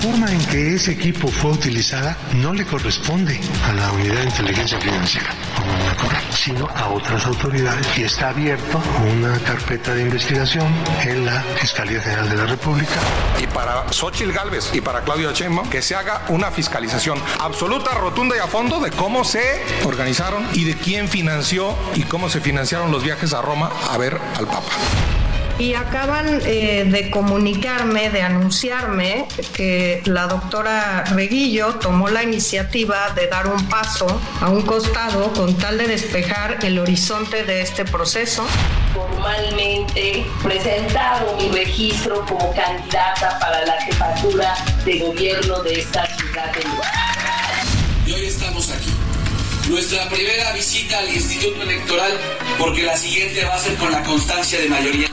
[0.00, 4.80] Forma en que ese equipo fue utilizada no le corresponde a la Unidad de Inteligencia
[4.80, 5.28] Financiera,
[6.30, 8.80] sino a otras autoridades y está abierto
[9.12, 10.66] una carpeta de investigación
[11.02, 12.94] en la Fiscalía General de la República.
[13.42, 18.36] Y para Xochitl Galvez y para Claudio Sheinbaum que se haga una fiscalización absoluta, rotunda
[18.36, 22.90] y a fondo de cómo se organizaron y de quién financió y cómo se financiaron
[22.90, 24.70] los viajes a Roma a ver al Papa.
[25.60, 33.26] Y acaban eh, de comunicarme, de anunciarme que la doctora Reguillo tomó la iniciativa de
[33.26, 34.06] dar un paso
[34.40, 38.46] a un costado con tal de despejar el horizonte de este proceso.
[38.94, 44.54] Formalmente presentado mi registro como candidata para la jefatura
[44.86, 48.89] de gobierno de esta ciudad de Y hoy estamos aquí.
[49.70, 52.12] Nuestra primera visita al Instituto Electoral
[52.58, 55.08] porque la siguiente va a ser con la constancia de mayoría.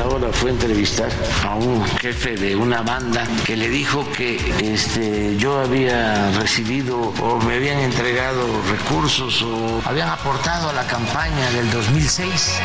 [0.00, 1.10] Ahora fue a entrevistar
[1.44, 7.38] a un jefe de una banda que le dijo que este, yo había recibido o
[7.40, 12.60] me habían entregado recursos o habían aportado a la campaña del 2006.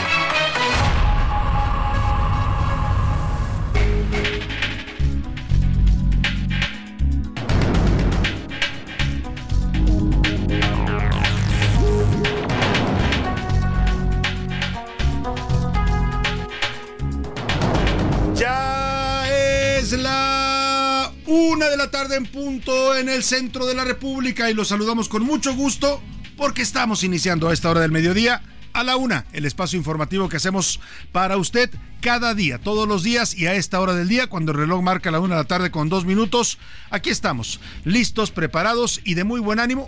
[21.85, 25.53] La tarde en punto en el centro de la República y los saludamos con mucho
[25.53, 26.01] gusto
[26.35, 28.41] porque estamos iniciando a esta hora del mediodía
[28.73, 30.79] a la una, el espacio informativo que hacemos
[31.11, 31.69] para usted
[32.01, 35.11] cada día, todos los días y a esta hora del día, cuando el reloj marca
[35.11, 36.57] la una de la tarde con dos minutos,
[36.89, 39.87] aquí estamos, listos, preparados y de muy buen ánimo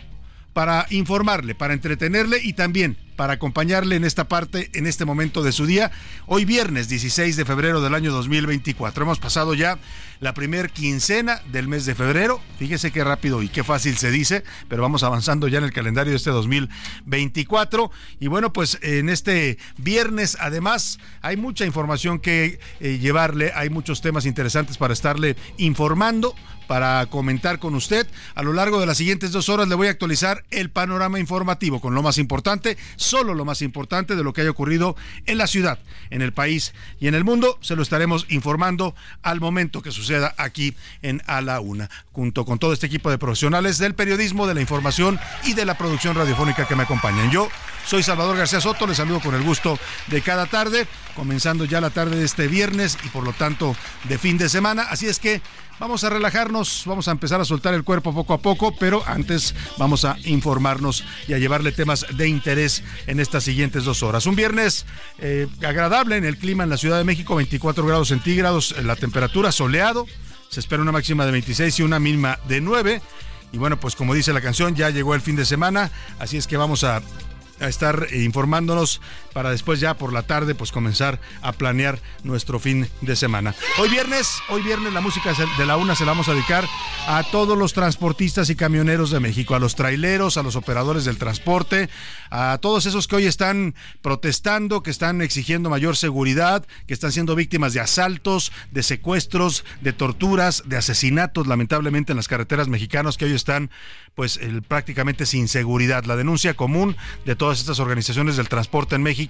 [0.53, 5.51] para informarle, para entretenerle y también para acompañarle en esta parte, en este momento de
[5.51, 5.91] su día.
[6.27, 9.03] Hoy viernes 16 de febrero del año 2024.
[9.03, 9.77] Hemos pasado ya
[10.21, 12.39] la primer quincena del mes de febrero.
[12.57, 16.11] Fíjese qué rápido y qué fácil se dice, pero vamos avanzando ya en el calendario
[16.11, 17.91] de este 2024.
[18.19, 24.01] Y bueno, pues en este viernes además hay mucha información que eh, llevarle, hay muchos
[24.01, 26.35] temas interesantes para estarle informando
[26.67, 28.07] para comentar con usted.
[28.35, 31.81] A lo largo de las siguientes dos horas le voy a actualizar el panorama informativo
[31.81, 34.95] con lo más importante, solo lo más importante de lo que haya ocurrido
[35.25, 35.79] en la ciudad,
[36.09, 37.57] en el país y en el mundo.
[37.61, 42.59] Se lo estaremos informando al momento que suceda aquí en A la Una, junto con
[42.59, 46.67] todo este equipo de profesionales del periodismo, de la información y de la producción radiofónica
[46.67, 47.31] que me acompañan.
[47.31, 47.49] Yo
[47.85, 51.89] soy Salvador García Soto, les saludo con el gusto de cada tarde, comenzando ya la
[51.89, 54.83] tarde de este viernes y por lo tanto de fin de semana.
[54.83, 55.41] Así es que
[55.79, 59.53] Vamos a relajarnos, vamos a empezar a soltar el cuerpo poco a poco, pero antes
[59.77, 64.25] vamos a informarnos y a llevarle temas de interés en estas siguientes dos horas.
[64.25, 64.87] Un viernes
[65.19, 69.51] eh, agradable en el clima en la Ciudad de México, 24 grados centígrados, la temperatura
[69.51, 70.07] soleado,
[70.49, 73.01] se espera una máxima de 26 y una mínima de 9.
[73.51, 76.47] Y bueno, pues como dice la canción, ya llegó el fin de semana, así es
[76.47, 77.03] que vamos a
[77.59, 78.99] estar informándonos
[79.37, 83.53] para después ya por la tarde pues comenzar a planear nuestro fin de semana.
[83.77, 86.67] Hoy viernes, hoy viernes la música de la una se la vamos a dedicar
[87.05, 91.19] a todos los transportistas y camioneros de México, a los traileros, a los operadores del
[91.19, 91.87] transporte,
[92.31, 97.35] a todos esos que hoy están protestando, que están exigiendo mayor seguridad, que están siendo
[97.35, 103.25] víctimas de asaltos, de secuestros, de torturas, de asesinatos lamentablemente en las carreteras mexicanas que
[103.25, 103.69] hoy están
[104.15, 106.05] pues prácticamente sin seguridad.
[106.05, 109.26] La denuncia común de todas estas organizaciones del transporte en México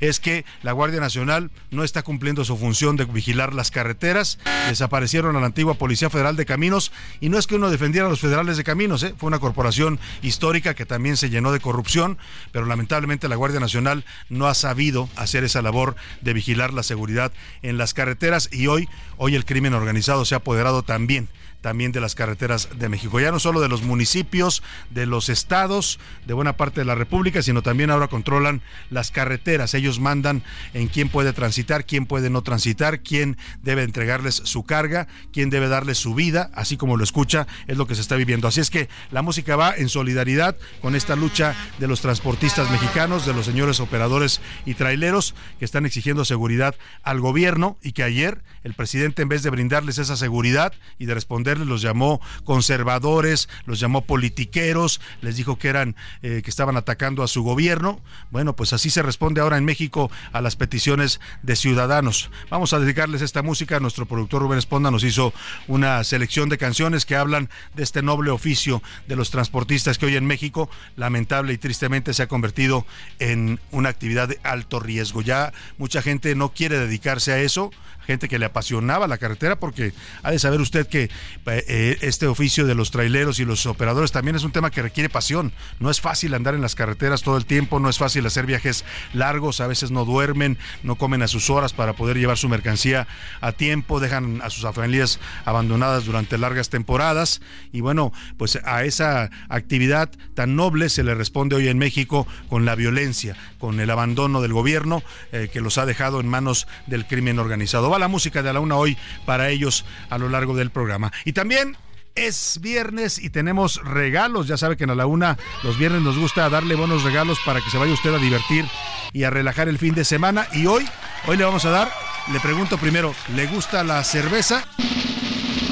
[0.00, 4.38] es que la Guardia Nacional no está cumpliendo su función de vigilar las carreteras.
[4.68, 8.10] Desaparecieron a la antigua Policía Federal de Caminos y no es que uno defendiera a
[8.10, 9.14] los federales de caminos, ¿eh?
[9.16, 12.18] fue una corporación histórica que también se llenó de corrupción,
[12.52, 17.32] pero lamentablemente la Guardia Nacional no ha sabido hacer esa labor de vigilar la seguridad
[17.62, 21.28] en las carreteras y hoy, hoy el crimen organizado se ha apoderado también
[21.60, 23.20] también de las carreteras de México.
[23.20, 27.42] Ya no solo de los municipios, de los estados, de buena parte de la República,
[27.42, 29.74] sino también ahora controlan las carreteras.
[29.74, 30.42] Ellos mandan
[30.74, 35.68] en quién puede transitar, quién puede no transitar, quién debe entregarles su carga, quién debe
[35.68, 38.48] darles su vida, así como lo escucha, es lo que se está viviendo.
[38.48, 43.26] Así es que la música va en solidaridad con esta lucha de los transportistas mexicanos,
[43.26, 48.42] de los señores operadores y traileros que están exigiendo seguridad al gobierno y que ayer
[48.64, 53.80] el presidente en vez de brindarles esa seguridad y de responder los llamó conservadores, los
[53.80, 58.00] llamó politiqueros, les dijo que eran eh, que estaban atacando a su gobierno.
[58.30, 62.30] Bueno, pues así se responde ahora en México a las peticiones de ciudadanos.
[62.50, 63.80] Vamos a dedicarles esta música.
[63.80, 65.32] Nuestro productor Rubén Esponda nos hizo
[65.66, 70.16] una selección de canciones que hablan de este noble oficio de los transportistas que hoy
[70.16, 72.84] en México lamentable y tristemente se ha convertido
[73.18, 75.22] en una actividad de alto riesgo.
[75.22, 77.70] Ya mucha gente no quiere dedicarse a eso
[78.08, 79.92] gente que le apasionaba la carretera, porque
[80.22, 81.10] ha de saber usted que
[81.46, 85.52] este oficio de los traileros y los operadores también es un tema que requiere pasión.
[85.80, 88.84] No es fácil andar en las carreteras todo el tiempo, no es fácil hacer viajes
[89.12, 93.06] largos, a veces no duermen, no comen a sus horas para poder llevar su mercancía
[93.40, 97.40] a tiempo, dejan a sus familias abandonadas durante largas temporadas
[97.72, 102.64] y bueno, pues a esa actividad tan noble se le responde hoy en México con
[102.64, 105.02] la violencia, con el abandono del gobierno
[105.32, 108.76] eh, que los ha dejado en manos del crimen organizado la música de la una
[108.76, 111.12] hoy para ellos a lo largo del programa.
[111.28, 111.76] Y también
[112.14, 114.48] es viernes y tenemos regalos.
[114.48, 117.68] Ya sabe que en la una los viernes nos gusta darle buenos regalos para que
[117.68, 118.64] se vaya usted a divertir
[119.12, 120.48] y a relajar el fin de semana.
[120.54, 120.88] Y hoy,
[121.26, 121.92] hoy le vamos a dar,
[122.32, 124.64] le pregunto primero, ¿le gusta la cerveza?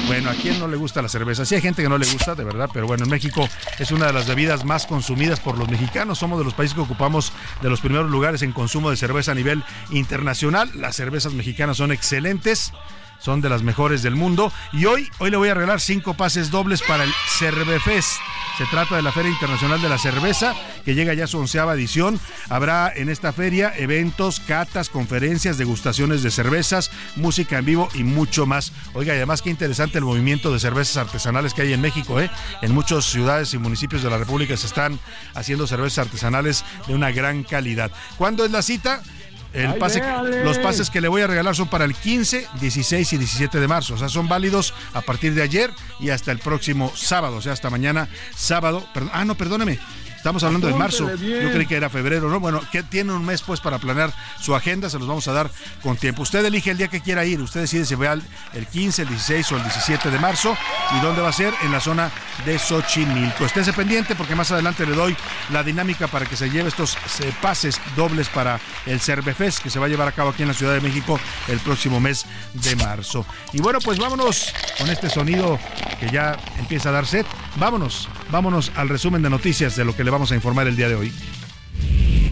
[0.05, 1.43] Bueno, ¿a quién no le gusta la cerveza?
[1.43, 3.49] Sí hay gente que no le gusta, de verdad, pero bueno, en México
[3.79, 6.19] es una de las bebidas más consumidas por los mexicanos.
[6.19, 7.33] Somos de los países que ocupamos
[7.63, 10.69] de los primeros lugares en consumo de cerveza a nivel internacional.
[10.75, 12.73] Las cervezas mexicanas son excelentes
[13.19, 14.51] son de las mejores del mundo.
[14.73, 18.19] Y hoy, hoy le voy a regalar cinco pases dobles para el Cervefest.
[18.57, 21.75] Se trata de la Feria Internacional de la Cerveza, que llega ya a su onceava
[21.75, 22.19] edición.
[22.49, 28.47] Habrá en esta feria eventos, catas, conferencias, degustaciones de cervezas, música en vivo y mucho
[28.47, 28.71] más.
[28.93, 32.31] Oiga, y además qué interesante el movimiento de cervezas artesanales que hay en México, ¿eh?
[32.63, 34.99] En muchas ciudades y municipios de la República se están
[35.35, 37.91] haciendo cervezas artesanales de una gran calidad.
[38.17, 39.03] ¿Cuándo es la cita?
[39.53, 40.01] El pase,
[40.43, 43.67] los pases que le voy a regalar son para el 15, 16 y 17 de
[43.67, 43.95] marzo.
[43.95, 47.37] O sea, son válidos a partir de ayer y hasta el próximo sábado.
[47.37, 48.87] O sea, hasta mañana sábado.
[49.11, 49.79] ah, no, perdóneme.
[50.27, 51.09] Estamos hablando de marzo.
[51.15, 52.41] Yo creí que era febrero, ¿no?
[52.41, 55.49] Bueno, que tiene un mes pues para planear su agenda, se los vamos a dar
[55.81, 56.23] con tiempo.
[56.23, 59.51] Usted elige el día que quiera ir, usted decide si va el 15, el 16
[59.53, 60.57] o el 17 de marzo
[60.97, 62.11] y dónde va a ser en la zona
[62.45, 63.45] de Xochimilco.
[63.45, 65.15] Estése pendiente porque más adelante le doy
[65.49, 66.97] la dinámica para que se lleve estos
[67.41, 70.53] pases dobles para el Cervefest que se va a llevar a cabo aquí en la
[70.53, 73.25] Ciudad de México el próximo mes de marzo.
[73.53, 75.57] Y bueno, pues vámonos con este sonido
[76.01, 77.25] que ya empieza a dar set.
[77.55, 80.89] Vámonos, vámonos al resumen de noticias de lo que le vamos a informar el día
[80.89, 81.13] de hoy.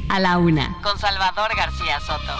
[0.09, 0.75] A la una.
[0.81, 2.33] Con Salvador García Soto.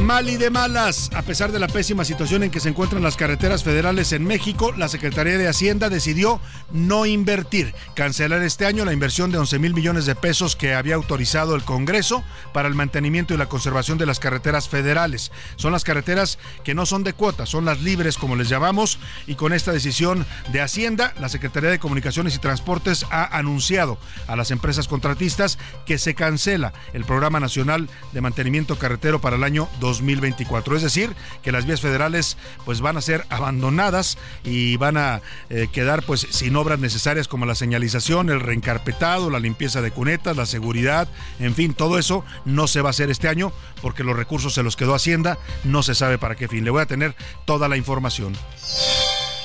[0.00, 1.10] Mal y de malas.
[1.14, 4.72] A pesar de la pésima situación en que se encuentran las carreteras federales en México,
[4.72, 6.40] la Secretaría de Hacienda decidió
[6.72, 10.94] no invertir, cancelar este año la inversión de 11 mil millones de pesos que había
[10.94, 12.24] autorizado el Congreso
[12.54, 15.30] para el mantenimiento y la conservación de las carreteras federales.
[15.56, 19.34] Son las carreteras que no son de cuota, son las libres como les llamamos, y
[19.34, 24.50] con esta decisión de Hacienda, la Secretaría de Comunicaciones y Transportes ha anunciado a las
[24.50, 30.76] empresas contratistas que se cancela el Programa Nacional de Mantenimiento Carretero para el año 2024.
[30.76, 35.20] Es decir, que las vías federales pues van a ser abandonadas y van a
[35.50, 40.36] eh, quedar pues sin obras necesarias como la señalización, el reencarpetado, la limpieza de cunetas,
[40.36, 41.08] la seguridad,
[41.40, 44.62] en fin, todo eso no se va a hacer este año porque los recursos se
[44.62, 46.64] los quedó Hacienda, no se sabe para qué fin.
[46.64, 48.34] Le voy a tener toda la información.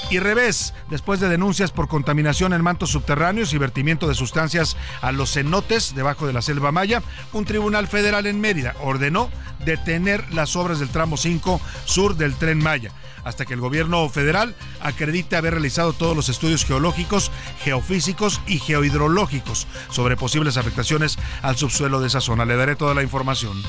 [0.10, 5.12] Y revés, después de denuncias por contaminación en mantos subterráneos y vertimiento de sustancias a
[5.12, 9.30] los cenotes debajo de la selva maya, un tribunal federal en Mérida ordenó
[9.66, 12.92] detener las obras del tramo 5 sur del tren Maya
[13.26, 17.30] hasta que el gobierno federal acredite haber realizado todos los estudios geológicos,
[17.62, 22.46] geofísicos y geohidrológicos sobre posibles afectaciones al subsuelo de esa zona.
[22.46, 23.62] Le daré toda la información.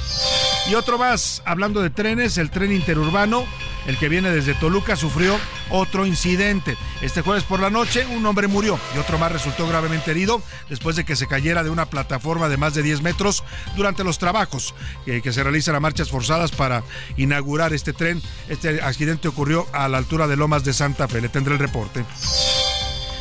[0.70, 3.46] Y otro más, hablando de trenes, el tren interurbano
[3.88, 5.34] el que viene desde Toluca, sufrió
[5.70, 6.76] otro incidente.
[7.02, 10.96] Este jueves por la noche un hombre murió y otro más resultó gravemente herido después
[10.96, 13.44] de que se cayera de una plataforma de más de 10 metros
[13.76, 16.82] durante los trabajos que, que se realizan a marchas forzadas para
[17.16, 18.22] inaugurar este tren.
[18.48, 21.20] Este accidente ocurrió a la altura de Lomas de Santa Fe.
[21.20, 22.04] Le tendré el reporte.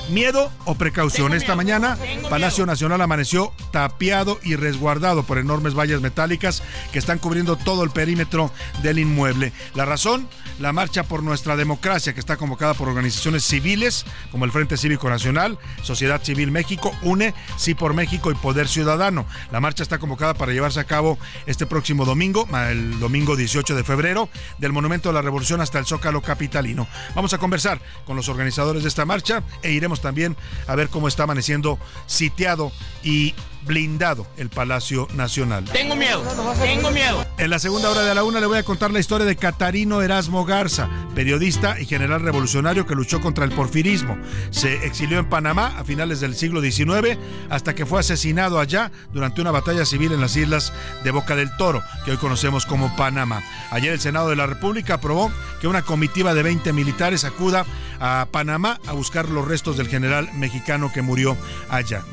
[0.09, 1.33] ¿Miedo o precaución?
[1.33, 1.97] Esta mañana,
[2.29, 7.89] Palacio Nacional amaneció tapiado y resguardado por enormes vallas metálicas que están cubriendo todo el
[7.89, 8.51] perímetro
[8.83, 9.51] del inmueble.
[9.75, 14.51] La razón, la marcha por nuestra democracia, que está convocada por organizaciones civiles como el
[14.51, 19.25] Frente Cívico Nacional, Sociedad Civil México, UNE, Sí por México y Poder Ciudadano.
[19.51, 23.83] La marcha está convocada para llevarse a cabo este próximo domingo, el domingo 18 de
[23.83, 26.87] febrero, del Monumento a la Revolución hasta el Zócalo Capitalino.
[27.13, 30.35] Vamos a conversar con los organizadores de esta marcha e iremos también
[30.67, 32.71] a ver cómo está amaneciendo sitiado
[33.03, 33.33] y
[33.65, 35.65] blindado el Palacio Nacional.
[35.65, 36.23] Tengo miedo,
[36.61, 37.25] tengo miedo.
[37.37, 40.01] En la segunda hora de la una le voy a contar la historia de Catarino
[40.01, 44.17] Erasmo Garza, periodista y general revolucionario que luchó contra el porfirismo.
[44.49, 47.17] Se exilió en Panamá a finales del siglo XIX
[47.49, 50.73] hasta que fue asesinado allá durante una batalla civil en las islas
[51.03, 53.43] de Boca del Toro, que hoy conocemos como Panamá.
[53.71, 57.65] Ayer el Senado de la República aprobó que una comitiva de 20 militares acuda
[57.99, 61.37] a Panamá a buscar los restos del general mexicano que murió
[61.69, 62.03] allá.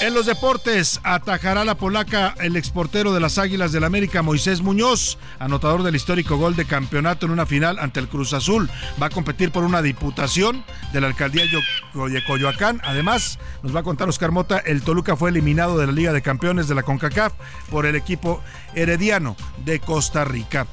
[0.00, 5.18] En los deportes, atajará la polaca el exportero de las Águilas del América, Moisés Muñoz,
[5.38, 8.70] anotador del histórico gol de campeonato en una final ante el Cruz Azul.
[9.00, 10.64] Va a competir por una diputación
[10.94, 12.80] de la alcaldía de Coyoacán.
[12.82, 16.22] Además, nos va a contar Oscar Mota, el Toluca fue eliminado de la Liga de
[16.22, 17.34] Campeones de la CONCACAF
[17.70, 18.42] por el equipo
[18.74, 20.66] herediano de Costa Rica.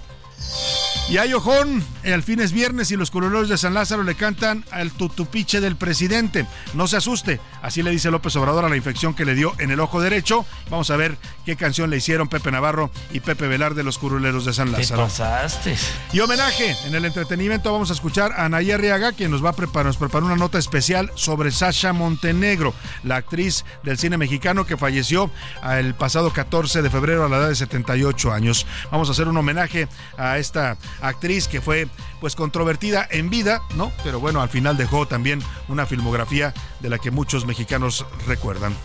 [1.10, 4.66] Y hay ojón, al fin es viernes y los colores de San Lázaro le cantan
[4.72, 6.46] al tutupiche del presidente.
[6.74, 9.72] No se asuste, así le dice López Obrador a la infección que le dio en
[9.72, 10.46] el ojo derecho.
[10.70, 14.44] Vamos a ver qué canción le hicieron Pepe Navarro y Pepe Velar de los curuleros
[14.44, 15.04] de San Lázaro.
[15.04, 15.78] ¿Qué pasaste?
[16.12, 19.56] Y homenaje, en el entretenimiento vamos a escuchar a Naya Arriaga, quien nos va a
[19.56, 22.74] preparar, nos preparó una nota especial sobre Sasha Montenegro,
[23.04, 25.32] la actriz del cine mexicano que falleció
[25.72, 28.68] el pasado 14 de febrero a la edad de 78 años.
[28.92, 29.88] Vamos a hacer un homenaje
[30.18, 31.88] a esta actriz que fue
[32.20, 33.92] pues controvertida en vida, ¿no?
[34.04, 38.76] Pero bueno, al final dejó también una filmografía de la que muchos mexicanos recuerdan.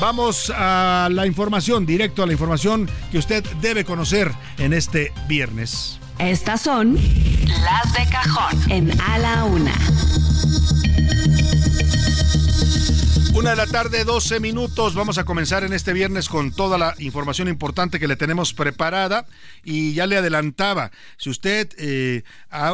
[0.00, 5.98] Vamos a la información, directo a la información que usted debe conocer en este viernes.
[6.18, 9.72] Estas son las de cajón en A la Una.
[13.32, 14.94] Una de la tarde, 12 minutos.
[14.94, 19.24] Vamos a comenzar en este viernes con toda la información importante que le tenemos preparada.
[19.64, 22.24] Y ya le adelantaba, si usted eh,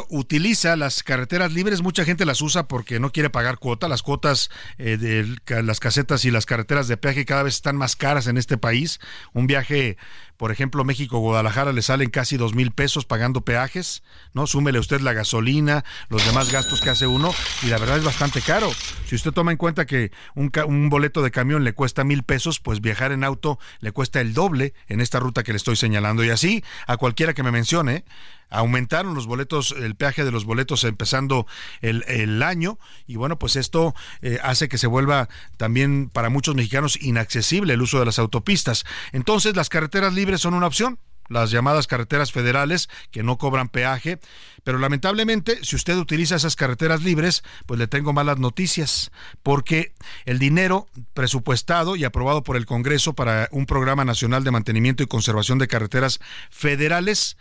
[0.09, 3.87] utiliza las carreteras libres, mucha gente las usa porque no quiere pagar cuota.
[3.87, 7.95] Las cuotas eh, de las casetas y las carreteras de peaje cada vez están más
[7.95, 8.99] caras en este país.
[9.35, 9.99] Un viaje
[10.37, 14.02] por ejemplo, México-Guadalajara le salen casi dos mil pesos pagando peajes,
[14.33, 14.47] ¿no?
[14.47, 18.40] Súmele usted la gasolina, los demás gastos que hace uno, y la verdad es bastante
[18.40, 18.71] caro.
[19.07, 22.61] Si usted toma en cuenta que un, un boleto de camión le cuesta mil pesos,
[22.61, 26.25] pues viajar en auto le cuesta el doble en esta ruta que le estoy señalando.
[26.25, 28.05] Y así, a cualquiera que me mencione,
[28.50, 31.47] aumentaron los boletos, el peaje de los boletos empezando
[31.81, 37.00] el, año y bueno, pues esto eh, hace que se vuelva también para muchos mexicanos
[37.00, 38.85] inaccesible el uso de las autopistas.
[39.12, 40.99] Entonces las carreteras libres son una opción
[41.29, 44.19] las llamadas carreteras federales que no cobran peaje,
[44.65, 49.11] pero lamentablemente si usted utiliza esas carreteras libres, pues le tengo malas noticias,
[49.43, 55.03] porque el dinero presupuestado y aprobado por el Congreso para un programa nacional de mantenimiento
[55.03, 57.37] y conservación de carreteras federales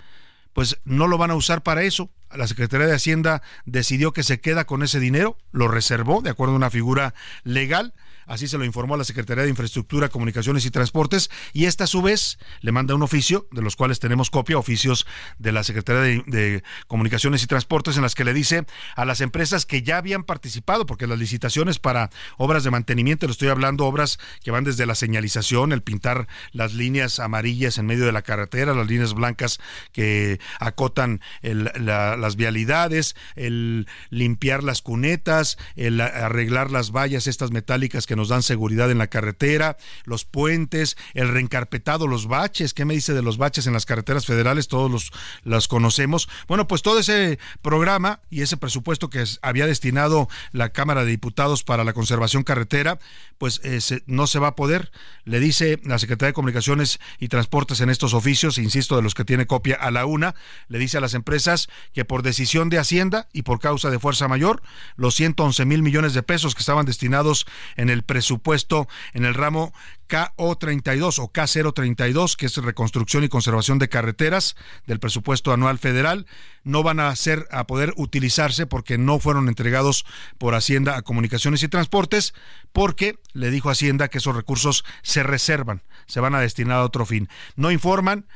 [0.56, 2.10] pues no lo van a usar para eso.
[2.34, 6.54] La Secretaría de Hacienda decidió que se queda con ese dinero, lo reservó de acuerdo
[6.54, 7.94] a una figura legal
[8.26, 11.88] Así se lo informó a la Secretaría de Infraestructura, Comunicaciones y Transportes y esta a
[11.88, 15.06] su vez le manda un oficio, de los cuales tenemos copia, oficios
[15.38, 18.66] de la Secretaría de, Comunicaciones y Transportes en las que le dice
[18.96, 23.32] a las empresas que ya habían participado, porque las licitaciones para obras de mantenimiento, le
[23.32, 28.06] estoy hablando obras que van desde la señalización, el pintar las líneas amarillas en medio
[28.06, 29.60] de la carretera, las líneas blancas
[29.92, 38.15] que acotan las vialidades, el limpiar las cunetas, el arreglar las vallas estas metálicas que
[38.16, 42.74] nos dan seguridad en la carretera, los puentes, el reencarpetado, los baches.
[42.74, 44.68] ¿Qué me dice de los baches en las carreteras federales?
[44.68, 45.12] Todos los,
[45.44, 46.30] los conocemos.
[46.48, 51.64] Bueno, pues todo ese programa y ese presupuesto que había destinado la Cámara de Diputados
[51.64, 53.00] para la conservación carretera,
[53.38, 54.92] pues eh, no se va a poder.
[55.24, 59.26] Le dice la Secretaría de Comunicaciones y Transportes en estos oficios, insisto, de los que
[59.26, 60.36] tiene copia a la una,
[60.68, 64.28] le dice a las empresas que por decisión de Hacienda y por causa de fuerza
[64.28, 64.62] mayor,
[64.96, 67.46] los 111 mil millones de pesos que estaban destinados
[67.76, 69.74] en el presupuesto en el ramo
[70.08, 76.26] KO32 o K032, que es reconstrucción y conservación de carreteras del presupuesto anual federal,
[76.64, 80.06] no van a ser a poder utilizarse porque no fueron entregados
[80.38, 82.34] por Hacienda a Comunicaciones y Transportes,
[82.72, 87.06] porque le dijo Hacienda que esos recursos se reservan, se van a destinar a otro
[87.06, 87.30] fin.
[87.56, 88.28] No informan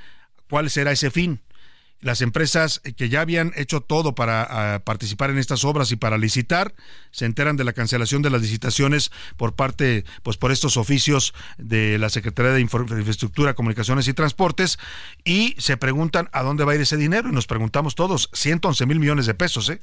[0.50, 1.42] cuál será ese fin
[2.02, 6.18] las empresas que ya habían hecho todo para ah, participar en estas obras y para
[6.18, 6.74] licitar
[7.12, 11.98] se enteran de la cancelación de las licitaciones por parte pues por estos oficios de
[11.98, 14.80] la Secretaría de Infraestructura, Comunicaciones y Transportes
[15.24, 18.86] y se preguntan a dónde va a ir ese dinero y nos preguntamos todos 111
[18.86, 19.82] mil millones de pesos, ¿eh?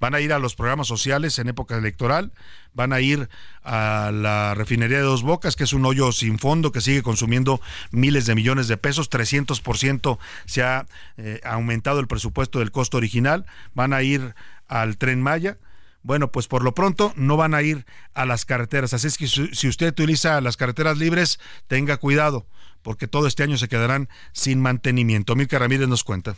[0.00, 2.32] Van a ir a los programas sociales en época electoral,
[2.74, 3.28] van a ir
[3.64, 7.60] a la refinería de Dos Bocas, que es un hoyo sin fondo que sigue consumiendo
[7.90, 10.86] miles de millones de pesos, 300% se ha
[11.16, 14.34] eh, aumentado el presupuesto del costo original, van a ir
[14.68, 15.58] al tren Maya.
[16.02, 18.94] Bueno, pues por lo pronto no van a ir a las carreteras.
[18.94, 22.46] Así es que si usted utiliza las carreteras libres, tenga cuidado,
[22.82, 25.34] porque todo este año se quedarán sin mantenimiento.
[25.34, 26.36] Milka Ramírez nos cuenta.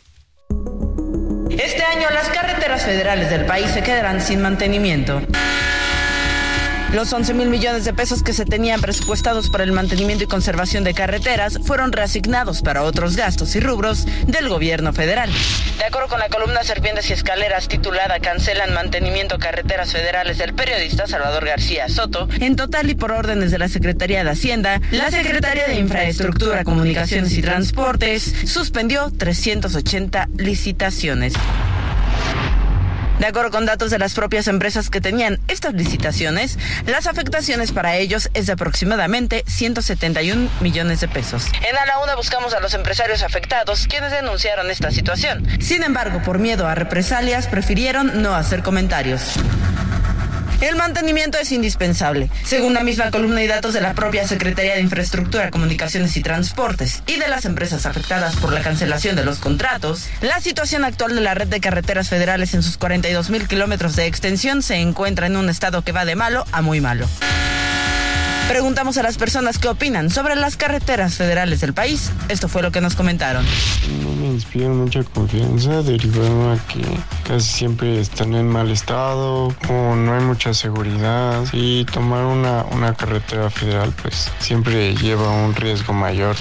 [1.57, 5.21] Este año las carreteras federales del país se quedarán sin mantenimiento.
[6.93, 10.83] Los 11 mil millones de pesos que se tenían presupuestados para el mantenimiento y conservación
[10.83, 15.29] de carreteras fueron reasignados para otros gastos y rubros del gobierno federal.
[15.77, 21.07] De acuerdo con la columna Serpientes y Escaleras titulada Cancelan mantenimiento carreteras federales del periodista
[21.07, 25.67] Salvador García Soto, en total y por órdenes de la Secretaría de Hacienda, la Secretaría
[25.67, 31.33] de Infraestructura, Comunicaciones y Transportes suspendió 380 licitaciones.
[33.21, 37.95] De acuerdo con datos de las propias empresas que tenían estas licitaciones, las afectaciones para
[37.97, 41.45] ellos es de aproximadamente 171 millones de pesos.
[41.69, 45.47] En A la Una buscamos a los empresarios afectados, quienes denunciaron esta situación.
[45.61, 49.35] Sin embargo, por miedo a represalias, prefirieron no hacer comentarios.
[50.61, 52.29] El mantenimiento es indispensable.
[52.43, 57.01] Según la misma columna y datos de la propia Secretaría de Infraestructura, Comunicaciones y Transportes
[57.07, 61.21] y de las empresas afectadas por la cancelación de los contratos, la situación actual de
[61.21, 65.35] la red de carreteras federales en sus 42 mil kilómetros de extensión se encuentra en
[65.35, 67.07] un estado que va de malo a muy malo.
[68.51, 72.11] Preguntamos a las personas qué opinan sobre las carreteras federales del país.
[72.27, 73.45] Esto fue lo que nos comentaron.
[74.03, 76.81] No me inspiran mucha confianza, derivado a que
[77.25, 82.93] casi siempre están en mal estado, o no hay mucha seguridad y tomar una, una
[82.93, 86.35] carretera federal pues siempre lleva un riesgo mayor.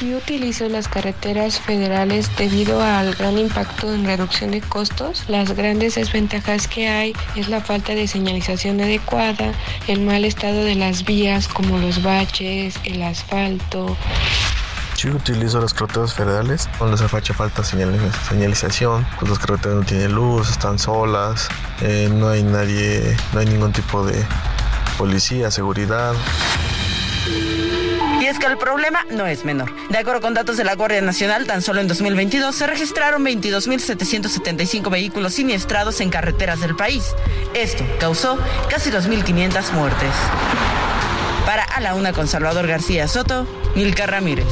[0.00, 5.24] Yo utilizo las carreteras federales debido al gran impacto en reducción de costos.
[5.28, 9.52] Las grandes desventajas que hay es la falta de señalización adecuada,
[9.86, 13.96] el mal estado de las vías como los baches, el asfalto.
[14.96, 20.12] Yo utilizo las carreteras federales donde se hace falta señalización, pues las carreteras no tienen
[20.12, 21.48] luz, están solas,
[21.80, 24.24] eh, no hay nadie, no hay ningún tipo de
[24.96, 26.14] policía, seguridad.
[28.20, 29.74] Y es que el problema no es menor.
[29.90, 34.90] De acuerdo con datos de la Guardia Nacional, tan solo en 2022 se registraron 22.775
[34.90, 37.14] vehículos siniestrados en carreteras del país.
[37.52, 38.38] Esto causó
[38.70, 40.14] casi 2.500 muertes.
[41.46, 44.46] Para A la Una con Salvador García Soto, Milka Ramírez.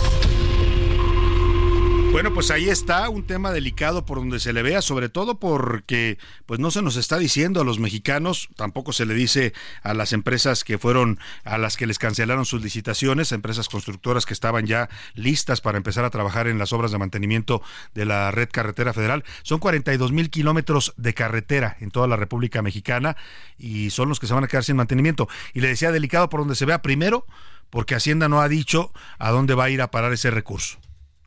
[2.12, 6.18] Bueno, pues ahí está un tema delicado por donde se le vea, sobre todo porque
[6.44, 10.12] pues no se nos está diciendo a los mexicanos, tampoco se le dice a las
[10.12, 14.90] empresas que fueron a las que les cancelaron sus licitaciones, empresas constructoras que estaban ya
[15.14, 17.62] listas para empezar a trabajar en las obras de mantenimiento
[17.94, 19.24] de la red carretera federal.
[19.42, 23.16] Son 42 mil kilómetros de carretera en toda la República Mexicana
[23.56, 25.28] y son los que se van a quedar sin mantenimiento.
[25.54, 27.26] Y le decía delicado por donde se vea primero,
[27.70, 30.78] porque Hacienda no ha dicho a dónde va a ir a parar ese recurso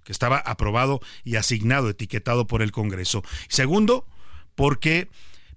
[0.06, 3.24] que estaba aprobado y asignado, etiquetado por el Congreso.
[3.50, 4.08] Segundo,
[4.56, 5.10] porque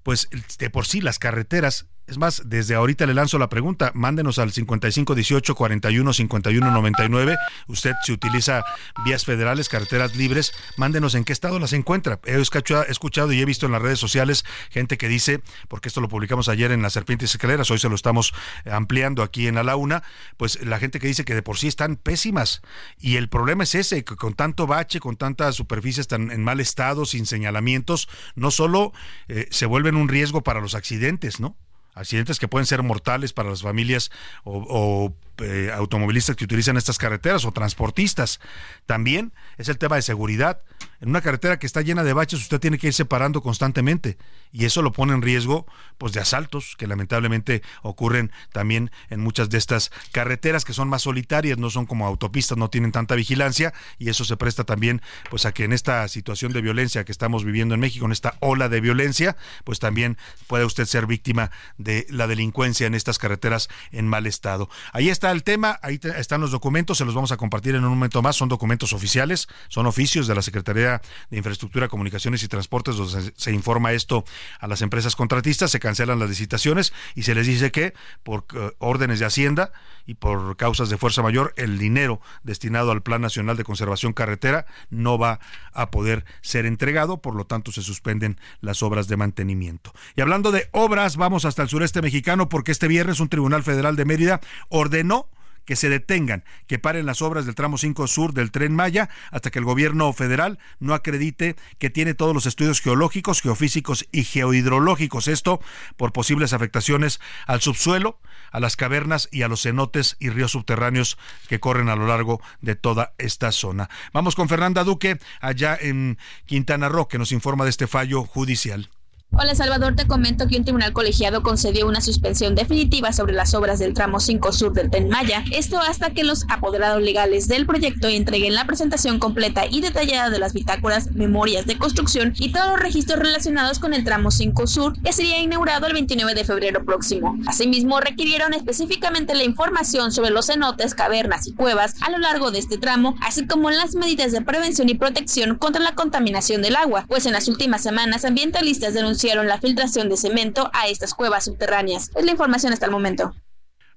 [0.03, 4.39] pues de por sí las carreteras es más, desde ahorita le lanzo la pregunta, mándenos
[4.39, 7.37] al 5518 41 51 99.
[7.67, 8.65] Usted si utiliza
[9.05, 12.19] vías federales, carreteras libres, mándenos en qué estado las encuentra.
[12.25, 16.09] He escuchado y he visto en las redes sociales gente que dice, porque esto lo
[16.09, 18.33] publicamos ayer en las Serpientes Escaleras, hoy se lo estamos
[18.65, 20.03] ampliando aquí en la Una,
[20.39, 22.63] pues la gente que dice que de por sí están pésimas.
[22.99, 26.61] Y el problema es ese, que con tanto bache, con tantas superficies tan en mal
[26.61, 28.93] estado, sin señalamientos, no solo
[29.29, 31.57] eh, se vuelven un riesgo para los accidentes, ¿no?
[31.99, 34.11] Accidentes que pueden ser mortales para las familias
[34.45, 38.41] o, eh, automovilistas que utilizan estas carreteras o transportistas.
[38.87, 40.63] También es el tema de seguridad.
[41.01, 44.17] En una carretera que está llena de baches, usted tiene que ir separando constantemente
[44.53, 45.67] y eso lo pone en riesgo
[45.99, 51.03] pues de asaltos que lamentablemente ocurren también en muchas de estas carreteras que son más
[51.03, 55.45] solitarias, no son como autopistas, no tienen tanta vigilancia y eso se presta también pues
[55.45, 58.69] a que en esta situación de violencia que estamos viviendo en México, en esta ola
[58.69, 64.07] de violencia, pues también puede usted ser víctima de la delincuencia en estas carreteras en
[64.07, 64.69] mal estado.
[64.93, 67.91] Ahí está el tema, ahí están los documentos, se los vamos a compartir en un
[67.91, 72.97] momento más, son documentos oficiales, son oficios de la Secretaría de Infraestructura, Comunicaciones y Transportes,
[72.97, 74.25] donde se, informa esto
[74.61, 78.71] a las empresas contratistas, se cancelan las licitaciones y se les dice que por uh,
[78.79, 79.73] órdenes de Hacienda
[80.07, 84.67] y por causas de fuerza mayor, el dinero destinado al Plan Nacional de Conservación Carretera
[84.91, 85.39] no va
[85.73, 89.93] a poder ser entregado, por lo tanto se suspenden las obras de mantenimiento.
[90.17, 93.97] Y hablando de obras, vamos hasta el sureste mexicano porque este viernes un tribunal federal
[93.97, 95.29] de Mérida ordenó
[95.69, 99.51] que se detengan, que paren las obras del tramo 5 sur del tren Maya hasta
[99.51, 105.29] que el gobierno federal no acredite que tiene todos los estudios geológicos, geofísicos y geohidrológicos.
[105.29, 105.61] Esto
[105.99, 108.19] por posibles afectaciones al subsuelo,
[108.51, 112.41] a las cavernas y a los cenotes y ríos subterráneos que corren a lo largo
[112.63, 113.91] de toda esta zona.
[114.15, 118.89] Vamos con Fernanda Duque allá en Quintana Roo que nos informa de este fallo judicial.
[119.31, 123.79] Hola Salvador, te comento que un tribunal colegiado concedió una suspensión definitiva sobre las obras
[123.79, 128.09] del tramo 5 sur del Tren Maya, esto hasta que los apoderados legales del proyecto
[128.09, 132.81] entreguen la presentación completa y detallada de las bitácoras, memorias de construcción y todos los
[132.81, 137.37] registros relacionados con el tramo 5 sur que sería inaugurado el 29 de febrero próximo.
[137.47, 142.61] Asimismo, requirieron específicamente la información sobre los cenotes, cavernas y cuevas a lo largo de
[142.61, 147.05] este tramo, así como las medidas de prevención y protección contra la contaminación del agua,
[147.07, 152.11] pues en las últimas semanas ambientalistas denunciaron la filtración de cemento a estas cuevas subterráneas.
[152.15, 153.35] Es la información hasta el momento.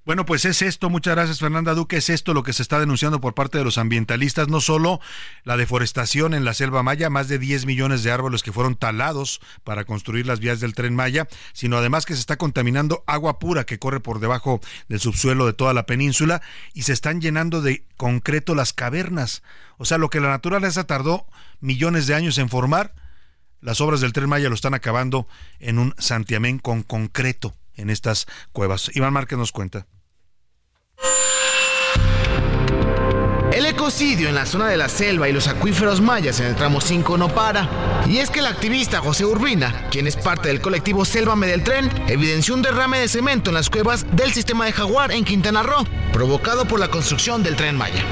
[0.03, 3.21] Bueno, pues es esto, muchas gracias Fernanda Duque, es esto lo que se está denunciando
[3.21, 4.99] por parte de los ambientalistas, no solo
[5.43, 9.41] la deforestación en la selva maya, más de 10 millones de árboles que fueron talados
[9.63, 13.63] para construir las vías del tren maya, sino además que se está contaminando agua pura
[13.63, 16.41] que corre por debajo del subsuelo de toda la península
[16.73, 19.43] y se están llenando de concreto las cavernas.
[19.77, 21.27] O sea, lo que la naturaleza tardó
[21.59, 22.95] millones de años en formar,
[23.61, 25.27] las obras del tren Maya lo están acabando
[25.59, 28.91] en un santiamén con concreto en estas cuevas.
[28.93, 29.87] Iván Márquez nos cuenta.
[33.53, 36.79] El ecocidio en la zona de la selva y los acuíferos mayas en el tramo
[36.79, 38.05] 5 no para.
[38.07, 41.91] Y es que el activista José Urbina, quien es parte del colectivo Sélvame del Tren,
[42.07, 45.85] evidenció un derrame de cemento en las cuevas del sistema de Jaguar en Quintana Roo,
[46.13, 48.03] provocado por la construcción del tren Maya.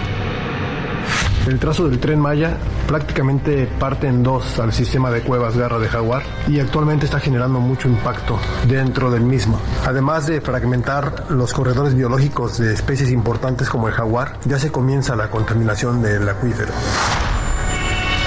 [1.48, 5.88] El trazo del tren Maya prácticamente parte en dos al sistema de cuevas Garra de
[5.88, 9.60] Jaguar y actualmente está generando mucho impacto dentro del mismo.
[9.86, 15.16] Además de fragmentar los corredores biológicos de especies importantes como el jaguar, ya se comienza
[15.16, 16.74] la contaminación del acuífero.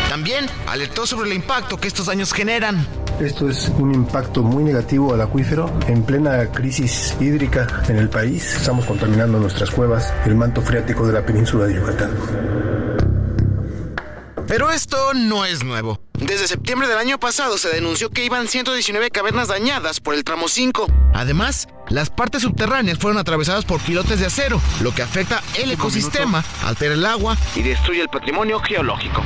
[0.09, 2.87] También alertó sobre el impacto que estos daños generan.
[3.23, 8.57] Esto es un impacto muy negativo al acuífero en plena crisis hídrica en el país.
[8.57, 12.11] Estamos contaminando nuestras cuevas, el manto freático de la península de Yucatán.
[14.49, 16.01] Pero esto no es nuevo.
[16.15, 20.49] Desde septiembre del año pasado se denunció que iban 119 cavernas dañadas por el tramo
[20.49, 20.89] 5.
[21.15, 26.45] Además, las partes subterráneas fueron atravesadas por pilotes de acero, lo que afecta el ecosistema,
[26.65, 29.23] altera el agua y destruye el patrimonio geológico.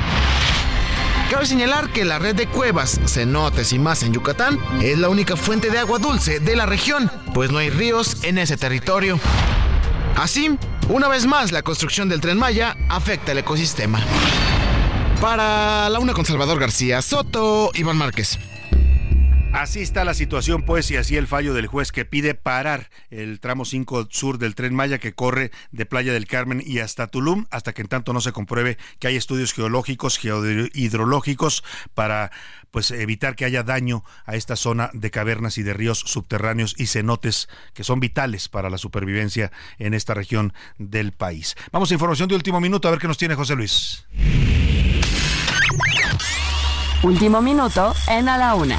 [1.31, 5.37] Cabe señalar que la red de cuevas, cenotes y más en Yucatán es la única
[5.37, 9.19] fuente de agua dulce de la región, pues no hay ríos en ese territorio.
[10.15, 10.57] Así,
[10.89, 14.01] una vez más, la construcción del tren Maya afecta el ecosistema.
[15.21, 18.39] Para la una con Salvador García Soto, Iván Márquez.
[19.53, 23.41] Así está la situación, pues, y así el fallo del juez que pide parar el
[23.41, 27.47] tramo 5 sur del tren Maya que corre de Playa del Carmen y hasta Tulum,
[27.51, 32.31] hasta que en tanto no se compruebe que hay estudios geológicos, geohidrológicos para
[32.71, 36.89] pues evitar que haya daño a esta zona de cavernas y de ríos subterráneos y
[36.89, 41.55] cenotes que son vitales para la supervivencia en esta región del país.
[41.73, 44.05] Vamos a información de último minuto a ver qué nos tiene José Luis.
[47.03, 48.79] Último minuto en A la Una,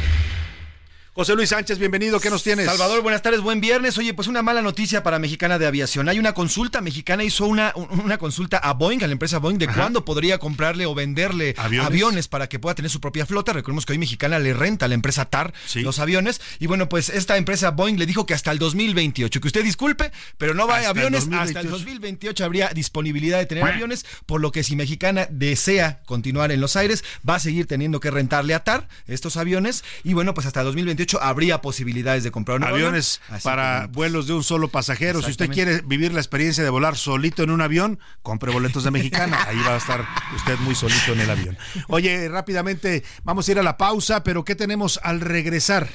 [1.13, 2.21] José Luis Sánchez, bienvenido.
[2.21, 2.67] ¿Qué nos tienes?
[2.67, 3.97] Salvador, buenas tardes, buen viernes.
[3.97, 6.07] Oye, pues una mala noticia para Mexicana de Aviación.
[6.07, 9.67] Hay una consulta, Mexicana hizo una, una consulta a Boeing, a la empresa Boeing, de
[9.67, 12.29] cuándo podría comprarle o venderle ¿Aviones?
[12.29, 13.51] para que pueda tener su propia flota.
[13.51, 16.39] Recordemos que hoy Mexicana le renta a la empresa TAR los aviones.
[16.59, 20.13] Y bueno, pues esta empresa Boeing le dijo que hasta el 2028, que usted disculpe,
[20.37, 21.27] pero no va a aviones.
[21.33, 26.53] hasta el 2028 habría disponibilidad de tener aviones, por lo que si Mexicana desea continuar
[26.53, 29.83] en los aires, va a seguir teniendo que rentarle a TAR estos aviones.
[30.05, 34.27] Y bueno, pues hasta el 2028 2028 habría posibilidades de comprar un aviones para vuelos
[34.27, 35.21] de un solo pasajero.
[35.21, 38.91] Si usted quiere vivir la experiencia de volar solito en un avión, compre boletos de
[38.91, 39.43] Mexicana.
[39.47, 41.57] Ahí va a estar usted muy solito en el avión.
[41.87, 45.89] Oye, rápidamente vamos a ir a la pausa, pero ¿qué tenemos al regresar?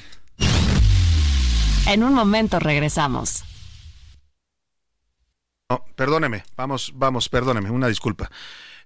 [1.86, 3.44] En un momento regresamos.
[5.68, 8.30] No, perdóneme, vamos, vamos, perdóneme, una disculpa.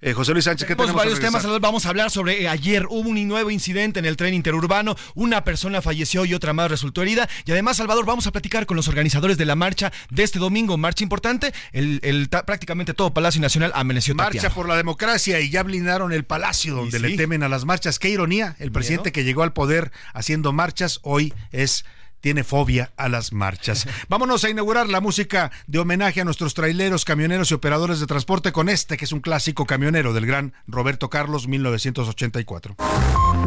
[0.03, 0.97] Eh, José Luis Sánchez, ¿qué tenemos?
[0.97, 1.47] varios temas.
[1.61, 4.97] Vamos a hablar sobre eh, ayer hubo un nuevo incidente en el tren interurbano.
[5.15, 7.29] Una persona falleció y otra más resultó herida.
[7.45, 10.79] Y además, Salvador, vamos a platicar con los organizadores de la marcha de este domingo.
[10.79, 11.53] Marcha importante.
[11.73, 16.75] El, prácticamente todo Palacio Nacional amaneció Marcha por la democracia y ya blindaron el palacio
[16.75, 17.99] donde le temen a las marchas.
[17.99, 18.57] Qué ironía.
[18.59, 21.85] El presidente que llegó al poder haciendo marchas hoy es
[22.21, 23.87] tiene fobia a las marchas.
[24.09, 28.53] Vámonos a inaugurar la música de homenaje a nuestros traileros, camioneros y operadores de transporte
[28.53, 32.77] con este, que es un clásico camionero del gran Roberto Carlos 1984.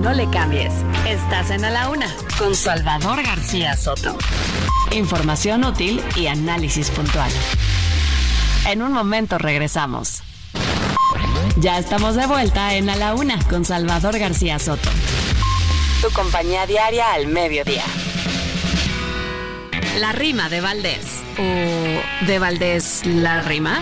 [0.02, 0.74] No le cambies.
[1.08, 4.18] Estás en A la Una con Salvador García Soto.
[4.92, 7.32] Información útil y análisis puntual.
[8.68, 10.24] En un momento regresamos.
[11.58, 14.90] Ya estamos de vuelta en A la Una con Salvador García Soto.
[16.02, 17.84] Tu compañía diaria al mediodía.
[19.99, 21.21] La rima de Valdés.
[21.38, 23.79] ¿O de Valdés la rima?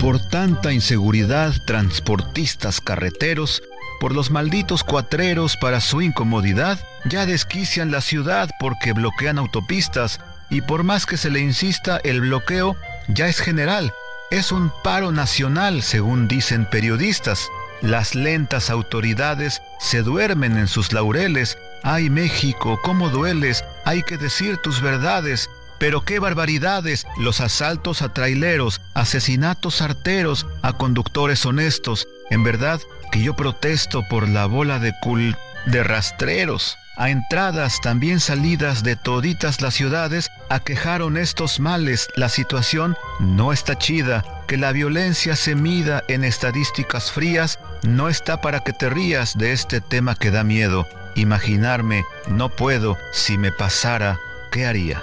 [0.00, 3.62] Por tanta inseguridad, transportistas carreteros,
[4.00, 10.62] por los malditos cuatreros para su incomodidad, ya desquician la ciudad porque bloquean autopistas y
[10.62, 12.76] por más que se le insista, el bloqueo
[13.08, 13.92] ya es general.
[14.30, 17.48] Es un paro nacional, según dicen periodistas.
[17.82, 24.58] Las lentas autoridades se duermen en sus laureles Ay México, cómo dueles, hay que decir
[24.58, 25.48] tus verdades.
[25.78, 32.08] Pero qué barbaridades, los asaltos a traileros, asesinatos arteros, a conductores honestos.
[32.30, 32.80] En verdad
[33.12, 35.36] que yo protesto por la bola de cul
[35.66, 36.76] de rastreros.
[36.96, 42.08] A entradas, también salidas de toditas las ciudades, aquejaron estos males.
[42.16, 44.24] La situación no está chida.
[44.48, 49.52] Que la violencia se mida en estadísticas frías no está para que te rías de
[49.52, 50.88] este tema que da miedo.
[51.14, 54.18] Imaginarme, no puedo, si me pasara,
[54.50, 55.02] ¿qué haría?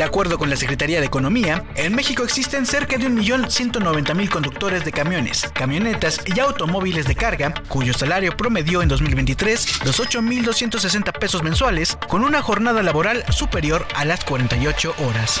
[0.00, 4.92] De acuerdo con la Secretaría de Economía, en México existen cerca de 1.190.000 conductores de
[4.92, 11.98] camiones, camionetas y automóviles de carga, cuyo salario promedió en 2023 los 8.260 pesos mensuales,
[12.08, 15.38] con una jornada laboral superior a las 48 horas.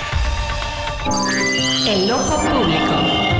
[1.86, 3.39] El ojo público.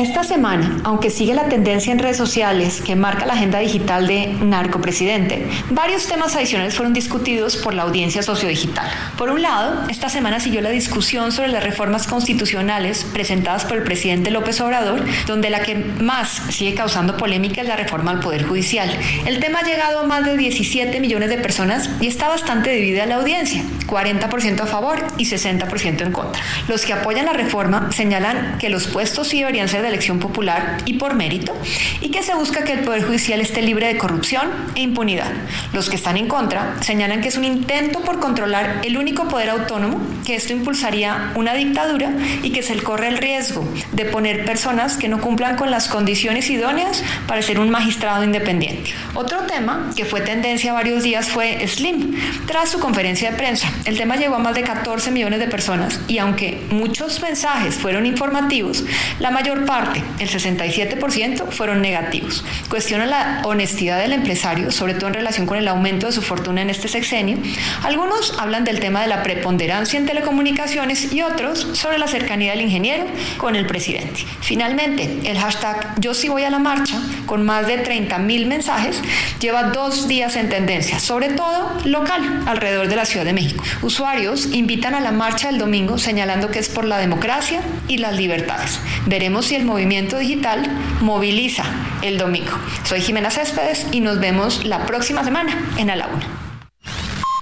[0.00, 4.28] Esta semana, aunque sigue la tendencia en redes sociales que marca la agenda digital de
[4.28, 8.88] narcopresidente, varios temas adicionales fueron discutidos por la audiencia sociodigital.
[9.18, 13.82] Por un lado, esta semana siguió la discusión sobre las reformas constitucionales presentadas por el
[13.82, 18.46] presidente López Obrador, donde la que más sigue causando polémica es la reforma al Poder
[18.46, 18.90] Judicial.
[19.26, 23.04] El tema ha llegado a más de 17 millones de personas y está bastante dividida
[23.04, 26.40] la audiencia, 40% a favor y 60% en contra.
[26.68, 30.78] Los que apoyan la reforma señalan que los puestos sí deberían ser de elección popular
[30.86, 31.52] y por mérito,
[32.00, 35.30] y que se busca que el Poder Judicial esté libre de corrupción e impunidad.
[35.72, 39.50] Los que están en contra señalan que es un intento por controlar el único poder
[39.50, 44.96] autónomo, que esto impulsaría una dictadura y que se corre el riesgo de poner personas
[44.96, 48.92] que no cumplan con las condiciones idóneas para ser un magistrado independiente.
[49.14, 52.16] Otro tema que fue tendencia varios días fue Slim.
[52.46, 56.00] Tras su conferencia de prensa, el tema llegó a más de 14 millones de personas
[56.08, 58.84] y aunque muchos mensajes fueron informativos,
[59.18, 59.79] la mayor parte,
[60.18, 62.44] el 67%, fueron negativos.
[62.68, 66.62] Cuestiona la honestidad del empresario, sobre todo en relación con el aumento de su fortuna
[66.62, 67.38] en este sexenio.
[67.82, 72.62] Algunos hablan del tema de la preponderancia en telecomunicaciones y otros sobre la cercanía del
[72.62, 73.06] ingeniero
[73.38, 74.24] con el presidente.
[74.40, 79.00] Finalmente, el hashtag Yo sí voy a la marcha, con más de 30 mil mensajes,
[79.40, 83.62] lleva dos días en tendencia, sobre todo local, alrededor de la Ciudad de México.
[83.82, 88.16] Usuarios invitan a la marcha del domingo señalando que es por la democracia y las
[88.16, 88.80] libertades.
[89.06, 90.68] Veremos si el movimiento digital
[91.00, 91.64] moviliza
[92.02, 92.52] el domingo.
[92.84, 96.26] Soy Jimena Céspedes y nos vemos la próxima semana en A la Una.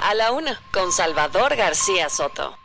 [0.05, 2.57] A la Una, con Salvador García Soto.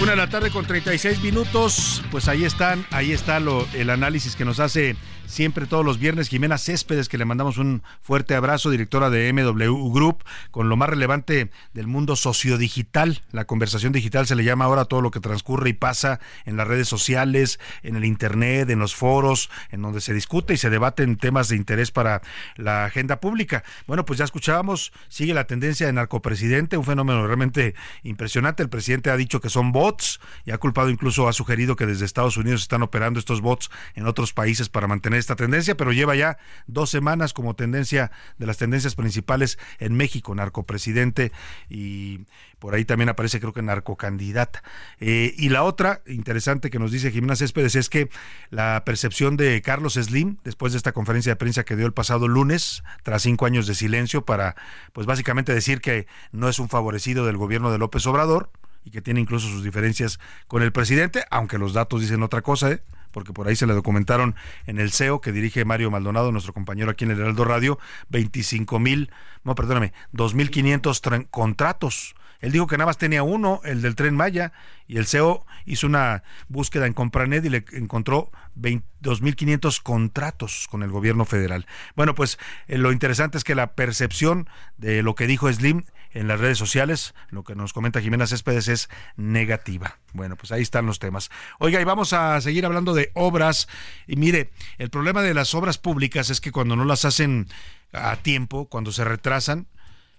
[0.00, 4.34] Una de la tarde con 36 minutos, pues ahí están, ahí está lo, el análisis
[4.34, 4.96] que nos hace
[5.32, 6.28] siempre todos los viernes.
[6.28, 10.90] Jimena Céspedes, que le mandamos un fuerte abrazo, directora de MW Group, con lo más
[10.90, 13.22] relevante del mundo sociodigital.
[13.32, 16.68] La conversación digital se le llama ahora todo lo que transcurre y pasa en las
[16.68, 21.16] redes sociales, en el Internet, en los foros, en donde se discute y se debaten
[21.16, 22.20] temas de interés para
[22.56, 23.64] la agenda pública.
[23.86, 28.62] Bueno, pues ya escuchábamos, sigue la tendencia de narcopresidente, un fenómeno realmente impresionante.
[28.62, 32.04] El presidente ha dicho que son bots y ha culpado incluso, ha sugerido que desde
[32.04, 36.14] Estados Unidos están operando estos bots en otros países para mantener esta tendencia, pero lleva
[36.14, 41.32] ya dos semanas como tendencia de las tendencias principales en México, narcopresidente
[41.68, 42.26] y
[42.58, 44.62] por ahí también aparece creo que narcocandidata.
[45.00, 48.08] Eh, y la otra interesante que nos dice Jimena Céspedes es que
[48.50, 52.28] la percepción de Carlos Slim, después de esta conferencia de prensa que dio el pasado
[52.28, 54.54] lunes, tras cinco años de silencio, para
[54.92, 58.50] pues básicamente decir que no es un favorecido del gobierno de López Obrador,
[58.84, 62.70] y que tiene incluso sus diferencias con el presidente, aunque los datos dicen otra cosa,
[62.72, 62.82] ¿eh?
[63.12, 64.34] Porque por ahí se le documentaron
[64.66, 68.78] en el CEO que dirige Mario Maldonado, nuestro compañero aquí en el Heraldo Radio, 25
[68.78, 69.10] mil,
[69.44, 72.14] no, perdóname, 2.500 contratos.
[72.40, 74.52] Él dijo que nada más tenía uno, el del tren Maya,
[74.88, 80.90] y el CEO hizo una búsqueda en Compranet y le encontró 2.500 contratos con el
[80.90, 81.66] gobierno federal.
[81.94, 86.28] Bueno, pues eh, lo interesante es que la percepción de lo que dijo Slim en
[86.28, 89.98] las redes sociales, lo que nos comenta Jimena Céspedes es negativa.
[90.12, 91.30] Bueno, pues ahí están los temas.
[91.58, 93.68] Oiga, y vamos a seguir hablando de obras.
[94.06, 97.48] Y mire, el problema de las obras públicas es que cuando no las hacen
[97.92, 99.66] a tiempo, cuando se retrasan,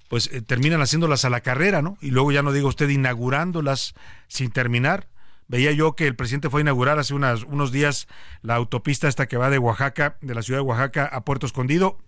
[0.10, 1.98] pues eh, terminan haciéndolas a la carrera, ¿no?
[2.02, 3.94] Y luego ya no diga usted inaugurándolas
[4.28, 5.08] sin terminar.
[5.48, 8.08] Veía yo que el presidente fue a inaugurar hace unos días
[8.42, 12.00] la autopista esta que va de Oaxaca, de la ciudad de Oaxaca a Puerto Escondido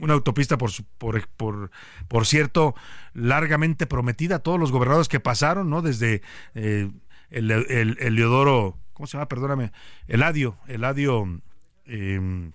[0.00, 1.70] una autopista, por, por, por,
[2.08, 2.74] por, cierto,
[3.14, 5.82] largamente prometida todos los gobernadores que pasaron, ¿no?
[5.82, 6.22] Desde
[6.54, 6.90] eh,
[7.30, 9.28] el, el, Leodoro, ¿cómo se llama?
[9.28, 9.72] Perdóname,
[10.06, 11.40] Eladio, Eladio,
[11.86, 12.50] eh,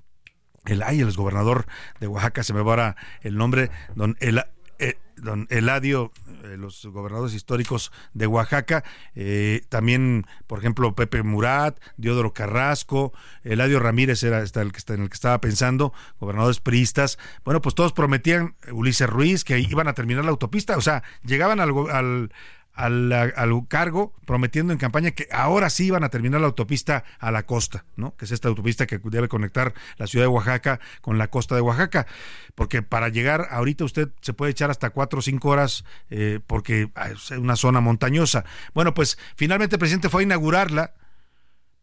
[0.65, 1.65] el ay, el gobernador
[1.99, 4.43] de Oaxaca, se me va ahora el nombre, don el,
[4.84, 6.12] eh, don Eladio,
[6.43, 8.84] eh, los gobernadores históricos de Oaxaca,
[9.15, 15.10] eh, también, por ejemplo, Pepe Murat, Diodoro Carrasco, Eladio Ramírez era el que en el
[15.10, 20.26] que estaba pensando, gobernadores priistas, bueno, pues todos prometían, Ulises Ruiz, que iban a terminar
[20.26, 22.32] la autopista, o sea, llegaban al, al
[22.73, 27.31] al, al, cargo prometiendo en campaña que ahora sí iban a terminar la autopista a
[27.31, 28.15] la costa, ¿no?
[28.15, 31.62] Que es esta autopista que debe conectar la ciudad de Oaxaca con la costa de
[31.62, 32.07] Oaxaca,
[32.55, 36.89] porque para llegar ahorita usted se puede echar hasta cuatro o cinco horas eh, porque
[37.12, 38.43] es una zona montañosa.
[38.73, 40.93] Bueno, pues finalmente el presidente fue a inaugurarla,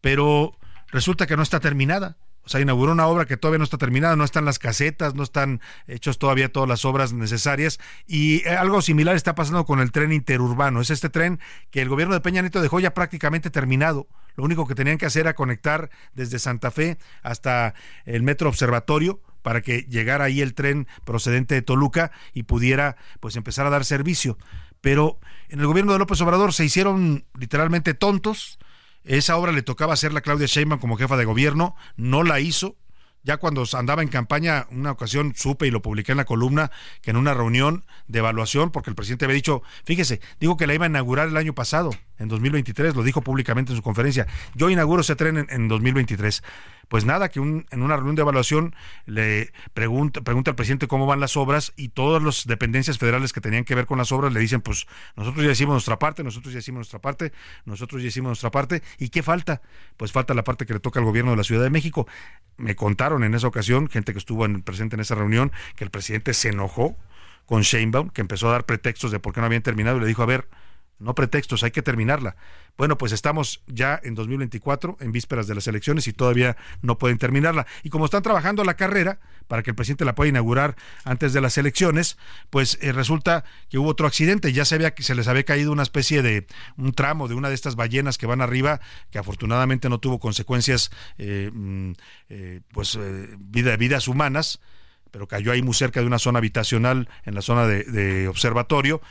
[0.01, 0.57] pero
[0.89, 2.17] resulta que no está terminada.
[2.43, 5.23] O sea, inauguró una obra que todavía no está terminada, no están las casetas, no
[5.23, 7.79] están hechos todavía todas las obras necesarias.
[8.07, 10.81] Y eh, algo similar está pasando con el tren interurbano.
[10.81, 14.07] Es este tren que el gobierno de Peña Nieto dejó ya prácticamente terminado.
[14.35, 17.73] Lo único que tenían que hacer era conectar desde Santa Fe hasta
[18.05, 23.35] el Metro Observatorio para que llegara ahí el tren procedente de Toluca y pudiera pues
[23.35, 24.37] empezar a dar servicio.
[24.81, 28.57] Pero en el gobierno de López Obrador se hicieron literalmente tontos
[29.03, 32.77] esa obra le tocaba hacerla a Claudia Sheinbaum como jefa de gobierno, no la hizo.
[33.23, 36.71] Ya cuando andaba en campaña, una ocasión supe y lo publiqué en la columna
[37.03, 40.73] que en una reunión de evaluación, porque el presidente había dicho, fíjese, digo que la
[40.73, 44.25] iba a inaugurar el año pasado, en 2023, lo dijo públicamente en su conferencia.
[44.55, 46.41] Yo inauguro ese tren en, en 2023
[46.91, 48.75] pues nada, que en una reunión de evaluación
[49.05, 53.39] le pregunta, pregunta al presidente cómo van las obras y todas las dependencias federales que
[53.39, 56.51] tenían que ver con las obras le dicen, pues nosotros ya hicimos nuestra parte, nosotros
[56.53, 57.31] ya hicimos nuestra parte,
[57.63, 59.61] nosotros ya hicimos nuestra parte, ¿y qué falta?
[59.95, 62.09] Pues falta la parte que le toca al gobierno de la Ciudad de México.
[62.57, 66.33] Me contaron en esa ocasión, gente que estuvo presente en esa reunión, que el presidente
[66.33, 66.97] se enojó
[67.45, 70.07] con Sheinbaum, que empezó a dar pretextos de por qué no habían terminado y le
[70.07, 70.49] dijo, a ver,
[71.01, 72.35] no pretextos, hay que terminarla.
[72.77, 77.17] Bueno, pues estamos ya en 2024, en vísperas de las elecciones y todavía no pueden
[77.17, 77.65] terminarla.
[77.83, 81.41] Y como están trabajando la carrera para que el presidente la pueda inaugurar antes de
[81.41, 82.17] las elecciones,
[82.49, 84.53] pues eh, resulta que hubo otro accidente.
[84.53, 86.45] Ya se, había, se les había caído una especie de
[86.77, 90.91] un tramo de una de estas ballenas que van arriba, que afortunadamente no tuvo consecuencias,
[91.17, 91.91] eh, mm,
[92.29, 92.97] eh, pues,
[93.39, 94.59] vida, vidas humanas
[95.09, 99.01] pero cayó ahí muy cerca de una zona habitacional en la zona de observatorio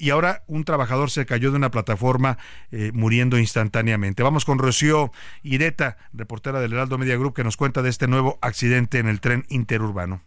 [0.00, 2.38] y ahora un trabajador se cayó de una plataforma
[2.72, 4.22] eh, muriendo instantáneamente.
[4.22, 8.38] Vamos con Rocío Ireta, reportera del Heraldo Media Group, que nos cuenta de este nuevo
[8.40, 10.22] accidente en el tren interurbano.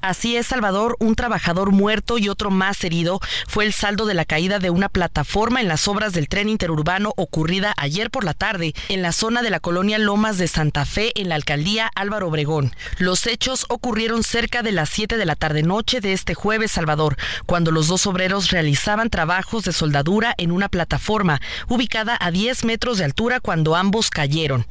[0.00, 4.24] Así es, Salvador, un trabajador muerto y otro más herido fue el saldo de la
[4.24, 8.74] caída de una plataforma en las obras del tren interurbano ocurrida ayer por la tarde
[8.88, 12.72] en la zona de la colonia Lomas de Santa Fe en la alcaldía Álvaro Obregón.
[12.98, 17.16] Los hechos ocurrieron cerca de las 7 de la tarde noche de este jueves, Salvador,
[17.46, 22.98] cuando los dos obreros realizaban trabajos de soldadura en una plataforma ubicada a 10 metros
[22.98, 24.66] de altura cuando ambos cayeron.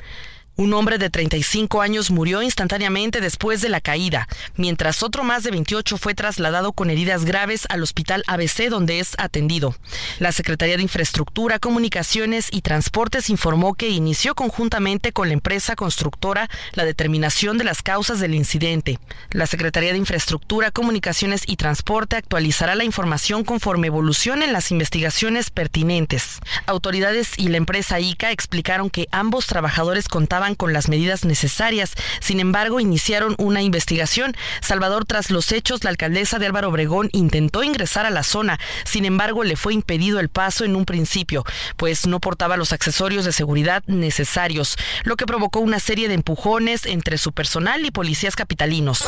[0.59, 5.51] Un hombre de 35 años murió instantáneamente después de la caída, mientras otro más de
[5.51, 9.75] 28 fue trasladado con heridas graves al hospital ABC donde es atendido.
[10.17, 16.49] La Secretaría de Infraestructura, Comunicaciones y Transportes informó que inició conjuntamente con la empresa constructora
[16.73, 18.97] la determinación de las causas del incidente.
[19.29, 26.39] La Secretaría de Infraestructura, Comunicaciones y Transporte actualizará la información conforme evolucionen las investigaciones pertinentes.
[26.65, 31.93] Autoridades y la empresa ICA explicaron que ambos trabajadores contaban con las medidas necesarias.
[32.19, 34.35] Sin embargo, iniciaron una investigación.
[34.61, 38.59] Salvador, tras los hechos, la alcaldesa de Álvaro Obregón intentó ingresar a la zona.
[38.85, 41.43] Sin embargo, le fue impedido el paso en un principio,
[41.75, 46.85] pues no portaba los accesorios de seguridad necesarios, lo que provocó una serie de empujones
[46.85, 49.05] entre su personal y policías capitalinos.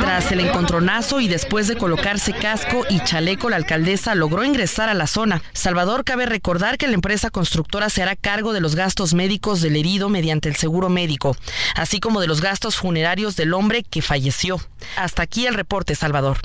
[0.00, 4.94] Tras el encontronazo y después de colocarse casco y chaleco, la alcaldesa logró ingresar a
[4.94, 5.42] la zona.
[5.52, 9.76] Salvador, cabe recordar que la empresa constructora se hará cargo de los gastos médicos del
[9.76, 11.36] herido mediante el seguro médico,
[11.74, 14.60] así como de los gastos funerarios del hombre que falleció.
[14.96, 16.38] Hasta aquí el reporte, Salvador.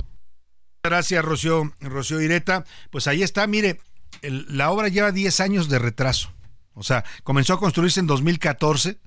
[0.84, 2.64] Gracias, Rocío, Rocío Ireta.
[2.90, 3.80] Pues ahí está, mire,
[4.22, 6.32] la obra lleva 10 años de retraso.
[6.74, 8.98] O sea, comenzó a construirse en 2014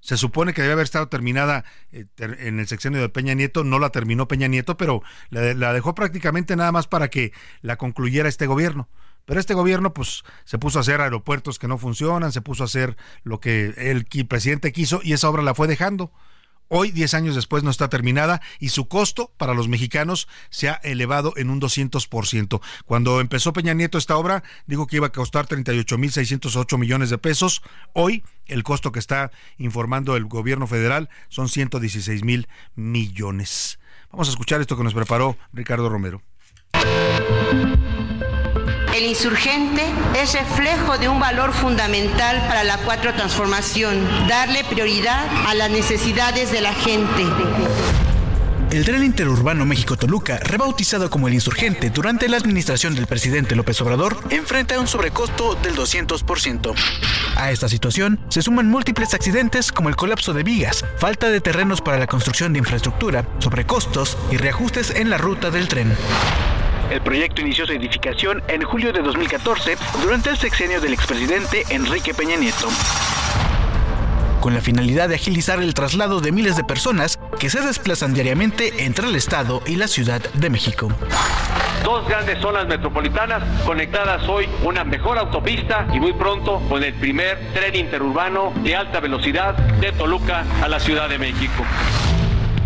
[0.00, 3.78] se supone que debe haber estado terminada eh, en el sexenio de Peña Nieto, no
[3.78, 8.46] la terminó Peña Nieto, pero la, dejó prácticamente nada más para que la concluyera este
[8.46, 8.88] gobierno.
[9.26, 12.66] Pero este gobierno pues se puso a hacer aeropuertos que no funcionan, se puso a
[12.66, 16.10] hacer lo que el presidente quiso y esa obra la fue dejando.
[16.72, 20.74] Hoy, 10 años después, no está terminada y su costo para los mexicanos se ha
[20.74, 22.60] elevado en un 200%.
[22.84, 27.62] Cuando empezó Peña Nieto esta obra, dijo que iba a costar 38.608 millones de pesos.
[27.92, 32.46] Hoy, el costo que está informando el gobierno federal son 116 mil
[32.76, 33.80] millones.
[34.12, 36.22] Vamos a escuchar esto que nos preparó Ricardo Romero.
[38.94, 39.84] El insurgente
[40.20, 46.50] es reflejo de un valor fundamental para la cuatro transformación, darle prioridad a las necesidades
[46.50, 47.24] de la gente.
[48.72, 54.16] El tren interurbano México-Toluca, rebautizado como el Insurgente durante la administración del presidente López Obrador,
[54.30, 56.74] enfrenta un sobrecosto del 200%.
[57.36, 61.80] A esta situación se suman múltiples accidentes como el colapso de vigas, falta de terrenos
[61.80, 65.96] para la construcción de infraestructura, sobrecostos y reajustes en la ruta del tren.
[66.90, 72.12] El proyecto inició su edificación en julio de 2014 durante el sexenio del expresidente Enrique
[72.14, 72.68] Peña Nieto
[74.40, 78.84] con la finalidad de agilizar el traslado de miles de personas que se desplazan diariamente
[78.86, 80.88] entre el Estado y la Ciudad de México.
[81.84, 87.52] Dos grandes zonas metropolitanas conectadas hoy, una mejor autopista y muy pronto con el primer
[87.52, 91.64] tren interurbano de alta velocidad de Toluca a la Ciudad de México.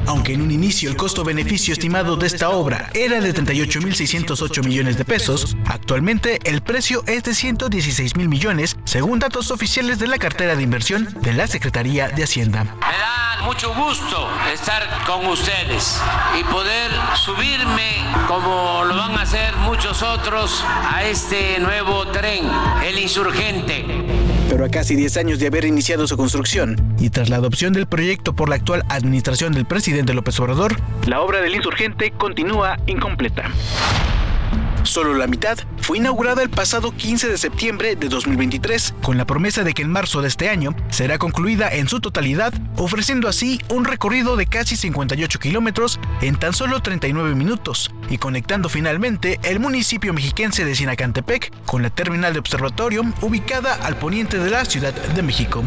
[0.07, 5.05] Aunque en un inicio el costo-beneficio estimado de esta obra era de 38.608 millones de
[5.05, 10.57] pesos, actualmente el precio es de 116 mil millones, según datos oficiales de la cartera
[10.57, 12.65] de inversión de la Secretaría de Hacienda.
[12.65, 16.01] Me da mucho gusto estar con ustedes
[16.39, 22.45] y poder subirme, como lo van a hacer muchos otros, a este nuevo tren,
[22.85, 23.85] el insurgente
[24.55, 27.87] pero a casi 10 años de haber iniciado su construcción y tras la adopción del
[27.87, 30.77] proyecto por la actual administración del presidente López Obrador,
[31.07, 33.45] la obra del insurgente continúa incompleta.
[34.83, 39.65] Solo la mitad fue inaugurada el pasado 15 de septiembre de 2023, con la promesa
[39.65, 43.85] de que en marzo de este año será concluida en su totalidad, ofreciendo así un
[43.85, 50.13] recorrido de casi 58 kilómetros en tan solo 39 minutos y conectando finalmente el municipio
[50.13, 55.23] mexiquense de Sinacantepec con la terminal de observatorio ubicada al poniente de la Ciudad de
[55.23, 55.65] México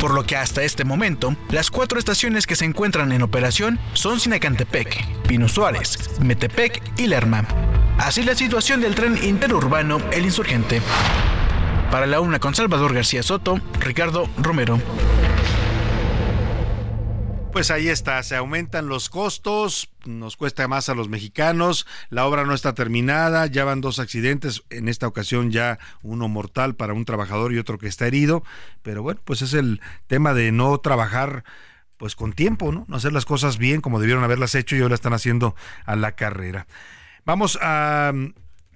[0.00, 4.20] por lo que hasta este momento las cuatro estaciones que se encuentran en operación son
[4.20, 7.44] Sinacantepec, Pino Suárez, Metepec y Lerma.
[7.98, 10.80] Así la situación del tren interurbano El Insurgente.
[11.90, 14.78] Para la una con Salvador García Soto, Ricardo Romero.
[17.58, 22.44] Pues ahí está, se aumentan los costos, nos cuesta más a los mexicanos, la obra
[22.44, 27.04] no está terminada, ya van dos accidentes, en esta ocasión ya uno mortal para un
[27.04, 28.44] trabajador y otro que está herido,
[28.82, 31.42] pero bueno, pues es el tema de no trabajar
[31.96, 32.84] pues con tiempo, ¿no?
[32.86, 36.12] No hacer las cosas bien como debieron haberlas hecho y ahora están haciendo a la
[36.12, 36.68] carrera.
[37.24, 38.12] Vamos a,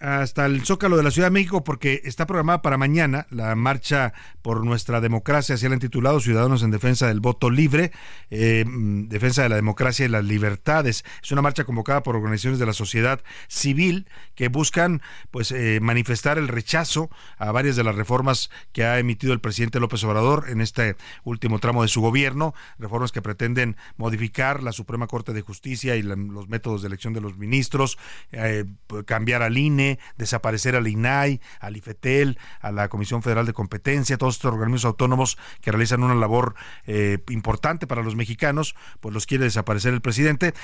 [0.03, 4.13] hasta el Zócalo de la Ciudad de México porque está programada para mañana la marcha
[4.43, 7.93] por nuestra democracia, así la han titulado Ciudadanos en Defensa del Voto Libre,
[8.31, 11.05] eh, mm, Defensa de la Democracia y las Libertades.
[11.23, 16.37] Es una marcha convocada por organizaciones de la sociedad civil que buscan pues eh, manifestar
[16.37, 20.61] el rechazo a varias de las reformas que ha emitido el presidente López Obrador en
[20.61, 25.95] este último tramo de su gobierno, reformas que pretenden modificar la Suprema Corte de Justicia
[25.95, 27.99] y los métodos de elección de los ministros,
[28.33, 28.65] eh,
[29.07, 34.37] cambiar al INE, desaparecer al INAI, al IFETEL, a la Comisión Federal de Competencia, todos
[34.37, 36.55] estos organismos autónomos que realizan una labor
[36.87, 40.55] eh, importante para los mexicanos, pues los quiere desaparecer el presidente.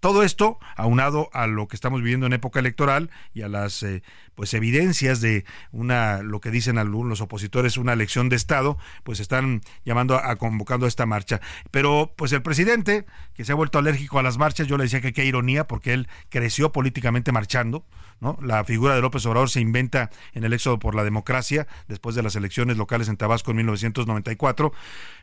[0.00, 4.02] Todo esto aunado a lo que estamos viviendo en época electoral y a las eh,
[4.34, 9.62] pues evidencias de una lo que dicen algunos opositores una elección de estado, pues están
[9.84, 11.40] llamando a, convocando a esta marcha.
[11.70, 15.00] Pero pues el presidente que se ha vuelto alérgico a las marchas, yo le decía
[15.00, 17.84] que qué ironía porque él creció políticamente marchando,
[18.20, 18.38] ¿no?
[18.40, 22.22] La figura de López Obrador se inventa en el éxodo por la democracia después de
[22.22, 24.72] las elecciones locales en Tabasco en 1994,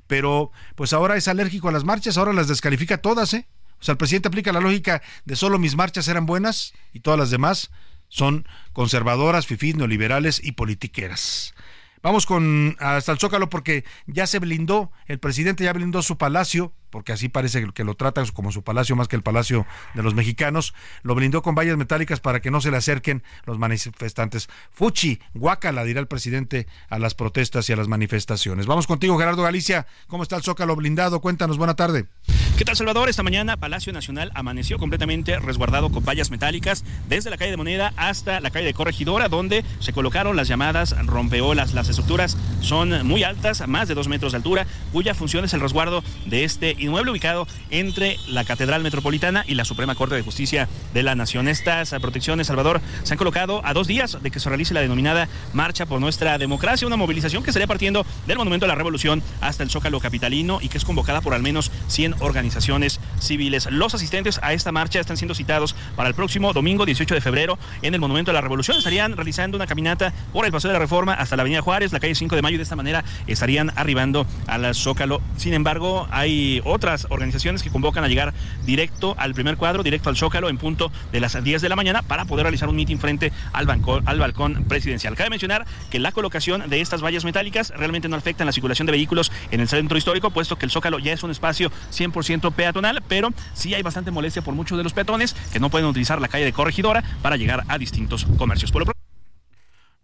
[0.08, 3.48] pero pues ahora es alérgico a las marchas, ahora las descalifica todas, ¿eh?
[3.80, 7.20] O sea, el presidente aplica la lógica de solo mis marchas eran buenas y todas
[7.20, 7.72] las demás
[8.08, 11.54] son conservadoras, fifís, neoliberales y politiqueras.
[12.02, 16.72] Vamos con hasta el Zócalo porque ya se blindó, el presidente ya blindó su palacio,
[16.90, 20.16] porque así parece que lo trata como su palacio más que el palacio de los
[20.16, 20.74] mexicanos,
[21.04, 24.48] lo blindó con vallas metálicas para que no se le acerquen los manifestantes.
[24.72, 28.66] Fuchi, guácala, dirá el presidente a las protestas y a las manifestaciones.
[28.66, 29.88] Vamos contigo, Gerardo Galicia.
[30.08, 31.22] ¿Cómo está el Zócalo blindado?
[31.22, 32.08] Cuéntanos, buena tarde.
[32.58, 33.10] ¿Qué tal, Salvador?
[33.10, 37.94] Esta mañana Palacio Nacional amaneció completamente resguardado con vallas metálicas desde la calle de Moneda
[37.98, 41.74] hasta la calle de Corregidora, donde se colocaron las llamadas rompeolas.
[41.74, 45.60] Las estructuras son muy altas, más de dos metros de altura, cuya función es el
[45.60, 50.68] resguardo de este inmueble ubicado entre la Catedral Metropolitana y la Suprema Corte de Justicia
[50.94, 51.48] de la Nación.
[51.48, 55.28] Estas protecciones, Salvador, se han colocado a dos días de que se realice la denominada
[55.54, 59.64] Marcha por Nuestra Democracia, una movilización que estaría partiendo del Monumento a la Revolución hasta
[59.64, 63.68] el Zócalo Capitalino y que es convocada por al menos 100 organizaciones civiles.
[63.72, 67.58] Los asistentes a esta marcha están siendo citados para el próximo domingo 18 de febrero
[67.82, 68.78] en el Monumento a la Revolución.
[68.78, 72.00] Estarían realizando una caminata por el Paseo de la Reforma hasta la Avenida Juárez, la
[72.00, 75.22] calle 5 de Mayo y de esta manera estarían arribando al Zócalo.
[75.38, 78.34] Sin embargo, hay otras organizaciones que convocan a llegar
[78.66, 82.02] directo al primer cuadro, directo al Zócalo en punto de las 10 de la mañana
[82.02, 83.70] para poder realizar un mitin frente al,
[84.06, 85.16] al balcón presidencial.
[85.16, 88.86] Cabe mencionar que la colocación de estas vallas metálicas realmente no afecta en la circulación
[88.86, 92.52] de vehículos en el centro histórico, puesto que el Zócalo ya es un espacio 100%
[92.54, 96.20] peatonal, pero sí hay bastante molestia por muchos de los peatones que no pueden utilizar
[96.20, 98.72] la calle de Corregidora para llegar a distintos comercios.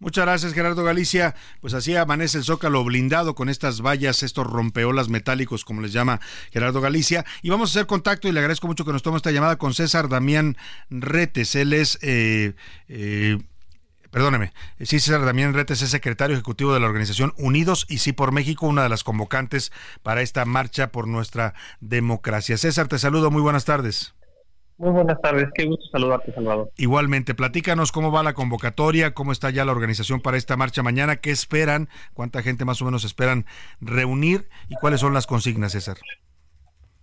[0.02, 1.36] Muchas gracias, Gerardo Galicia.
[1.60, 6.20] Pues así amanece el zócalo blindado con estas vallas, estos rompeolas metálicos, como les llama
[6.50, 7.24] Gerardo Galicia.
[7.40, 9.74] Y vamos a hacer contacto y le agradezco mucho que nos tome esta llamada con
[9.74, 10.56] César Damián
[10.90, 11.54] Retes.
[11.54, 12.54] Él es, eh,
[12.88, 13.38] eh,
[14.10, 18.32] perdóneme, sí, César Damián Retes es secretario ejecutivo de la organización Unidos y Sí por
[18.32, 19.70] México, una de las convocantes
[20.02, 22.58] para esta marcha por nuestra democracia.
[22.58, 24.14] César, te saludo, muy buenas tardes.
[24.78, 26.70] Muy buenas tardes, qué gusto saludarte, Salvador.
[26.76, 31.16] Igualmente, platícanos cómo va la convocatoria, cómo está ya la organización para esta marcha mañana,
[31.16, 33.46] qué esperan, cuánta gente más o menos esperan
[33.80, 35.98] reunir y cuáles son las consignas, César.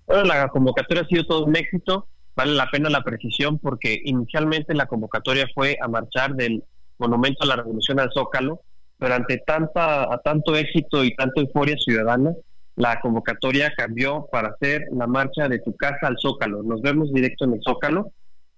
[0.07, 4.73] Bueno, la convocatoria ha sido todo un éxito, vale la pena la precisión porque inicialmente
[4.73, 6.63] la convocatoria fue a marchar del
[6.97, 8.61] Monumento a la Revolución al Zócalo,
[8.97, 12.33] pero ante tanta, a tanto éxito y tanta euforia ciudadana,
[12.79, 16.63] la convocatoria cambió para hacer la marcha de tu casa al Zócalo.
[16.63, 18.13] Nos vemos directo en el Zócalo.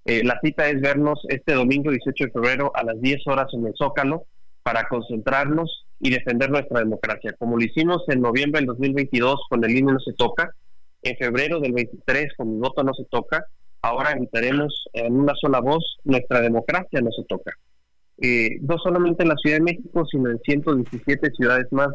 [0.05, 3.65] Eh, la cita es vernos este domingo 18 de febrero a las 10 horas en
[3.65, 4.27] el Zócalo
[4.61, 7.33] para concentrarnos y defender nuestra democracia.
[7.39, 10.51] Como lo hicimos en noviembre del 2022 con el INE no se toca,
[11.01, 13.43] en febrero del 23 con el voto no se toca,
[13.81, 17.53] ahora gritaremos en una sola voz, nuestra democracia no se toca.
[18.19, 21.89] Eh, no solamente en la Ciudad de México, sino en 117 ciudades más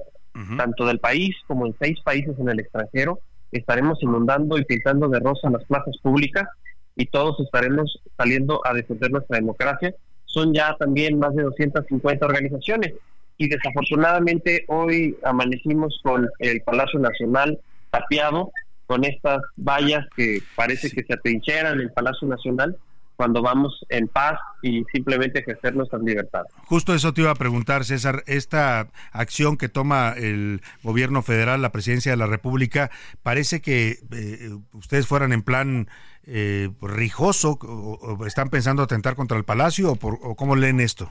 [0.57, 3.21] tanto del país como en seis países en el extranjero.
[3.53, 6.49] Estaremos inundando y pintando de rosa las plazas públicas
[6.95, 9.95] y todos estaremos saliendo a defender nuestra democracia.
[10.25, 12.95] Son ya también más de 250 organizaciones
[13.39, 17.59] y desafortunadamente hoy amanecimos con el Palacio Nacional
[17.91, 18.51] tapiado
[18.87, 22.77] con estas vallas que parece que se atrincheran en el Palacio Nacional
[23.17, 26.53] cuando vamos en paz y simplemente ejercer nuestras libertades.
[26.67, 31.73] Justo eso te iba a preguntar, César, esta acción que toma el gobierno federal, la
[31.73, 32.91] presidencia de la República,
[33.23, 35.89] parece que eh, ustedes fueran en plan
[36.27, 41.11] eh, rijoso, o, están pensando atentar contra el Palacio, o, por, o cómo leen esto.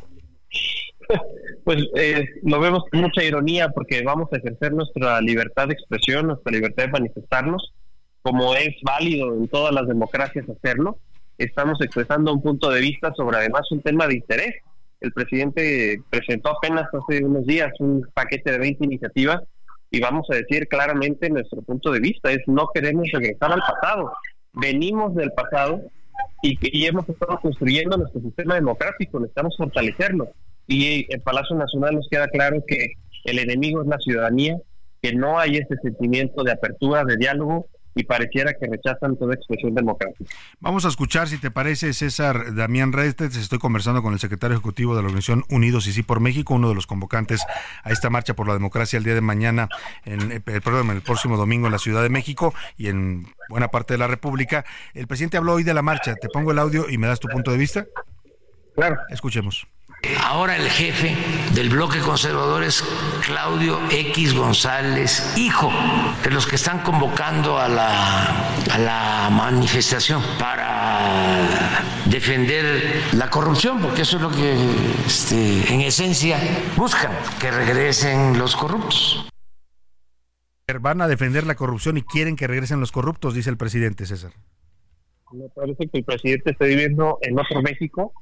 [1.64, 6.28] Pues eh, lo vemos con mucha ironía porque vamos a ejercer nuestra libertad de expresión,
[6.28, 7.74] nuestra libertad de manifestarnos,
[8.22, 11.00] como es válido en todas las democracias hacerlo
[11.38, 14.56] estamos expresando un punto de vista sobre además un tema de interés.
[15.02, 19.42] el presidente presentó apenas hace unos días un paquete de 20 iniciativas
[19.92, 24.12] y vamos a decir claramente nuestro punto de vista es no queremos regresar al pasado.
[24.54, 25.82] Venimos del pasado
[26.42, 30.30] y, y hemos estado construyendo nuestro sistema democrático, necesitamos fortalecerlo.
[30.68, 32.94] Y en Palacio Nacional nos queda claro que
[33.26, 34.58] el enemigo es la ciudadanía,
[35.02, 39.74] que no hay ese sentimiento de apertura, de diálogo y pareciera que rechazan toda expresión
[39.74, 40.26] democrática.
[40.60, 43.38] Vamos a escuchar, si te parece, César Damián Restes.
[43.38, 46.68] Estoy conversando con el secretario ejecutivo de la Organización Unidos y Sí por México, uno
[46.68, 47.42] de los convocantes
[47.84, 49.70] a esta marcha por la democracia el día de mañana,
[50.04, 53.94] en, eh, perdón, el próximo domingo en la Ciudad de México y en buena parte
[53.94, 54.66] de la República.
[54.94, 56.16] El presidente habló hoy de la marcha.
[56.16, 57.86] Te pongo el audio y me das tu punto de vista.
[58.76, 58.98] Claro.
[59.10, 59.68] Escuchemos.
[60.24, 61.16] Ahora el jefe
[61.54, 62.84] del bloque conservador es
[63.26, 65.72] Claudio X González, hijo
[66.24, 74.04] de los que están convocando a la, a la manifestación para defender la corrupción, porque
[74.04, 74.56] eso es lo que
[75.06, 76.40] este, en esencia
[76.76, 79.28] buscan, que regresen los corruptos.
[80.82, 84.32] Van a defender la corrupción y quieren que regresen los corruptos, dice el presidente César.
[85.32, 88.14] Me parece que el presidente está viviendo en otro México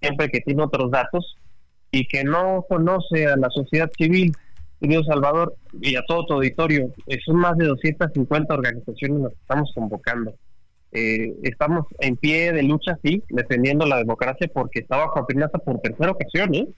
[0.00, 1.36] siempre que tiene otros datos
[1.90, 4.32] y que no conoce a la sociedad civil,
[4.80, 6.92] Dios Salvador, y a todo tu auditorio.
[7.24, 10.34] Son más de 250 organizaciones las que estamos convocando.
[10.92, 15.80] Eh, estamos en pie de lucha, sí, defendiendo la democracia porque estaba bajo amenaza por
[15.80, 16.68] tercera ocasión, ¿eh?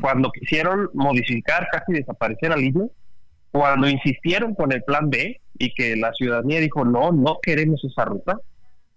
[0.00, 2.88] Cuando quisieron modificar, casi desaparecer al INE,
[3.52, 8.04] cuando insistieron con el plan B y que la ciudadanía dijo, no, no queremos esa
[8.04, 8.40] ruta,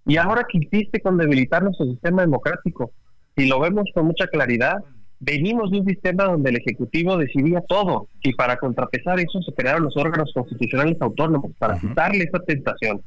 [0.08, 2.92] y ahora que insiste con debilitar nuestro sistema democrático,
[3.36, 4.84] si lo vemos con mucha claridad,
[5.22, 9.84] venimos de un sistema donde el Ejecutivo decidía todo y para contrapesar eso se crearon
[9.84, 13.02] los órganos constitucionales autónomos para quitarle esa tentación.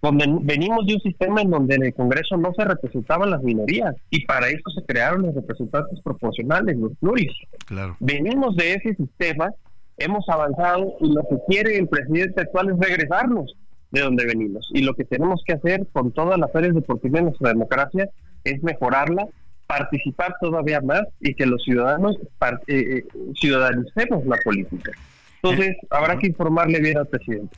[0.00, 3.94] Donde venimos de un sistema en donde en el Congreso no se representaban las minorías
[4.10, 7.30] y para eso se crearon los representantes proporcionales, los pluris.
[7.66, 7.96] Claro.
[8.00, 9.52] Venimos de ese sistema,
[9.98, 13.54] hemos avanzado y lo que quiere el presidente actual es regresarnos
[13.92, 14.68] de donde venimos.
[14.72, 18.08] Y lo que tenemos que hacer con todas las áreas deportivas de nuestra democracia
[18.42, 19.28] es mejorarla
[19.78, 22.16] participar todavía más y que los ciudadanos
[22.66, 23.04] eh, eh,
[23.40, 24.92] ciudadanicemos la política.
[25.36, 27.56] Entonces, eh, habrá que informarle bien al presidente.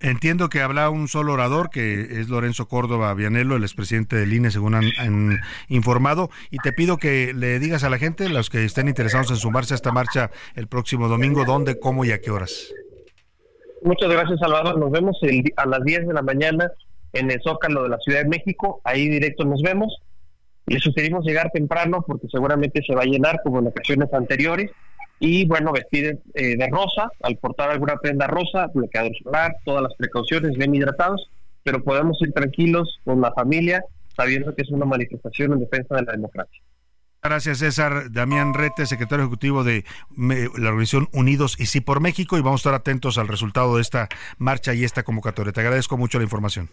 [0.00, 4.50] Entiendo que habla un solo orador, que es Lorenzo Córdoba Vianelo, el expresidente del INE,
[4.50, 8.88] según han, informado, y te pido que le digas a la gente, los que estén
[8.88, 12.74] interesados en sumarse a esta marcha el próximo domingo, dónde, cómo y a qué horas.
[13.84, 14.76] Muchas gracias, Salvador.
[14.76, 15.16] Nos vemos
[15.56, 16.68] a las 10 de la mañana
[17.12, 18.80] en el Zócalo de la Ciudad de México.
[18.82, 20.02] Ahí directo nos vemos.
[20.66, 24.70] Le sugerimos llegar temprano porque seguramente se va a llenar como en ocasiones anteriores.
[25.18, 29.94] Y bueno, vestir eh, de rosa, al portar alguna prenda rosa, bloqueador solar, todas las
[29.94, 31.30] precauciones, bien hidratados,
[31.62, 33.84] pero podemos ir tranquilos con la familia,
[34.16, 36.60] sabiendo que es una manifestación en defensa de la democracia.
[37.22, 38.10] Gracias, César.
[38.10, 39.84] Damián Rete, secretario ejecutivo de
[40.16, 43.82] la organización Unidos y Sí por México, y vamos a estar atentos al resultado de
[43.82, 44.08] esta
[44.38, 45.52] marcha y esta convocatoria.
[45.52, 46.68] Te agradezco mucho la información.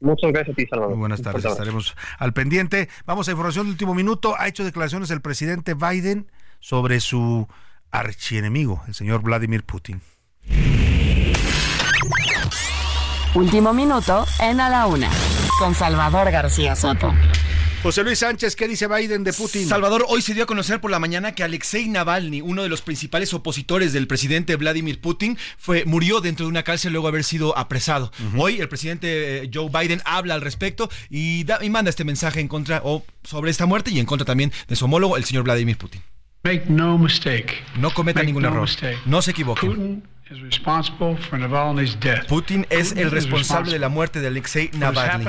[0.00, 0.94] Muchas gracias a ti, Salvador.
[0.94, 2.88] Muy buenas tardes, estaremos al pendiente.
[3.06, 4.34] Vamos a información de último minuto.
[4.38, 7.46] Ha hecho declaraciones el presidente Biden sobre su
[7.90, 10.00] archienemigo, el señor Vladimir Putin.
[13.34, 15.10] Último minuto en A la Una,
[15.58, 17.12] con Salvador García Soto.
[17.82, 19.66] José Luis Sánchez, ¿qué dice Biden de Putin?
[19.66, 22.82] Salvador, hoy se dio a conocer por la mañana que Alexei Navalny, uno de los
[22.82, 27.24] principales opositores del presidente Vladimir Putin, fue, murió dentro de una cárcel luego de haber
[27.24, 28.12] sido apresado.
[28.36, 32.82] Hoy el presidente eh, Joe Biden habla al respecto y, manda este mensaje en contra
[32.84, 36.02] o sobre esta muerte y en contra también de su homólogo, el señor Vladimir Putin.
[36.44, 37.62] Make no mistake.
[37.76, 38.68] No cometa ningún error.
[39.06, 39.70] No se equivoquen.
[39.70, 40.02] Putin
[42.70, 45.24] es el responsable de la muerte de Alexei Navalny.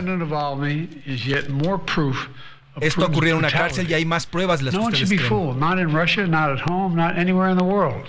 [2.79, 5.29] Esto ocurrió en una cárcel y hay más pruebas de las que ustedes creen.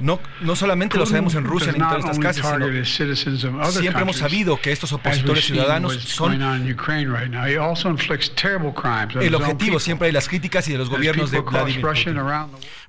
[0.00, 2.52] No, no solamente lo sabemos en Rusia ni en todas estas cárceles,
[3.62, 6.32] sino siempre hemos sabido que estos opositores ciudadanos son
[9.20, 12.16] el objetivo siempre de las críticas y de los gobiernos de Vladimir Putin.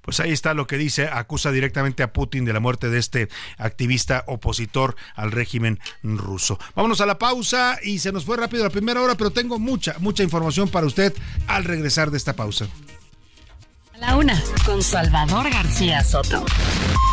[0.03, 3.29] Pues ahí está lo que dice, acusa directamente a Putin de la muerte de este
[3.57, 6.59] activista opositor al régimen ruso.
[6.75, 9.95] Vámonos a la pausa y se nos fue rápido la primera hora, pero tengo mucha,
[9.99, 11.13] mucha información para usted
[11.47, 12.67] al regresar de esta pausa.
[13.97, 16.43] la una, con Salvador García Soto.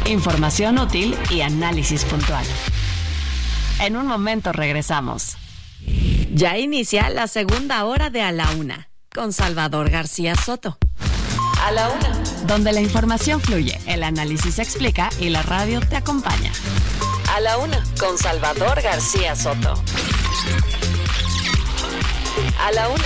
[0.06, 2.44] Información útil y análisis puntual.
[3.80, 5.36] En un momento regresamos.
[6.34, 10.76] Ya inicia la segunda hora de A la Una, con Salvador García Soto.
[11.62, 12.22] A la una.
[12.46, 16.52] Donde la información fluye, el análisis se explica y la radio te acompaña.
[17.34, 17.82] A la una.
[17.98, 19.74] Con Salvador García Soto.
[22.58, 23.04] A la una.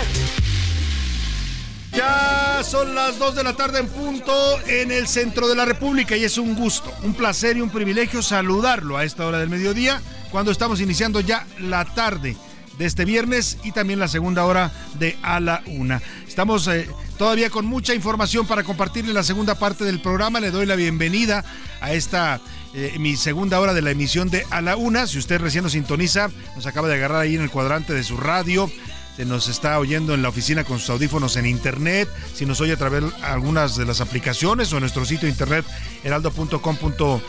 [1.92, 4.32] Ya son las 2 de la tarde en punto
[4.66, 8.22] en el centro de la República y es un gusto, un placer y un privilegio
[8.22, 10.00] saludarlo a esta hora del mediodía
[10.30, 12.36] cuando estamos iniciando ya la tarde
[12.79, 16.03] de este viernes y también la segunda hora de A la Una.
[16.27, 20.41] Estamos eh, todavía con mucha información para compartirle la segunda parte del programa.
[20.41, 21.45] Le doy la bienvenida
[21.81, 22.41] a esta
[22.75, 25.07] eh, mi segunda hora de la emisión de A la Una.
[25.07, 28.16] Si usted recién nos sintoniza, nos acaba de agarrar ahí en el cuadrante de su
[28.16, 28.70] radio
[29.16, 32.72] se nos está oyendo en la oficina con sus audífonos en internet, si nos oye
[32.72, 35.64] a través de algunas de las aplicaciones o en nuestro sitio internet
[36.02, 37.22] heraldo.com.mx,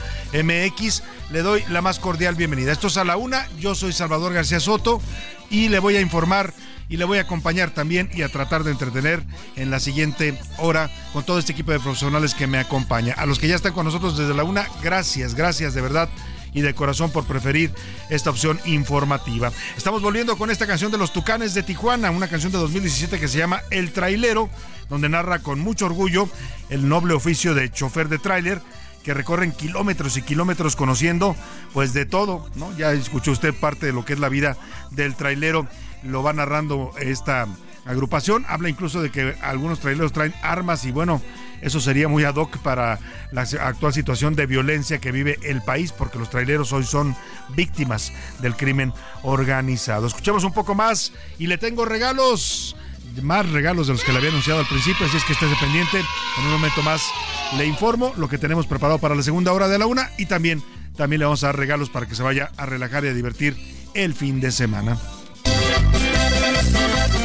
[1.31, 2.71] le doy la más cordial bienvenida.
[2.71, 4.99] Esto es a la una, yo soy Salvador García Soto
[5.49, 6.53] y le voy a informar
[6.89, 9.23] y le voy a acompañar también y a tratar de entretener
[9.55, 13.13] en la siguiente hora con todo este equipo de profesionales que me acompaña.
[13.13, 16.09] A los que ya están con nosotros desde la una, gracias, gracias de verdad
[16.56, 17.72] y de corazón por preferir
[18.10, 19.51] esta opción informativa.
[19.78, 23.28] Estamos volviendo con esta canción de los Tucanes de Tijuana, una canción de 2017 que
[23.28, 24.49] se llama El Trailero,
[24.89, 26.30] donde narra con mucho orgullo
[26.70, 28.62] el noble oficio de chofer de tráiler
[29.03, 31.36] que recorren kilómetros y kilómetros conociendo
[31.74, 32.76] pues de todo, ¿no?
[32.78, 34.58] Ya escuchó usted parte de lo que es la vida
[34.91, 35.68] del trailero,
[36.03, 37.47] lo va narrando esta
[37.86, 41.22] agrupación, habla incluso de que algunos traileros traen armas y bueno,
[41.62, 42.99] eso sería muy ad hoc para
[43.32, 47.16] la actual situación de violencia que vive el país, porque los traileros hoy son
[47.49, 48.93] víctimas del crimen
[49.24, 50.08] organizado.
[50.08, 52.76] Escuchemos un poco más y le tengo regalos,
[53.22, 55.99] más regalos de los que le había anunciado al principio, así es que esté pendiente.
[55.99, 57.01] En un momento más
[57.58, 60.64] le informo lo que tenemos preparado para la segunda hora de la una y también,
[60.95, 63.56] también le vamos a dar regalos para que se vaya a relajar y a divertir
[63.93, 64.97] el fin de semana.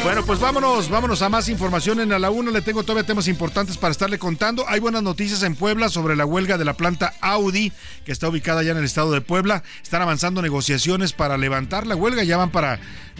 [0.03, 2.49] Bueno, pues vámonos, vámonos a más información en la 1.
[2.49, 4.65] Le tengo todavía temas importantes para estarle contando.
[4.67, 7.71] Hay buenas noticias en Puebla sobre la huelga de la planta Audi,
[8.03, 9.61] que está ubicada ya en el estado de Puebla.
[9.83, 12.23] Están avanzando negociaciones para levantar la huelga.
[12.23, 12.79] Ya van para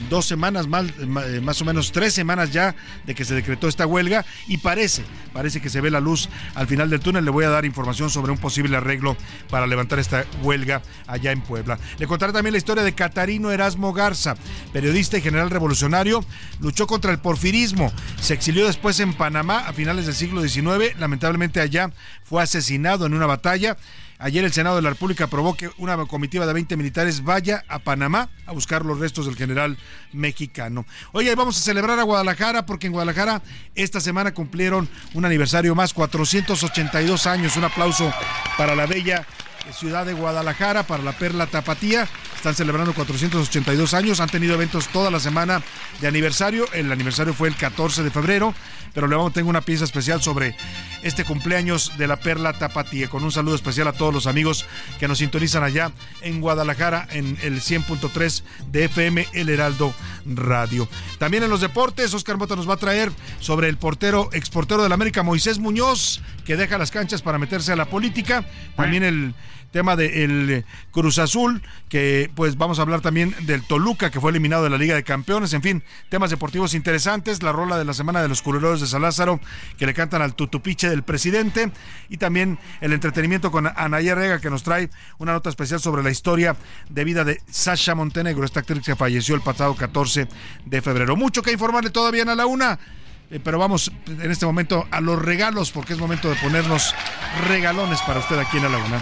[0.09, 3.85] dos semanas, más, eh, más o menos tres semanas ya de que se decretó esta
[3.85, 4.25] huelga.
[4.47, 5.03] Y parece,
[5.33, 7.23] parece que se ve la luz al final del túnel.
[7.23, 9.15] Le voy a dar información sobre un posible arreglo
[9.51, 11.77] para levantar esta huelga allá en Puebla.
[11.99, 14.35] Le contaré también la historia de Catarino Erasmo Garza,
[14.73, 16.25] periodista y general revolucionario
[16.61, 17.91] luchó contra el porfirismo,
[18.21, 21.91] se exilió después en Panamá a finales del siglo XIX, lamentablemente allá
[22.23, 23.77] fue asesinado en una batalla.
[24.19, 27.79] Ayer el Senado de la República aprobó que una comitiva de 20 militares vaya a
[27.79, 29.79] Panamá a buscar los restos del general
[30.13, 30.85] mexicano.
[31.11, 33.41] Oye, vamos a celebrar a Guadalajara porque en Guadalajara
[33.73, 37.57] esta semana cumplieron un aniversario más, 482 años.
[37.57, 38.13] Un aplauso
[38.59, 39.25] para la bella
[39.71, 42.07] ciudad de Guadalajara, para la Perla Tapatía.
[42.35, 45.61] Están celebrando 482 años, han tenido eventos toda la semana
[45.99, 46.65] de aniversario.
[46.73, 48.55] El aniversario fue el 14 de febrero,
[48.93, 50.55] pero luego tengo una pieza especial sobre
[51.03, 54.65] este cumpleaños de la Perla Tapatía, con un saludo especial a todos los amigos
[54.99, 55.91] que nos sintonizan allá
[56.21, 59.93] en Guadalajara en el 100.3 de FM El Heraldo
[60.25, 60.87] Radio.
[61.19, 64.91] También en los deportes, Oscar Mota nos va a traer sobre el portero, exportero del
[64.93, 68.45] América, Moisés Muñoz, que deja las canchas para meterse a la política.
[68.75, 69.35] También el
[69.71, 74.31] tema del de Cruz Azul, que pues vamos a hablar también del Toluca, que fue
[74.31, 77.93] eliminado de la Liga de Campeones, en fin, temas deportivos interesantes, la rola de la
[77.93, 79.39] semana de los curuleros de Salázaro,
[79.77, 81.71] que le cantan al tutupiche del presidente,
[82.09, 86.11] y también el entretenimiento con Anaya Rega, que nos trae una nota especial sobre la
[86.11, 86.55] historia
[86.89, 90.27] de vida de Sasha Montenegro, esta actriz que falleció el pasado 14
[90.65, 91.15] de febrero.
[91.15, 92.79] Mucho que informarle todavía en la una
[93.31, 96.93] eh, pero vamos en este momento a los regalos, porque es momento de ponernos
[97.47, 99.01] regalones para usted aquí en la Una.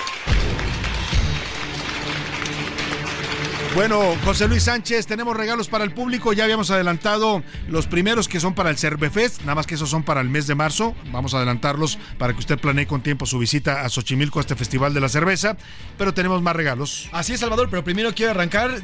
[3.73, 6.33] Bueno, José Luis Sánchez, tenemos regalos para el público.
[6.33, 10.03] Ya habíamos adelantado los primeros que son para el Cervefest, nada más que esos son
[10.03, 10.93] para el mes de marzo.
[11.11, 14.57] Vamos a adelantarlos para que usted planee con tiempo su visita a Xochimilco, a este
[14.57, 15.55] Festival de la Cerveza.
[15.97, 17.07] Pero tenemos más regalos.
[17.13, 18.81] Así es, Salvador, pero primero quiero arrancar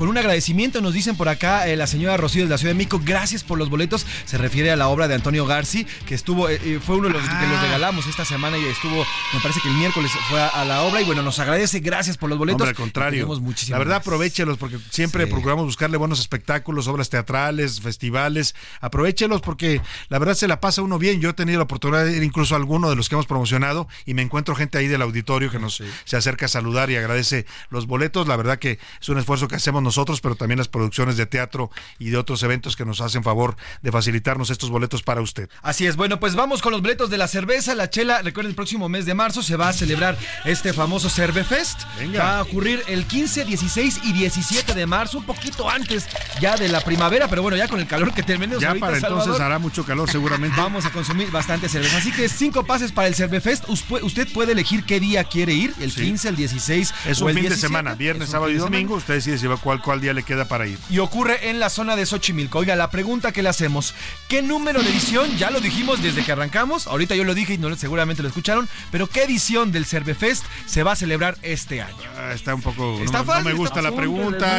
[0.00, 0.80] con un agradecimiento.
[0.80, 3.58] Nos dicen por acá eh, la señora Rocío de la Ciudad de México, gracias por
[3.58, 4.06] los boletos.
[4.24, 7.12] Se refiere a la obra de Antonio Garci, que estuvo, eh, eh, fue uno de
[7.12, 7.62] los que los ah.
[7.62, 11.02] regalamos esta semana y estuvo, me parece que el miércoles fue a, la obra.
[11.02, 12.66] Y bueno, nos agradece, gracias por los boletos.
[12.66, 13.28] al contrario.
[13.68, 18.54] La verdad, aprovechelos porque siempre procuramos buscarle buenos espectáculos, obras teatrales, festivales.
[18.80, 21.20] Aprovechelos porque la verdad se la pasa uno bien.
[21.20, 23.88] Yo he tenido la oportunidad de ir incluso a alguno de los que hemos promocionado
[24.06, 27.46] y me encuentro gente ahí del auditorio que nos se acerca a saludar y agradece
[27.70, 28.28] los boletos.
[28.28, 31.70] La verdad que es un esfuerzo que hacemos nosotros, pero también las producciones de teatro
[31.98, 35.48] y de otros eventos que nos hacen favor de facilitarnos estos boletos para usted.
[35.62, 38.22] Así es, bueno, pues vamos con los boletos de la cerveza, la chela.
[38.22, 41.82] Recuerden, el próximo mes de marzo se va a celebrar este famoso Cervefest.
[41.98, 42.22] Venga.
[42.22, 46.06] Va a ocurrir el 15, 16 y 17 de marzo, un poquito antes
[46.40, 49.40] ya de la primavera, pero bueno, ya con el calor que tenemos ya para entonces
[49.40, 50.56] hará mucho calor seguramente.
[50.60, 51.96] Vamos a consumir bastante cerveza.
[51.96, 53.64] Así que cinco pases para el Cervefest.
[53.68, 57.56] Usted puede elegir qué día quiere ir, el 15, el 16 Es un fin de
[57.56, 58.96] semana, viernes, sábado y domingo.
[58.96, 60.78] Usted decide si va cuál, cuál día le queda para ir.
[60.90, 62.58] Y ocurre en la zona de Xochimilco.
[62.58, 63.94] Oiga, la pregunta que le hacemos,
[64.28, 65.34] ¿qué número de edición?
[65.38, 66.86] Ya lo dijimos desde que arrancamos.
[66.86, 68.68] Ahorita yo lo dije y no, seguramente lo escucharon.
[68.90, 71.96] Pero ¿qué edición del Cervefest se va a celebrar este año?
[72.18, 73.00] Ah, está un poco...
[73.02, 74.09] Está no, me gusta la pregunta.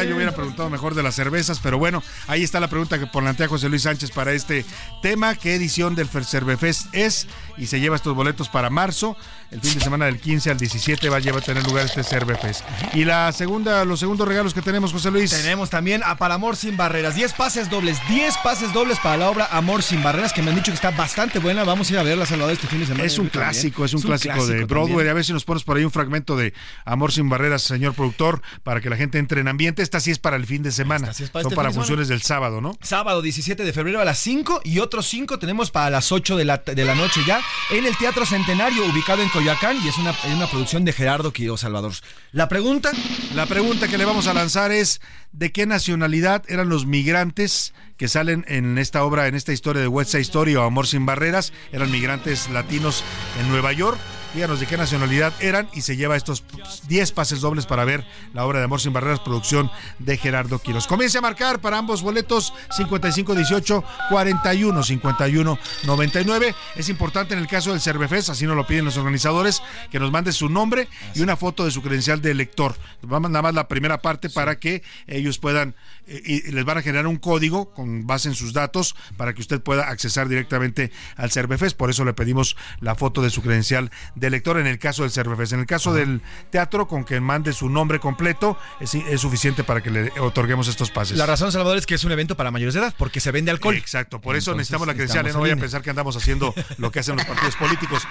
[0.04, 3.48] Yo hubiera preguntado mejor de las cervezas, pero bueno, ahí está la pregunta que plantea
[3.48, 4.64] José Luis Sánchez para este
[5.02, 5.34] tema.
[5.34, 7.26] ¿Qué edición del Cervefest es?
[7.56, 9.16] Y se lleva estos boletos para marzo.
[9.50, 12.02] El fin de semana del 15 al 17 va a, llevar, a tener lugar este
[12.02, 12.64] Cervefest.
[12.94, 15.30] Y la segunda, los segundos regalos que tenemos, José Luis.
[15.30, 17.14] Tenemos también a Para Amor Sin Barreras.
[17.14, 17.98] 10 pases dobles.
[18.08, 20.90] 10 pases dobles para la obra Amor Sin Barreras, que me han dicho que está
[20.90, 21.64] bastante buena.
[21.64, 23.04] Vamos a ir a verla, Salvador, este fin de semana.
[23.04, 25.08] Es un clásico, es un, clásico, de Broadway.
[25.08, 26.54] A ver si nos pones por ahí un fragmento de
[26.86, 29.82] Amor Sin Barreras, señor productor, para que la gente entre en ambiente.
[29.82, 31.12] Esta sí es para el fin de semana.
[31.12, 32.76] Son este para funciones del sábado, ¿no?
[32.80, 36.44] Sábado 17 de febrero a las 5 y otros 5 tenemos para las 8 de
[36.46, 40.10] la, de la noche ya en el Teatro Centenario, ubicado en Coyoacán, y es una
[40.10, 41.92] es una producción de Gerardo Quiroz Salvador.
[42.32, 42.92] La pregunta,
[43.34, 45.00] la pregunta que le vamos a lanzar es
[45.32, 49.88] ¿de qué nacionalidad eran los migrantes que salen en esta obra, en esta historia de
[49.88, 51.52] West Side Story o Amor sin barreras?
[51.72, 53.04] Eran migrantes latinos
[53.40, 53.98] en Nueva York
[54.34, 56.44] díganos de qué nacionalidad eran y se lleva estos
[56.88, 60.86] 10 pases dobles para ver la obra de Amor sin Barreras, producción de Gerardo Quiros.
[60.86, 66.54] Comience a marcar para ambos boletos 5518 41 51 99.
[66.76, 70.10] Es importante en el caso del Cervefest, así nos lo piden los organizadores, que nos
[70.10, 72.74] mande su nombre y una foto de su credencial de elector.
[73.02, 75.74] Vamos nada más la primera parte para que ellos puedan
[76.06, 79.40] eh, y les van a generar un código con base en sus datos para que
[79.40, 81.76] usted pueda accesar directamente al Cervefest.
[81.76, 85.10] Por eso le pedimos la foto de su credencial de lector en el caso del
[85.10, 85.52] Cervefest.
[85.52, 89.90] En el caso del teatro, con que mande su nombre completo, es, suficiente para que
[89.90, 91.16] le otorguemos estos pases.
[91.16, 93.50] La razón, Salvador, es que es un evento para mayores de edad, porque se vende
[93.50, 93.76] alcohol.
[93.76, 95.26] Exacto, por eso necesitamos la credencial.
[95.32, 98.02] No voy a pensar que andamos haciendo lo que hacen los partidos políticos.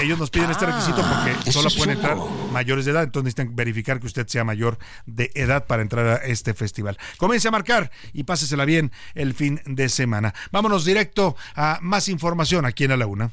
[0.00, 2.16] Ellos nos piden este requisito porque ah, solo pueden entrar
[2.52, 6.16] mayores de edad, entonces necesitan verificar que usted sea mayor de edad para entrar a
[6.16, 6.98] este festival.
[7.18, 10.34] Comience a marcar y pásesela bien el fin de semana.
[10.52, 13.30] Vámonos directo a más información aquí en A la Una.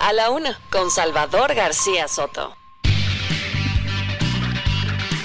[0.00, 2.56] A la una, con Salvador García Soto.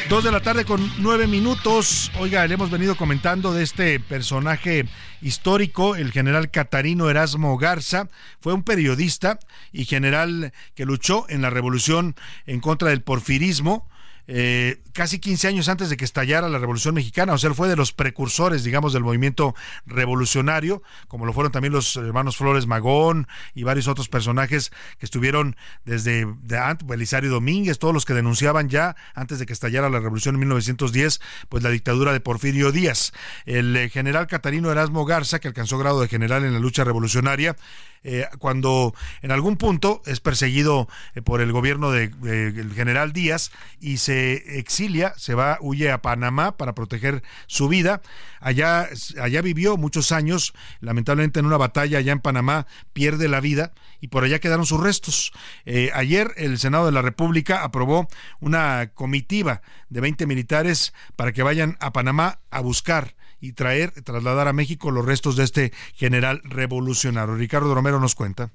[0.09, 2.11] Dos de la tarde con nueve minutos.
[2.17, 4.85] Oiga, le hemos venido comentando de este personaje
[5.21, 8.09] histórico, el general Catarino Erasmo Garza.
[8.39, 9.39] Fue un periodista
[9.71, 12.15] y general que luchó en la revolución
[12.47, 13.87] en contra del porfirismo
[14.27, 17.67] eh, casi 15 años antes de que estallara la Revolución Mexicana, o sea, él fue
[17.67, 19.55] de los precursores, digamos, del movimiento
[19.85, 25.55] revolucionario, como lo fueron también los hermanos Flores Magón y varios otros personajes que estuvieron
[25.85, 30.35] desde de Belisario Domínguez, todos los que denunciaban ya antes de que estallara la Revolución
[30.35, 31.19] en 1910,
[31.49, 33.11] pues la dictadura de Porfirio Díaz.
[33.45, 37.55] El eh, general Catarino Erasmo Garza, que alcanzó grado de general en la lucha revolucionaria,
[38.03, 43.51] eh, cuando en algún punto es perseguido eh, por el gobierno del de, general Díaz
[43.79, 48.01] y se exilia, se va, huye a Panamá para proteger su vida.
[48.39, 48.89] Allá,
[49.21, 54.07] allá vivió muchos años, lamentablemente en una batalla allá en Panamá pierde la vida y
[54.07, 55.31] por allá quedaron sus restos.
[55.65, 58.07] Eh, ayer el Senado de la República aprobó
[58.41, 64.47] una comitiva de 20 militares para que vayan a Panamá a buscar y traer, trasladar
[64.47, 67.35] a México los restos de este general revolucionario.
[67.35, 68.51] Ricardo Romero nos cuenta.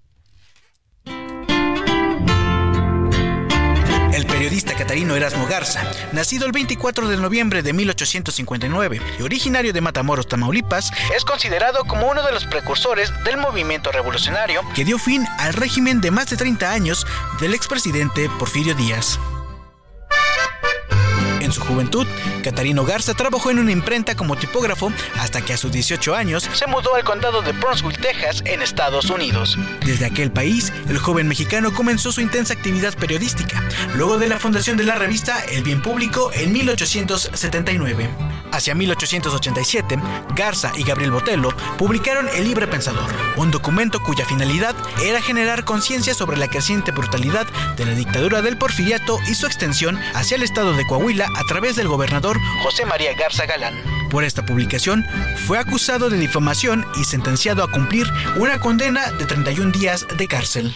[4.15, 5.83] El periodista Catarino Erasmo Garza,
[6.13, 12.09] nacido el 24 de noviembre de 1859 y originario de Matamoros, Tamaulipas, es considerado como
[12.09, 16.39] uno de los precursores del movimiento revolucionario que dio fin al régimen de más de
[16.39, 17.07] 30 años
[17.41, 19.21] del expresidente Porfirio Díaz.
[21.49, 22.07] En su juventud,
[22.45, 26.67] Catarino Garza trabajó en una imprenta como tipógrafo hasta que a sus 18 años se
[26.67, 29.57] mudó al condado de Brunswick, Texas, en Estados Unidos.
[29.83, 34.77] Desde aquel país, el joven mexicano comenzó su intensa actividad periodística, luego de la fundación
[34.77, 38.11] de la revista El Bien Público en 1879.
[38.53, 39.99] Hacia 1887,
[40.35, 46.15] Garza y Gabriel Botello publicaron El Libre Pensador, un documento cuya finalidad era generar conciencia
[46.15, 47.47] sobre la creciente brutalidad
[47.77, 51.77] de la dictadura del porfiriato y su extensión hacia el estado de Coahuila a través
[51.77, 53.75] del gobernador José María Garza Galán.
[54.11, 55.07] Por esta publicación,
[55.47, 60.75] fue acusado de difamación y sentenciado a cumplir una condena de 31 días de cárcel.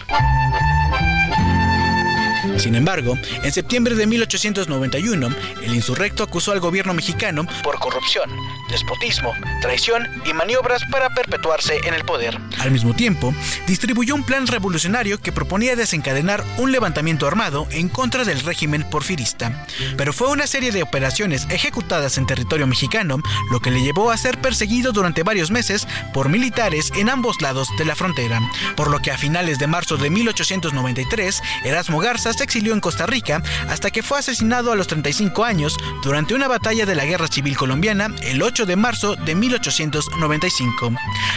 [2.57, 5.29] Sin embargo, en septiembre de 1891,
[5.63, 8.29] el insurrecto acusó al gobierno mexicano por corrupción,
[8.69, 12.39] despotismo, traición y maniobras para perpetuarse en el poder.
[12.59, 13.33] Al mismo tiempo,
[13.67, 19.65] distribuyó un plan revolucionario que proponía desencadenar un levantamiento armado en contra del régimen porfirista.
[19.97, 23.21] Pero fue una serie de operaciones ejecutadas en territorio mexicano
[23.51, 27.69] lo que le llevó a ser perseguido durante varios meses por militares en ambos lados
[27.77, 28.39] de la frontera,
[28.75, 33.05] por lo que a finales de marzo de 1893, Erasmo Garza se exilió en Costa
[33.05, 37.27] Rica hasta que fue asesinado a los 35 años durante una batalla de la Guerra
[37.27, 40.91] Civil Colombiana el 8 de marzo de 1895.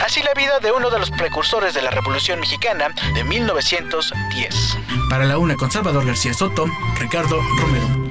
[0.05, 4.79] Así la vida de uno de los precursores de la Revolución Mexicana de 1910.
[5.09, 6.67] Para la una con Salvador García Soto,
[6.99, 8.06] Ricardo Romero.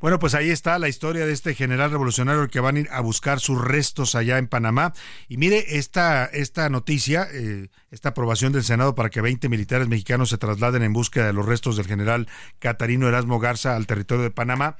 [0.00, 3.00] Bueno, pues ahí está la historia de este general revolucionario que van a ir a
[3.00, 4.92] buscar sus restos allá en Panamá.
[5.28, 10.30] Y mire esta, esta noticia, eh, esta aprobación del Senado para que 20 militares mexicanos
[10.30, 12.28] se trasladen en búsqueda de los restos del general
[12.58, 14.76] Catarino Erasmo Garza al territorio de Panamá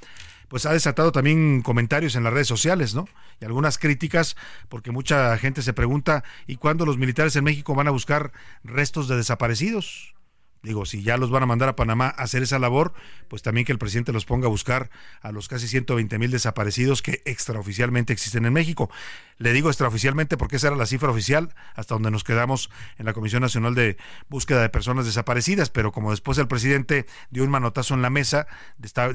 [0.51, 3.07] pues ha desatado también comentarios en las redes sociales, ¿no?
[3.41, 4.37] Y algunas críticas,
[4.69, 8.33] porque mucha gente se pregunta, ¿y cuándo los militares en México van a buscar
[8.65, 10.13] restos de desaparecidos?
[10.63, 12.93] Digo, si ya los van a mandar a Panamá a hacer esa labor,
[13.29, 14.91] pues también que el presidente los ponga a buscar
[15.23, 18.91] a los casi 120 mil desaparecidos que extraoficialmente existen en México.
[19.39, 23.15] Le digo extraoficialmente porque esa era la cifra oficial hasta donde nos quedamos en la
[23.15, 23.97] Comisión Nacional de
[24.29, 28.47] Búsqueda de Personas Desaparecidas, pero como después el presidente dio un manotazo en la mesa,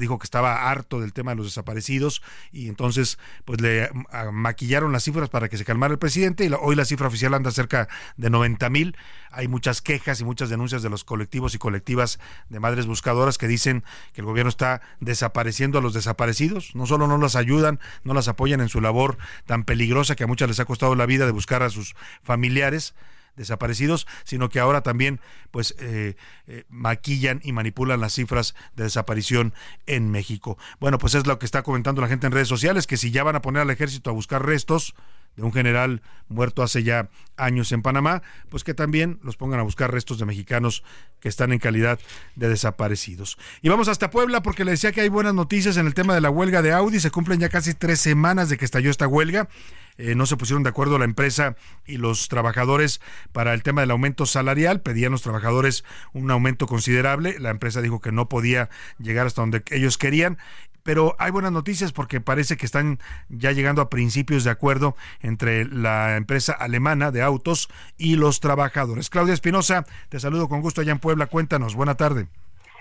[0.00, 3.88] dijo que estaba harto del tema de los desaparecidos y entonces pues le
[4.32, 7.52] maquillaron las cifras para que se calmara el presidente y hoy la cifra oficial anda
[7.52, 8.96] cerca de 90 mil.
[9.30, 12.18] Hay muchas quejas y muchas denuncias de los colectivos y colectivas
[12.48, 17.06] de madres buscadoras que dicen que el gobierno está desapareciendo a los desaparecidos, no solo
[17.06, 20.60] no las ayudan, no las apoyan en su labor tan peligrosa que a muchas les
[20.60, 22.94] ha costado la vida de buscar a sus familiares
[23.36, 25.20] desaparecidos, sino que ahora también
[25.50, 26.16] pues eh,
[26.46, 29.54] eh, maquillan y manipulan las cifras de desaparición
[29.86, 30.58] en México.
[30.80, 33.22] Bueno, pues es lo que está comentando la gente en redes sociales, que si ya
[33.22, 34.94] van a poner al ejército a buscar restos,
[35.36, 39.62] de un general muerto hace ya años en Panamá, pues que también los pongan a
[39.62, 40.82] buscar restos de mexicanos
[41.20, 42.00] que están en calidad
[42.34, 43.38] de desaparecidos.
[43.62, 46.20] Y vamos hasta Puebla porque le decía que hay buenas noticias en el tema de
[46.20, 47.00] la huelga de Audi.
[47.00, 49.48] Se cumplen ya casi tres semanas de que estalló esta huelga.
[49.98, 51.56] Eh, no se pusieron de acuerdo la empresa
[51.86, 53.00] y los trabajadores
[53.32, 54.82] para el tema del aumento salarial.
[54.82, 57.38] Pedían los trabajadores un aumento considerable.
[57.38, 58.68] La empresa dijo que no podía
[58.98, 60.38] llegar hasta donde ellos querían
[60.86, 65.64] pero hay buenas noticias porque parece que están ya llegando a principios de acuerdo entre
[65.64, 67.68] la empresa alemana de autos
[67.98, 69.10] y los trabajadores.
[69.10, 71.26] Claudia Espinosa, te saludo con gusto allá en Puebla.
[71.26, 72.28] Cuéntanos, buena tarde.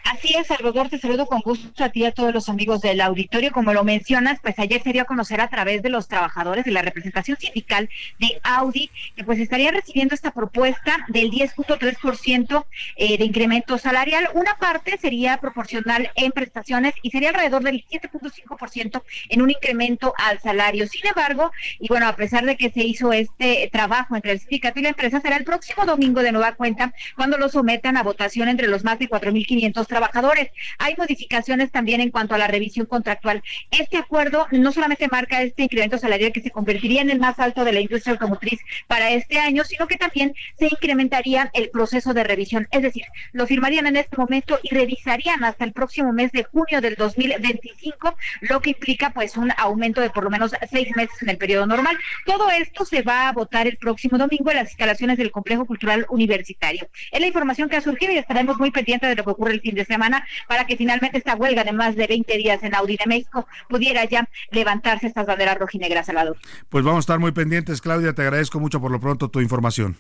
[0.06, 3.02] Así es, Salvador, te saludo con gusto a ti y a todos los amigos del
[3.02, 3.52] auditorio.
[3.52, 6.70] Como lo mencionas, pues ayer se dio a conocer a través de los trabajadores de
[6.70, 7.90] la representación sindical
[8.20, 12.66] de Audi que pues estaría recibiendo esta propuesta del 10.3%
[12.98, 14.30] eh, de incremento salarial.
[14.36, 20.40] Una parte sería proporcional en prestaciones y sería alrededor del 7.5% en un incremento al
[20.40, 20.88] salario.
[20.88, 24.80] Sin embargo, y bueno, a pesar de que se hizo este trabajo entre el sindicato
[24.80, 28.50] y la empresa, será el próximo domingo de nueva cuenta cuando lo sometan a votación
[28.50, 30.50] entre los más de 4.500 trabajadores.
[30.78, 33.42] Hay modificaciones también en cuanto a la revisión contractual.
[33.72, 37.64] Este acuerdo no solamente marca este incremento salarial que se convertiría en el más alto
[37.64, 42.26] de la industria automotriz para este año, sino que también se incrementaría el proceso de
[42.26, 42.68] revisión.
[42.72, 46.82] Es decir, lo firmarían en este momento y revisarían hasta el próximo mes de junio
[46.82, 51.30] del 2025, lo que implica pues un aumento de por lo menos seis meses en
[51.30, 51.98] el periodo normal.
[52.26, 56.06] Todo esto se va a votar el próximo domingo en las instalaciones del Complejo Cultural
[56.10, 56.90] Universitario.
[57.14, 59.62] Es la información que ha surgido y estaremos muy pendientes de lo que ocurre el
[59.62, 62.98] fin de semana para que finalmente esta huelga de más de 20 días en Audi
[62.98, 66.38] de México pudiera ya levantarse estas banderas rojinegras, Salvador.
[66.70, 68.14] Pues vamos a estar muy pendientes, Claudia.
[68.14, 69.98] Te agradezco mucho por lo pronto tu información.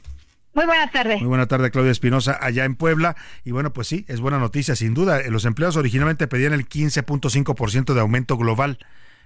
[0.53, 1.17] Muy buena tarde.
[1.17, 3.17] Muy buena tarde, Claudia Espinosa, allá en Puebla.
[3.43, 5.21] Y bueno, pues sí, es buena noticia, sin duda.
[5.29, 8.79] Los empleados originalmente pedían el 15.5% de aumento global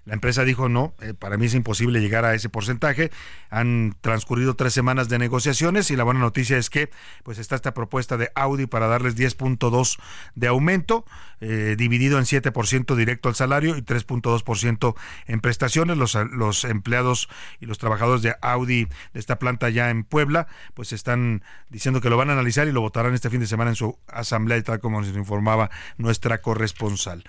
[0.09, 3.11] la empresa dijo no, eh, para mí es imposible llegar a ese porcentaje.
[3.51, 6.89] Han transcurrido tres semanas de negociaciones y la buena noticia es que
[7.21, 9.99] pues está esta propuesta de Audi para darles 10.2
[10.33, 11.05] de aumento,
[11.41, 14.95] eh, dividido en 7% directo al salario y 3.2%
[15.27, 15.95] en prestaciones.
[15.95, 17.29] Los, los empleados
[17.59, 22.09] y los trabajadores de Audi de esta planta ya en Puebla pues están diciendo que
[22.09, 24.79] lo van a analizar y lo votarán este fin de semana en su asamblea, tal
[24.79, 27.23] como nos informaba nuestra corresponsal.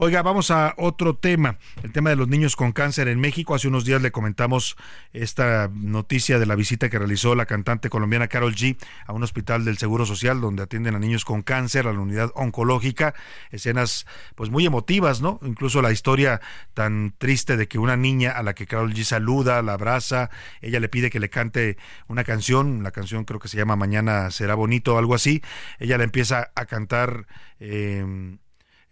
[0.00, 3.56] Oiga, vamos a otro tema, el tema de los niños con cáncer en México.
[3.56, 4.76] Hace unos días le comentamos
[5.12, 8.76] esta noticia de la visita que realizó la cantante colombiana Carol G
[9.08, 12.30] a un hospital del Seguro Social donde atienden a niños con cáncer, a la unidad
[12.36, 13.16] oncológica.
[13.50, 15.40] Escenas pues muy emotivas, ¿no?
[15.42, 16.40] Incluso la historia
[16.74, 20.30] tan triste de que una niña a la que Carol G saluda, la abraza,
[20.60, 21.76] ella le pide que le cante
[22.06, 25.42] una canción, la canción creo que se llama Mañana será bonito o algo así.
[25.80, 27.26] Ella le empieza a cantar
[27.58, 28.38] eh,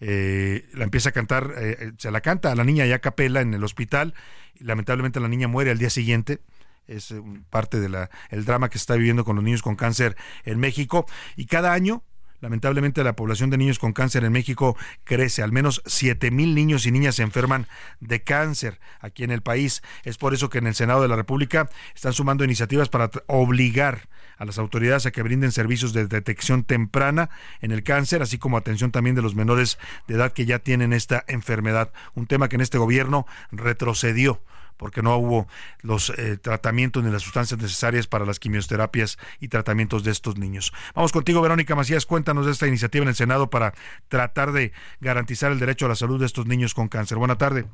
[0.00, 3.54] eh, la empieza a cantar, eh, se la canta a la niña ya capela en
[3.54, 4.14] el hospital,
[4.54, 6.40] y lamentablemente la niña muere al día siguiente,
[6.86, 7.96] es eh, parte del
[8.30, 11.72] el drama que se está viviendo con los niños con cáncer en México, y cada
[11.72, 12.04] año
[12.40, 15.42] Lamentablemente la población de niños con cáncer en México crece.
[15.42, 17.66] Al menos 7 mil niños y niñas se enferman
[18.00, 19.82] de cáncer aquí en el país.
[20.04, 24.08] Es por eso que en el Senado de la República están sumando iniciativas para obligar
[24.38, 27.30] a las autoridades a que brinden servicios de detección temprana
[27.60, 30.92] en el cáncer, así como atención también de los menores de edad que ya tienen
[30.92, 31.92] esta enfermedad.
[32.14, 34.42] Un tema que en este gobierno retrocedió
[34.76, 35.46] porque no hubo
[35.82, 40.72] los eh, tratamientos ni las sustancias necesarias para las quimioterapias y tratamientos de estos niños.
[40.94, 43.74] Vamos contigo, Verónica Macías, cuéntanos de esta iniciativa en el Senado para
[44.08, 47.18] tratar de garantizar el derecho a la salud de estos niños con cáncer.
[47.18, 47.66] Buena tarde.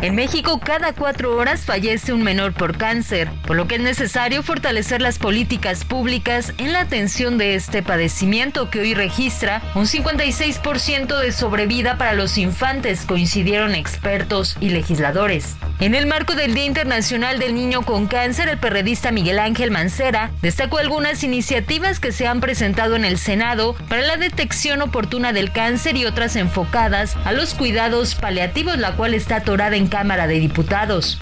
[0.00, 4.44] En México, cada cuatro horas fallece un menor por cáncer, por lo que es necesario
[4.44, 11.18] fortalecer las políticas públicas en la atención de este padecimiento que hoy registra un 56%
[11.18, 15.56] de sobrevida para los infantes, coincidieron expertos y legisladores.
[15.80, 20.30] En el marco del Día Internacional del Niño con Cáncer, el periodista Miguel Ángel Mancera
[20.42, 25.52] destacó algunas iniciativas que se han presentado en el Senado para la detección oportuna del
[25.52, 30.38] cáncer y otras enfocadas a los cuidados paliativos, la cual está atorada en Cámara de
[30.40, 31.18] Diputados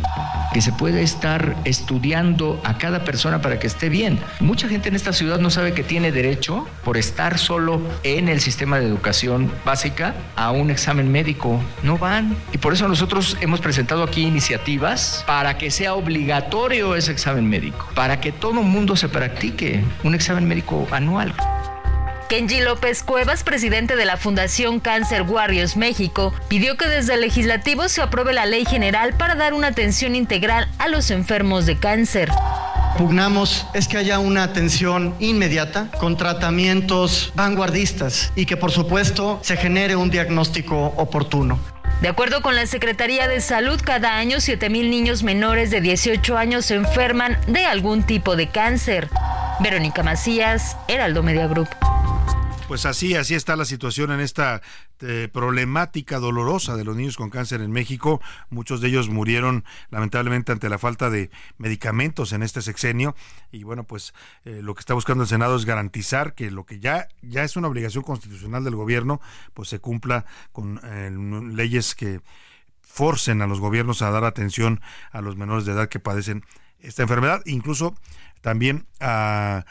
[0.56, 4.18] que se puede estar estudiando a cada persona para que esté bien.
[4.40, 8.40] Mucha gente en esta ciudad no sabe que tiene derecho, por estar solo en el
[8.40, 11.60] sistema de educación básica, a un examen médico.
[11.82, 12.34] No van.
[12.54, 17.90] Y por eso nosotros hemos presentado aquí iniciativas para que sea obligatorio ese examen médico,
[17.94, 21.34] para que todo mundo se practique un examen médico anual.
[22.28, 27.88] Kenji López Cuevas, presidente de la Fundación Cáncer Warriors México, pidió que desde el legislativo
[27.88, 32.30] se apruebe la ley general para dar una atención integral a los enfermos de cáncer
[32.96, 39.56] pugnamos es que haya una atención inmediata con tratamientos vanguardistas y que por supuesto se
[39.56, 41.58] genere un diagnóstico oportuno.
[42.00, 46.66] De acuerdo con la Secretaría de Salud, cada año 7.000 niños menores de 18 años
[46.66, 49.08] se enferman de algún tipo de cáncer.
[49.60, 51.68] Verónica Macías, Heraldo Media Group.
[52.68, 54.60] Pues así, así está la situación en esta
[55.00, 58.20] eh, problemática dolorosa de los niños con cáncer en México.
[58.50, 63.14] Muchos de ellos murieron lamentablemente ante la falta de medicamentos en este sexenio.
[63.52, 64.14] Y bueno, pues
[64.44, 67.56] eh, lo que está buscando el Senado es garantizar que lo que ya, ya es
[67.56, 69.20] una obligación constitucional del gobierno,
[69.54, 71.10] pues se cumpla con eh,
[71.54, 72.20] leyes que
[72.82, 74.80] forcen a los gobiernos a dar atención
[75.12, 76.44] a los menores de edad que padecen
[76.80, 77.94] esta enfermedad, incluso
[78.46, 79.64] también a,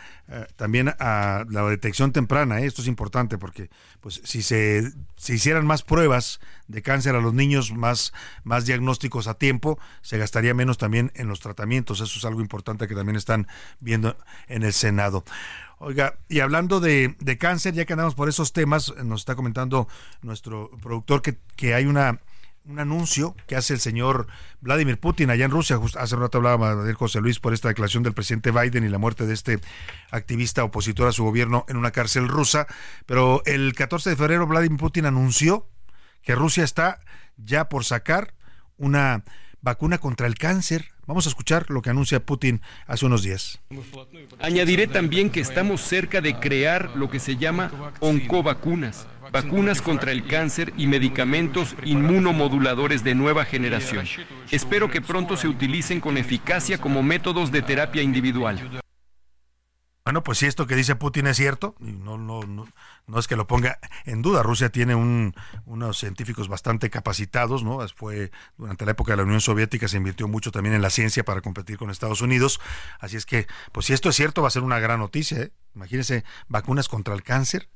[0.58, 2.60] también a la detección temprana.
[2.60, 2.66] ¿eh?
[2.66, 3.70] Esto es importante porque
[4.02, 4.92] pues si se,
[5.30, 8.12] hicieran más pruebas de cáncer a los niños, más,
[8.44, 12.02] más diagnósticos a tiempo, se gastaría menos también en los tratamientos.
[12.02, 13.48] Eso es algo importante que también están
[13.80, 14.18] viendo
[14.50, 15.24] en el Senado.
[15.78, 19.88] Oiga, y hablando de, de cáncer, ya que andamos por esos temas, nos está comentando
[20.22, 22.20] nuestro productor que, que hay una
[22.68, 24.28] un anuncio que hace el señor
[24.62, 25.80] Vladimir Putin allá en Rusia.
[25.98, 28.98] hace un rato hablaba de José Luis por esta declaración del presidente Biden y la
[28.98, 29.60] muerte de este
[30.12, 32.68] activista opositor a su gobierno en una cárcel rusa.
[33.06, 35.68] Pero el 14 de febrero Vladimir Putin anunció
[36.24, 37.00] que Rusia está
[37.38, 38.34] ya por sacar
[38.78, 39.24] una
[39.62, 40.92] vacuna contra el cáncer.
[41.06, 43.60] Vamos a escuchar lo que anuncia Putin hace unos días.
[44.40, 50.28] Añadiré también que estamos cerca de crear lo que se llama oncovacunas vacunas contra el
[50.28, 54.06] cáncer y medicamentos inmunomoduladores de nueva generación.
[54.52, 58.82] Espero que pronto se utilicen con eficacia como métodos de terapia individual.
[60.06, 62.68] Bueno, pues si esto que dice Putin es cierto, no, no, no,
[63.08, 64.44] no es que lo ponga en duda.
[64.44, 65.34] Rusia tiene un,
[65.66, 67.80] unos científicos bastante capacitados, ¿no?
[67.96, 71.26] Fue durante la época de la Unión Soviética se invirtió mucho también en la ciencia
[71.26, 72.62] para competir con Estados Unidos.
[73.00, 75.40] Así es que, pues si esto es cierto, va a ser una gran noticia.
[75.40, 75.52] ¿eh?
[75.74, 77.68] Imagínense vacunas contra el cáncer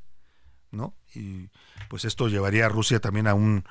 [0.71, 0.93] ¿no?
[1.13, 1.49] Y
[1.89, 3.65] pues esto llevaría a Rusia también a un,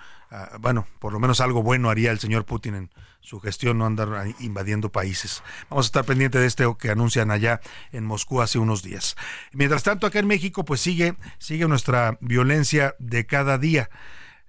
[0.60, 2.90] bueno, por lo menos algo bueno haría el señor Putin en
[3.20, 5.42] su gestión, no andar invadiendo países.
[5.70, 7.60] Vamos a estar pendiente de este que anuncian allá
[7.92, 9.16] en Moscú hace unos días.
[9.52, 13.90] Mientras tanto, acá en México, pues sigue, sigue nuestra violencia de cada día.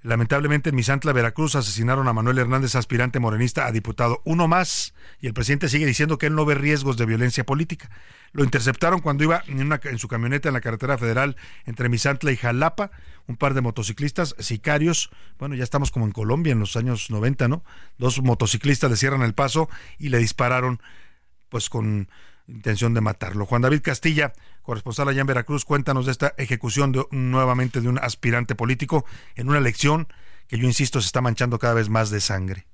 [0.01, 4.21] Lamentablemente en Misantla, Veracruz, asesinaron a Manuel Hernández, aspirante morenista a diputado.
[4.23, 7.89] Uno más, y el presidente sigue diciendo que él no ve riesgos de violencia política.
[8.31, 11.35] Lo interceptaron cuando iba en, su camioneta en la carretera federal
[11.65, 12.91] entre Misantla y Jalapa.
[13.27, 15.09] Un par de motociclistas, sicarios.
[15.37, 17.63] Bueno, ya estamos como en Colombia en los años 90, ¿no?
[17.97, 20.81] Dos motociclistas le cierran el paso y le dispararon,
[21.49, 22.07] pues con
[22.49, 23.45] intención de matarlo.
[23.45, 27.99] Juan David Castilla, corresponsal allá en Veracruz, cuéntanos de esta ejecución de, nuevamente de un
[27.99, 30.07] aspirante político en una elección
[30.47, 32.65] que yo insisto se está manchando cada vez más de sangre.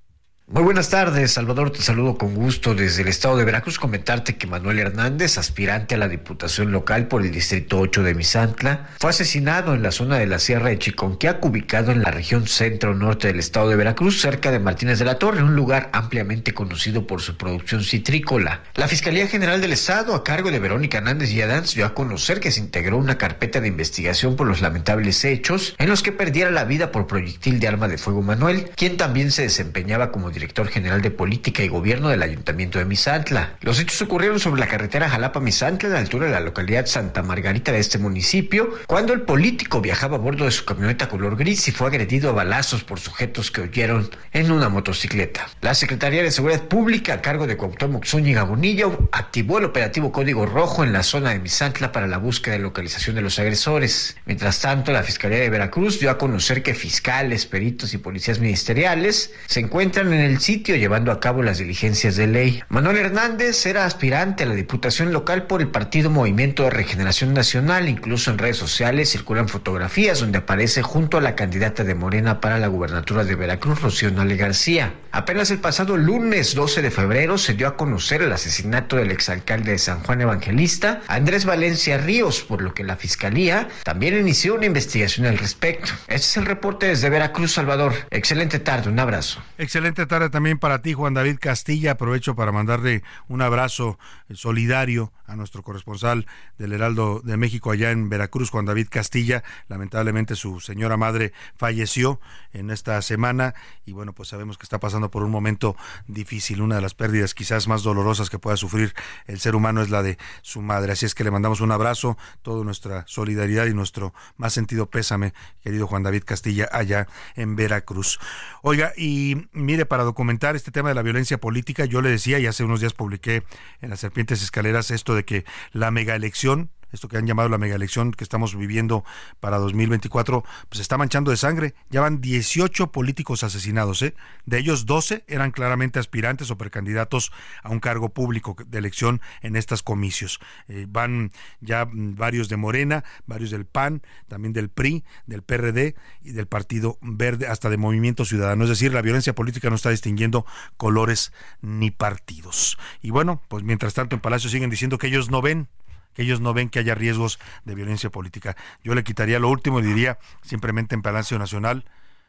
[0.47, 1.71] Muy buenas tardes, Salvador.
[1.71, 3.79] Te saludo con gusto desde el estado de Veracruz.
[3.79, 8.89] Comentarte que Manuel Hernández, aspirante a la diputación local por el distrito 8 de Misantla,
[8.99, 13.25] fue asesinado en la zona de la Sierra de Chiconquiac, ubicado en la región centro-norte
[13.25, 17.21] del estado de Veracruz, cerca de Martínez de la Torre, un lugar ampliamente conocido por
[17.21, 18.61] su producción citrícola.
[18.75, 22.39] La Fiscalía General del Estado, a cargo de Verónica Hernández y Adán, dio a conocer
[22.39, 26.51] que se integró una carpeta de investigación por los lamentables hechos en los que perdiera
[26.51, 30.67] la vida por proyectil de arma de fuego Manuel, quien también se desempeñaba como director
[30.67, 33.57] general de Política y Gobierno del Ayuntamiento de Misantla.
[33.61, 37.71] Los hechos ocurrieron sobre la carretera Jalapa-Misantla, a la altura de la localidad Santa Margarita
[37.71, 41.71] de este municipio, cuando el político viajaba a bordo de su camioneta color gris y
[41.71, 45.47] fue agredido a balazos por sujetos que huyeron en una motocicleta.
[45.61, 50.45] La Secretaría de Seguridad Pública, a cargo de Cuauhtémoc Zúñiga Bonillo, activó el operativo Código
[50.45, 54.17] Rojo en la zona de Misantla para la búsqueda y localización de los agresores.
[54.25, 59.31] Mientras tanto, la Fiscalía de Veracruz dio a conocer que fiscales, peritos y policías ministeriales
[59.45, 62.63] se encuentran en el sitio llevando a cabo las diligencias de ley.
[62.69, 67.87] Manuel Hernández era aspirante a la Diputación local por el Partido Movimiento de Regeneración Nacional.
[67.87, 72.57] Incluso en redes sociales circulan fotografías donde aparece junto a la candidata de Morena para
[72.57, 74.93] la gubernatura de Veracruz, Rocío Nale García.
[75.11, 79.71] Apenas el pasado lunes 12 de febrero se dio a conocer el asesinato del exalcalde
[79.71, 84.65] de San Juan Evangelista, Andrés Valencia Ríos, por lo que la Fiscalía también inició una
[84.65, 85.91] investigación al respecto.
[86.07, 87.93] Este es el reporte desde Veracruz, Salvador.
[88.09, 89.41] Excelente tarde, un abrazo.
[89.57, 91.91] Excelente tarde también para ti, Juan David Castilla.
[91.91, 93.99] Aprovecho para mandarle un abrazo
[94.33, 96.25] solidario a nuestro corresponsal
[96.57, 99.43] del Heraldo de México allá en Veracruz, Juan David Castilla.
[99.67, 102.21] Lamentablemente su señora madre falleció
[102.53, 103.55] en esta semana
[103.85, 105.75] y bueno, pues sabemos que está pasando por un momento
[106.07, 106.61] difícil.
[106.61, 108.93] Una de las pérdidas quizás más dolorosas que pueda sufrir
[109.27, 110.93] el ser humano es la de su madre.
[110.93, 115.33] Así es que le mandamos un abrazo, toda nuestra solidaridad y nuestro más sentido pésame,
[115.61, 118.19] querido Juan David Castilla, allá en Veracruz.
[118.61, 122.47] Oiga, y mire, para documentar este tema de la violencia política, yo le decía y
[122.47, 123.43] hace unos días publiqué
[123.81, 127.57] en las Serpientes Escaleras esto de que la mega elección esto que han llamado la
[127.57, 129.03] mega elección que estamos viviendo
[129.39, 131.75] para 2024, pues está manchando de sangre.
[131.89, 134.15] Ya van 18 políticos asesinados, ¿eh?
[134.45, 137.31] De ellos 12 eran claramente aspirantes o precandidatos
[137.63, 140.39] a un cargo público de elección en estas comicios.
[140.67, 141.31] Eh, van
[141.61, 146.97] ya varios de Morena, varios del PAN, también del PRI, del PRD y del Partido
[147.01, 148.63] Verde, hasta de Movimiento Ciudadano.
[148.63, 150.45] Es decir, la violencia política no está distinguiendo
[150.77, 152.77] colores ni partidos.
[153.01, 155.67] Y bueno, pues mientras tanto en Palacio siguen diciendo que ellos no ven
[156.15, 158.55] que ellos no ven que haya riesgos de violencia política.
[158.83, 161.85] Yo le quitaría lo último y diría simplemente en Palacio Nacional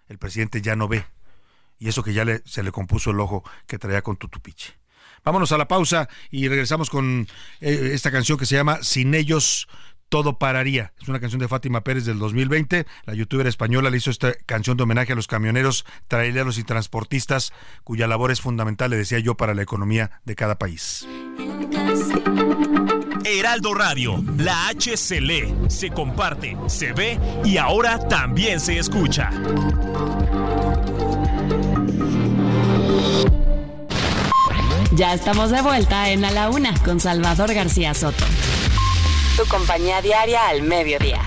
[0.08, 1.06] el presidente ya no ve.
[1.78, 4.74] Y eso que ya se le compuso el ojo que traía con Tutupiche.
[5.24, 7.26] Vámonos a la pausa y regresamos con
[7.60, 9.68] eh, esta canción que se llama Sin ellos
[10.08, 10.92] todo pararía.
[11.00, 12.86] Es una canción de Fátima Pérez del 2020.
[13.04, 17.52] La youtuber española le hizo esta canción de homenaje a los camioneros, traileros y transportistas,
[17.84, 21.06] cuya labor es fundamental, le decía yo, para la economía de cada país.
[23.24, 29.30] Heraldo Radio, la H se lee, se comparte, se ve y ahora también se escucha.
[34.92, 38.24] Ya estamos de vuelta en A la Una con Salvador García Soto.
[39.36, 41.20] Tu compañía diaria al mediodía.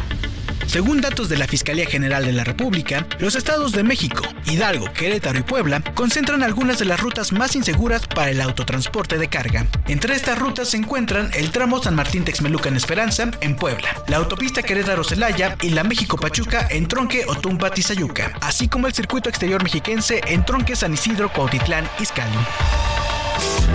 [0.65, 5.37] Según datos de la Fiscalía General de la República, los estados de México, Hidalgo, Querétaro
[5.37, 9.67] y Puebla concentran algunas de las rutas más inseguras para el autotransporte de carga.
[9.87, 14.63] Entre estas rutas se encuentran el tramo San Martín Texmelucan Esperanza en Puebla, la autopista
[14.63, 19.61] Querétaro Celaya y la México Pachuca en Tronque Otumpa Tizayuca, así como el circuito exterior
[19.61, 22.39] mexiquense en Tronque San Isidro Cuautitlán Izcalli.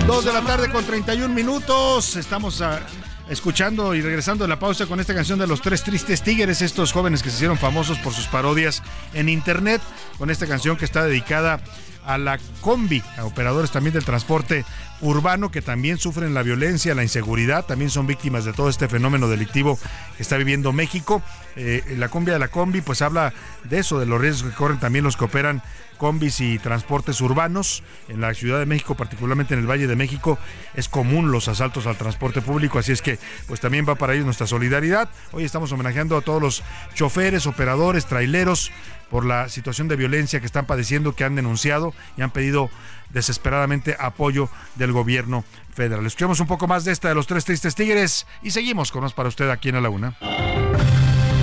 [0.06, 2.16] Dos de la tarde con 31 minutos.
[2.16, 2.80] Estamos a,
[3.28, 6.92] escuchando y regresando de la pausa con esta canción de los tres tristes tigres, estos
[6.92, 8.82] jóvenes que se hicieron famosos por sus parodias
[9.12, 9.80] en internet,
[10.18, 11.60] con esta canción que está dedicada
[12.04, 14.64] a la combi, a operadores también del transporte
[15.00, 19.28] urbano que también sufren la violencia, la inseguridad, también son víctimas de todo este fenómeno
[19.28, 19.78] delictivo
[20.16, 21.22] que está viviendo México.
[21.56, 23.32] Eh, la combi de la combi pues habla
[23.64, 25.62] de eso, de los riesgos que corren también los que operan
[26.04, 27.82] combis y transportes urbanos.
[28.08, 30.38] En la Ciudad de México, particularmente en el Valle de México,
[30.74, 34.26] es común los asaltos al transporte público, así es que pues también va para ellos
[34.26, 35.08] nuestra solidaridad.
[35.32, 36.62] Hoy estamos homenajeando a todos los
[36.92, 38.70] choferes, operadores, traileros
[39.08, 42.68] por la situación de violencia que están padeciendo, que han denunciado y han pedido
[43.08, 46.04] desesperadamente apoyo del gobierno federal.
[46.04, 49.14] Escuchemos un poco más de esta de los tres tristes tigres y seguimos con más
[49.14, 50.18] para usted aquí en la Una.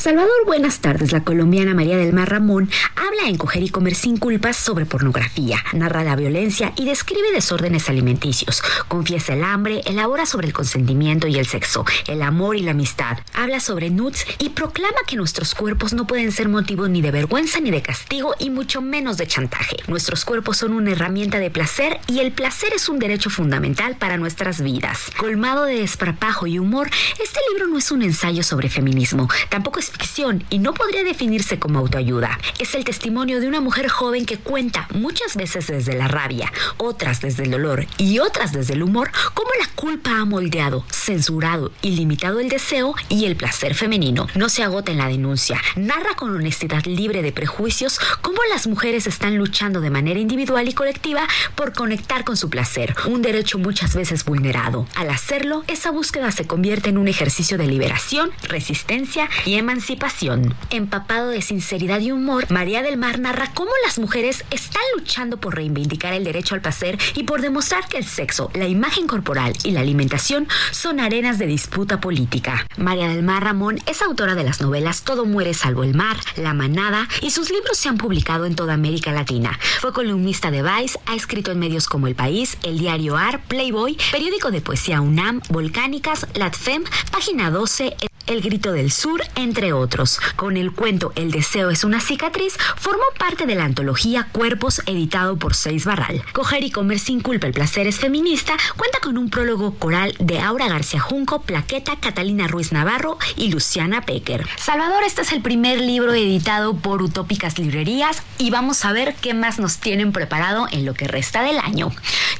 [0.00, 1.12] Salvador, buenas tardes.
[1.12, 5.58] La colombiana María del Mar Ramón habla en Coger y Comer sin culpas sobre pornografía,
[5.74, 8.62] narra la violencia y describe desórdenes alimenticios.
[8.88, 13.18] Confiesa el hambre, elabora sobre el consentimiento y el sexo, el amor y la amistad.
[13.34, 17.60] Habla sobre nuts y proclama que nuestros cuerpos no pueden ser motivo ni de vergüenza
[17.60, 19.76] ni de castigo y mucho menos de chantaje.
[19.86, 24.16] Nuestros cuerpos son una herramienta de placer y el placer es un derecho fundamental para
[24.16, 25.10] nuestras vidas.
[25.18, 26.88] Colmado de desparpajo y humor,
[27.22, 31.58] este libro no es un ensayo sobre feminismo, tampoco es ficción y no podría definirse
[31.58, 32.38] como autoayuda.
[32.58, 37.20] Es el testimonio de una mujer joven que cuenta muchas veces desde la rabia, otras
[37.20, 41.90] desde el dolor y otras desde el humor cómo la culpa ha moldeado, censurado y
[41.92, 44.26] limitado el deseo y el placer femenino.
[44.34, 45.60] No se agota en la denuncia.
[45.76, 50.72] Narra con honestidad libre de prejuicios cómo las mujeres están luchando de manera individual y
[50.72, 54.86] colectiva por conectar con su placer, un derecho muchas veces vulnerado.
[54.94, 60.54] Al hacerlo, esa búsqueda se convierte en un ejercicio de liberación, resistencia y emancipación emancipación.
[60.68, 65.54] Empapado de sinceridad y humor, María del Mar narra cómo las mujeres están luchando por
[65.54, 69.70] reivindicar el derecho al placer y por demostrar que el sexo, la imagen corporal y
[69.70, 72.66] la alimentación son arenas de disputa política.
[72.76, 76.52] María del Mar Ramón es autora de las novelas Todo muere salvo el mar, La
[76.52, 79.58] manada y sus libros se han publicado en toda América Latina.
[79.80, 83.96] Fue columnista de Vice, ha escrito en medios como El País, El Diario AR, Playboy,
[84.12, 87.96] periódico de poesía UNAM, Volcánicas, Latfem, Página 12,
[88.30, 90.20] el Grito del Sur, entre otros.
[90.36, 95.36] Con el cuento El deseo es una cicatriz, formó parte de la antología Cuerpos, editado
[95.36, 96.22] por Seis Barral.
[96.32, 100.38] Coger y comer sin culpa el placer es feminista, cuenta con un prólogo coral de
[100.38, 104.46] Aura García Junco, Plaqueta, Catalina Ruiz Navarro y Luciana Pecker.
[104.56, 109.34] Salvador, este es el primer libro editado por Utópicas Librerías y vamos a ver qué
[109.34, 111.90] más nos tienen preparado en lo que resta del año.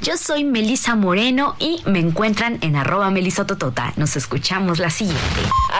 [0.03, 3.93] Yo soy Melisa Moreno y me encuentran en arroba melisototota.
[3.97, 5.21] Nos escuchamos la siguiente.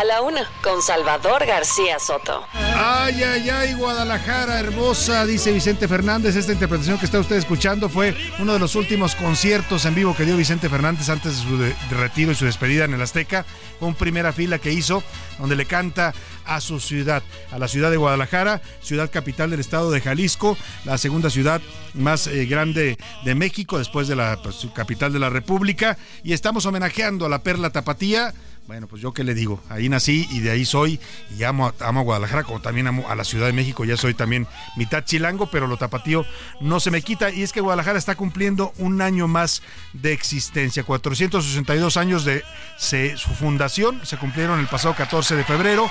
[0.01, 2.43] A la una, con Salvador García Soto.
[2.55, 6.37] Ay, ay, ay, Guadalajara, hermosa, dice Vicente Fernández.
[6.37, 10.25] Esta interpretación que está usted escuchando fue uno de los últimos conciertos en vivo que
[10.25, 13.45] dio Vicente Fernández antes de su retiro y su despedida en el Azteca.
[13.79, 15.03] Con primera fila que hizo,
[15.39, 16.15] donde le canta
[16.47, 20.57] a su ciudad, a la ciudad de Guadalajara, ciudad capital del estado de Jalisco,
[20.87, 21.61] la segunda ciudad
[21.93, 22.97] más eh, grande
[23.27, 25.99] de México, después de la pues, capital de la República.
[26.25, 28.33] Y estamos homenajeando a la Perla Tapatía
[28.71, 31.01] bueno, pues yo qué le digo, ahí nací y de ahí soy
[31.37, 34.15] y amo, amo a Guadalajara, como también amo a la Ciudad de México, ya soy
[34.15, 36.25] también mitad chilango, pero lo tapatío
[36.61, 40.85] no se me quita y es que Guadalajara está cumpliendo un año más de existencia,
[40.85, 42.45] 462 años de
[42.79, 45.91] su fundación, se cumplieron el pasado 14 de febrero.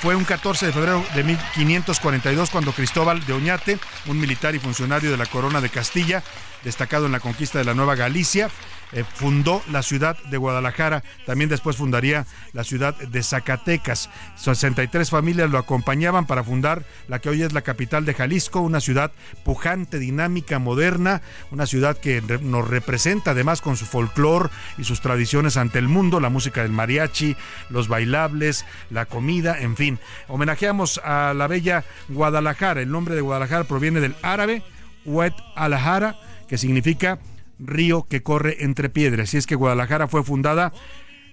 [0.00, 5.10] fue un 14 de febrero de 1542 cuando Cristóbal de Oñate, un militar y funcionario
[5.10, 6.22] de la corona de Castilla,
[6.64, 8.50] destacado en la conquista de la Nueva Galicia,
[8.92, 14.08] eh, fundó la ciudad de Guadalajara, también después fundaría la ciudad de Zacatecas.
[14.36, 18.80] 63 familias lo acompañaban para fundar la que hoy es la capital de Jalisco, una
[18.80, 19.10] ciudad
[19.44, 25.56] pujante, dinámica, moderna, una ciudad que nos representa además con su folclor y sus tradiciones
[25.56, 27.36] ante el mundo, la música del mariachi,
[27.70, 29.98] los bailables, la comida, en fin.
[30.28, 32.80] Homenajeamos a la bella Guadalajara.
[32.80, 34.62] El nombre de Guadalajara proviene del árabe
[35.04, 36.16] Wet Alajara,
[36.48, 37.18] que significa
[37.58, 39.34] río que corre entre piedras.
[39.34, 40.72] Y es que Guadalajara fue fundada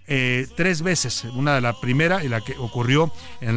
[0.08, 1.26] eh, tres veces.
[1.36, 3.14] Una de la primera y la que ocurrió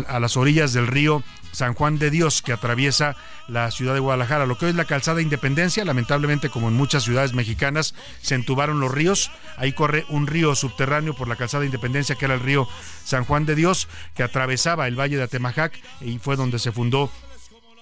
[0.09, 1.23] a las orillas del río
[1.53, 3.17] San Juan de Dios, que atraviesa
[3.49, 4.45] la ciudad de Guadalajara.
[4.45, 8.81] Lo que hoy es la calzada Independencia, lamentablemente, como en muchas ciudades mexicanas, se entubaron
[8.81, 9.31] los ríos.
[9.57, 12.69] Ahí corre un río subterráneo por la calzada Independencia, que era el río
[13.05, 17.11] San Juan de Dios, que atravesaba el valle de Atemajac y fue donde se fundó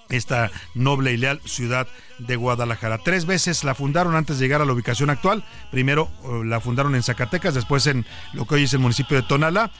[0.08, 1.86] esta noble y leal ciudad
[2.18, 2.98] de Guadalajara.
[2.98, 5.44] Tres veces la fundaron antes de llegar a la ubicación actual.
[5.70, 9.26] Primero eh, la fundaron en Zacatecas, después en lo que hoy es el municipio de
[9.26, 9.70] Tonala,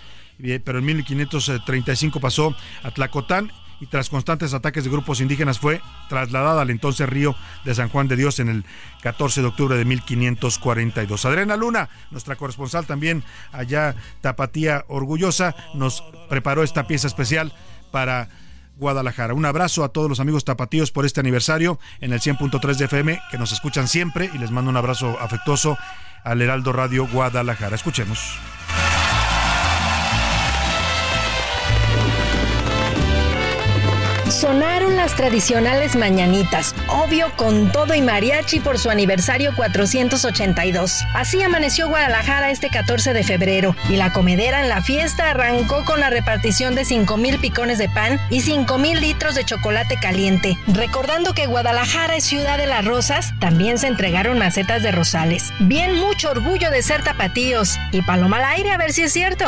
[0.65, 6.62] pero en 1535 pasó a Tlacotán y tras constantes ataques de grupos indígenas fue trasladada
[6.62, 7.35] al entonces río
[7.65, 8.65] de San Juan de Dios en el
[9.03, 11.24] 14 de octubre de 1542.
[11.24, 17.53] Adriana Luna, nuestra corresponsal también allá Tapatía Orgullosa, nos preparó esta pieza especial
[17.90, 18.28] para
[18.83, 19.33] Guadalajara.
[19.33, 23.23] Un abrazo a todos los amigos tapatíos por este aniversario en el 100.3 de FM
[23.31, 25.79] que nos escuchan siempre y les mando un abrazo afectuoso
[26.25, 27.77] al Heraldo Radio Guadalajara.
[27.77, 28.19] Escuchemos.
[34.29, 41.03] Sonaron las tradicionales mañanitas, obvio con todo y mariachi por su aniversario 482.
[41.12, 45.99] Así amaneció Guadalajara este 14 de febrero y la comedera en la fiesta arrancó con
[45.99, 50.57] la repartición de 5 mil picones de pan y 5 mil litros de chocolate caliente.
[50.69, 55.53] Recordando que Guadalajara es ciudad de las rosas, también se entregaron macetas de rosales.
[55.59, 59.47] Bien mucho orgullo de ser tapatíos y paloma al aire a ver si es cierto.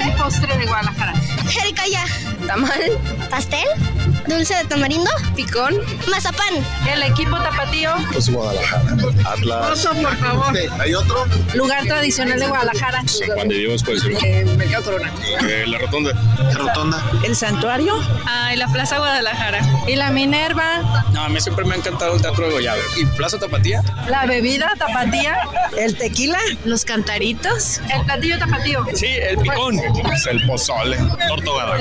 [0.00, 1.14] El postre de Guadalajara.
[1.48, 2.04] Jericaya.
[2.48, 2.98] Tamal.
[3.28, 3.68] Pastel.
[4.26, 5.10] Dulce de tamarindo.
[5.36, 5.74] Picón.
[6.08, 6.54] Mazapán.
[6.90, 7.90] El equipo tapatío.
[8.10, 8.84] Pues Guadalajara.
[9.26, 9.70] Atlas.
[9.70, 10.58] Oso, por favor.
[10.80, 11.26] ¿Hay otro?
[11.52, 13.02] Lugar tradicional de Guadalajara.
[13.06, 14.12] San Juan de Dios, puede ser.
[14.24, 15.12] Eh, Mercado Corona.
[15.42, 16.12] Eh, la rotonda.
[16.38, 17.04] La rotonda.
[17.22, 17.94] El santuario.
[18.24, 19.60] Ah, y la Plaza Guadalajara.
[19.86, 21.04] Y la Minerva.
[21.12, 22.80] No, a mí siempre me ha encantado el Teatro de Goyave.
[22.96, 23.82] ¿Y Plaza Tapatía?
[24.08, 25.36] La bebida tapatía.
[25.76, 26.38] El tequila.
[26.64, 27.82] Los cantaritos.
[27.94, 28.86] El platillo tapatío.
[28.94, 29.78] Sí, el picón.
[30.14, 30.96] Es el pozole.
[31.28, 31.76] Tortogada.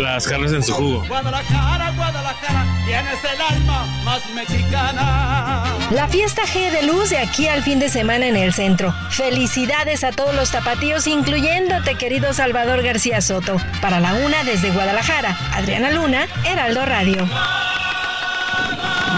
[0.00, 1.04] Las carnes en su jugo.
[1.06, 5.64] Guadalajara, Guadalajara, tienes el alma más mexicana.
[5.90, 8.94] La fiesta G de Luz de aquí al fin de semana en el centro.
[9.10, 13.58] Felicidades a todos los tapatíos, incluyéndote, querido Salvador García Soto.
[13.82, 17.28] Para la una desde Guadalajara, Adriana Luna, Heraldo Radio.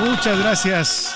[0.00, 1.14] Muchas gracias.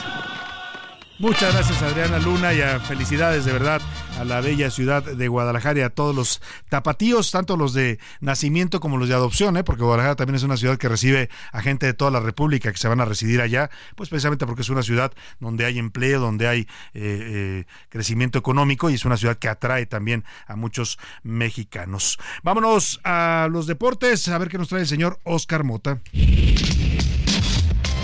[1.18, 3.80] Muchas gracias Adriana Luna y a felicidades de verdad
[4.20, 8.80] a la bella ciudad de Guadalajara y a todos los tapatíos, tanto los de nacimiento
[8.80, 9.64] como los de adopción, ¿eh?
[9.64, 12.76] porque Guadalajara también es una ciudad que recibe a gente de toda la República que
[12.76, 15.10] se van a residir allá, pues precisamente porque es una ciudad
[15.40, 19.86] donde hay empleo, donde hay eh, eh, crecimiento económico y es una ciudad que atrae
[19.86, 22.18] también a muchos mexicanos.
[22.42, 25.98] Vámonos a los deportes, a ver qué nos trae el señor Oscar Mota.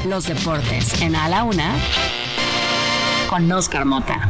[0.08, 1.74] Los deportes en A la Una
[3.32, 4.28] con Oscar Mota.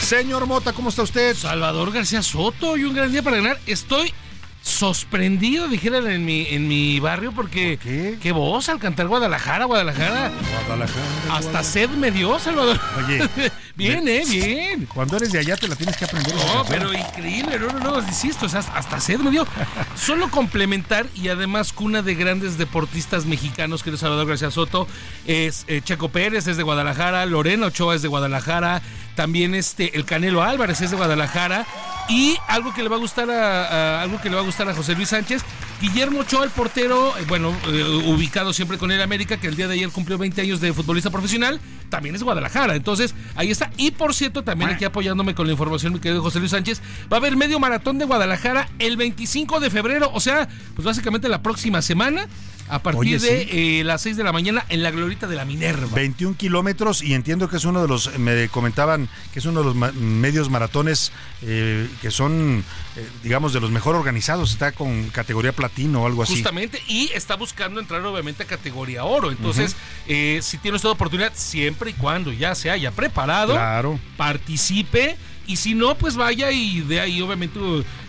[0.00, 1.34] Señor Mota, ¿cómo está usted?
[1.34, 3.58] Salvador García Soto y un gran día para ganar.
[3.66, 4.14] Estoy
[4.62, 8.18] sorprendido, dijeran en mi, en mi barrio, porque qué?
[8.22, 10.30] qué voz al cantar Guadalajara, Guadalajara.
[10.66, 11.04] Guadalajara.
[11.30, 12.78] Hasta sed me dio, Salvador.
[13.04, 13.28] Oye.
[13.74, 14.86] bien, eh, bien.
[14.86, 16.34] Cuando eres de allá te la tienes que aprender.
[16.34, 19.46] No, pero increíble, no, no, no, insisto, hasta, hasta sed me dio.
[19.96, 24.86] Solo complementar y además cuna de grandes deportistas mexicanos, que es Salvador García Soto,
[25.26, 28.80] es eh, Checo Pérez, es de Guadalajara, Lorena Ochoa es de Guadalajara,
[29.14, 31.66] también este, el Canelo Álvarez es de Guadalajara,
[32.08, 34.68] y algo que le va a gustar a, a- algo que le va a gustar
[34.68, 35.42] a José Luis Sánchez,
[35.80, 39.66] Guillermo Ochoa, el portero, eh, bueno, eh, ubicado siempre con el América, que el día
[39.68, 41.60] de ayer cumplió 20 años de futbolista profesional,
[41.90, 42.74] también es Guadalajara.
[42.76, 43.70] Entonces, ahí está.
[43.76, 46.80] Y por cierto, también aquí apoyándome con la información, mi querido José Luis Sánchez,
[47.12, 51.28] va a haber medio maratón de Guadalajara el 25 de febrero, o sea, pues básicamente
[51.28, 52.26] la próxima semana,
[52.74, 53.48] a partir Oye, de sí.
[53.80, 55.88] eh, las 6 de la mañana en la glorita de la Minerva.
[55.94, 59.66] 21 kilómetros y entiendo que es uno de los, me comentaban que es uno de
[59.66, 61.12] los ma- medios maratones
[61.42, 62.64] eh, que son,
[62.96, 66.34] eh, digamos, de los mejor organizados, está con categoría platino o algo así.
[66.34, 69.30] Justamente, y está buscando entrar obviamente a categoría oro.
[69.30, 69.76] Entonces,
[70.08, 73.98] eh, si tiene usted oportunidad, siempre y cuando ya se haya preparado, Claro.
[74.16, 75.16] participe.
[75.46, 77.58] Y si no, pues vaya y de ahí obviamente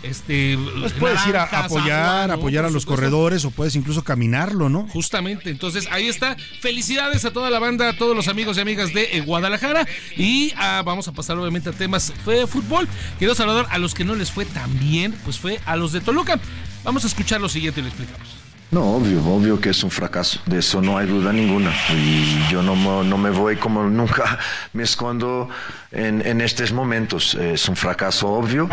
[0.04, 2.34] este Pues puedes ir a apoyar, agua, ¿no?
[2.34, 4.88] apoyar a los corredores o puedes incluso caminarlo, ¿no?
[4.90, 6.36] Justamente, entonces ahí está.
[6.62, 9.88] Felicidades a toda la banda, a todos los amigos y amigas de eh, Guadalajara.
[10.18, 12.88] Y ah, vamos a pasar obviamente a temas de fútbol.
[13.18, 16.02] Quiero saludar a los que no les fue tan bien, pues fue a los de
[16.02, 16.40] Toluca.
[16.84, 18.43] Vamos a escuchar lo siguiente y le explicamos.
[18.74, 20.40] No, obvio, obvio que es un fracaso.
[20.48, 21.72] De eso no hay duda ninguna.
[21.91, 24.40] Y yo no, me- voy como nunca
[24.74, 25.48] me escondo
[25.91, 27.36] en estos momentos.
[27.36, 28.68] Es un fracaso obvio.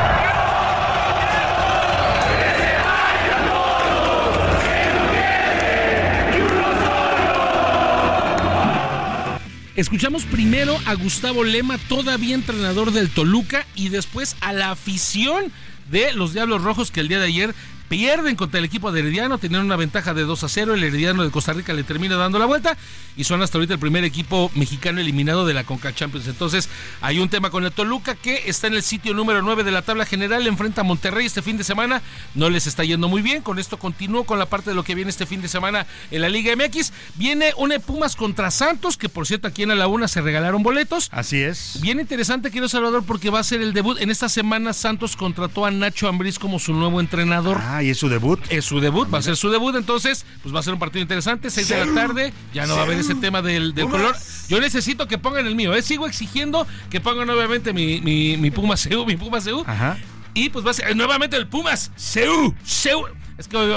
[9.77, 15.51] Escuchamos primero a Gustavo Lema, todavía entrenador del Toluca, y después a la afición
[15.90, 17.55] de los Diablos Rojos que el día de ayer
[17.90, 21.24] pierden contra el equipo de Herediano, tenían una ventaja de 2 a 0, el Herediano
[21.24, 22.76] de Costa Rica le termina dando la vuelta
[23.16, 26.28] y son hasta ahorita el primer equipo mexicano eliminado de la Conca Champions.
[26.28, 26.68] Entonces
[27.00, 29.82] hay un tema con el Toluca que está en el sitio número 9 de la
[29.82, 32.00] tabla general, enfrenta a Monterrey este fin de semana,
[32.36, 34.94] no les está yendo muy bien, con esto continúo con la parte de lo que
[34.94, 36.92] viene este fin de semana en la Liga MX.
[37.16, 41.08] Viene una Pumas contra Santos, que por cierto aquí en la Una se regalaron boletos.
[41.10, 41.78] Así es.
[41.80, 44.00] Bien interesante, quiero Salvador, porque va a ser el debut.
[44.00, 47.58] En esta semana Santos contrató a Nacho Ambriz como su nuevo entrenador.
[47.60, 48.40] Ah, y es su debut.
[48.51, 51.02] Es su debut, va a ser su debut, entonces, pues va a ser un partido
[51.02, 54.16] interesante, 6 de la tarde, ya no va a haber ese tema del, del color.
[54.48, 55.82] Yo necesito que pongan el mío, ¿eh?
[55.82, 59.62] sigo exigiendo que pongan nuevamente mi, mi, mi Puma CU, mi Puma CU.
[59.66, 59.97] Ajá.
[60.35, 63.07] Y pues va a ser eh, nuevamente el Pumas CU, CU.
[63.39, 63.73] Es que hoy,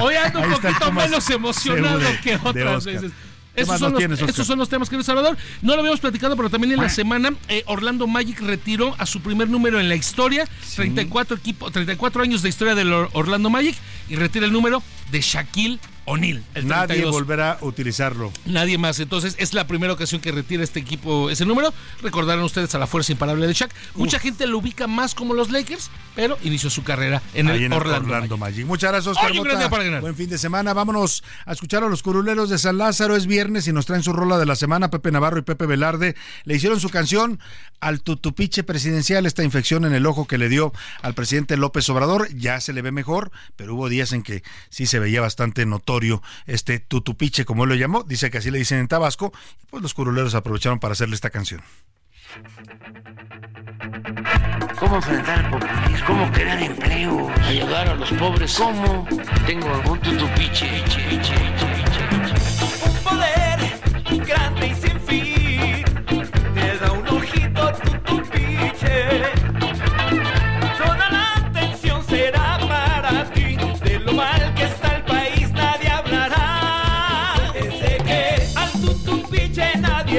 [0.00, 3.12] hoy ando un poquito menos emocionado de- que otras veces.
[3.60, 4.30] ¿Qué Esos son, los, tienes, Oscar?
[4.30, 5.36] esos son los temas, querido Salvador.
[5.62, 9.20] No lo habíamos platicado, pero también en la semana eh, Orlando Magic retiró a su
[9.20, 10.46] primer número en la historia.
[10.76, 13.74] 34, equipo, 34 años de historia del Or- Orlando Magic
[14.08, 15.78] y retira el número de Shaquille
[16.10, 16.42] O'Neal.
[16.64, 18.32] Nadie volverá a utilizarlo.
[18.44, 18.98] Nadie más.
[18.98, 21.72] Entonces es la primera ocasión que retira este equipo ese número.
[22.02, 23.70] Recordarán ustedes a la fuerza imparable de Shaq.
[23.94, 28.36] Mucha gente lo ubica más como los Lakers, pero inició su carrera en el Orlando,
[28.36, 28.66] Magic.
[28.66, 30.74] Muchas gracias, Oscar Buen fin de semana.
[30.74, 33.14] Vámonos a escuchar a los curuleros de San Lázaro.
[33.14, 34.90] Es viernes y nos traen su rola de la semana.
[34.90, 37.38] Pepe Navarro y Pepe Velarde le hicieron su canción
[37.78, 40.72] al tutupiche presidencial, esta infección en el ojo que le dio
[41.02, 42.28] al presidente López Obrador.
[42.34, 45.99] Ya se le ve mejor, pero hubo días en que sí se veía bastante notorio
[46.46, 48.02] este tutupiche, como él lo llamó.
[48.02, 49.32] Dice que así le dicen en Tabasco.
[49.62, 51.62] Y pues los curuleros aprovecharon para hacerle esta canción.
[54.78, 56.06] ¿Cómo enfrentar el populismo?
[56.06, 57.30] ¿Cómo crear empleo?
[57.42, 58.54] Ayudar a los pobres.
[58.56, 59.06] ¿Cómo?
[59.46, 60.84] Tengo un tutupiche.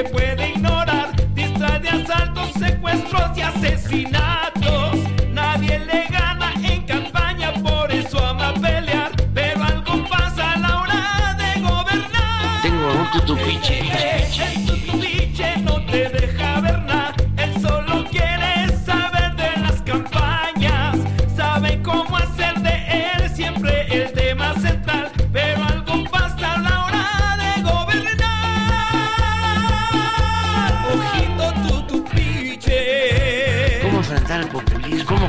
[0.03, 1.11] Puede ignorar.
[1.33, 4.40] Distrae asaltos, secuestros y asesinatos.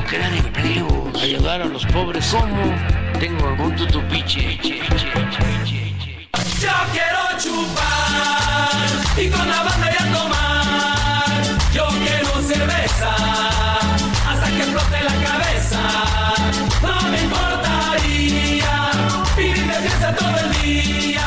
[0.05, 1.11] Crear empleo?
[1.21, 2.25] Ayudar a los pobres.
[2.31, 2.75] ¿Cómo?
[3.19, 4.57] Tengo un tutupiche.
[6.61, 8.83] Yo quiero chupar
[9.17, 9.82] y con la banda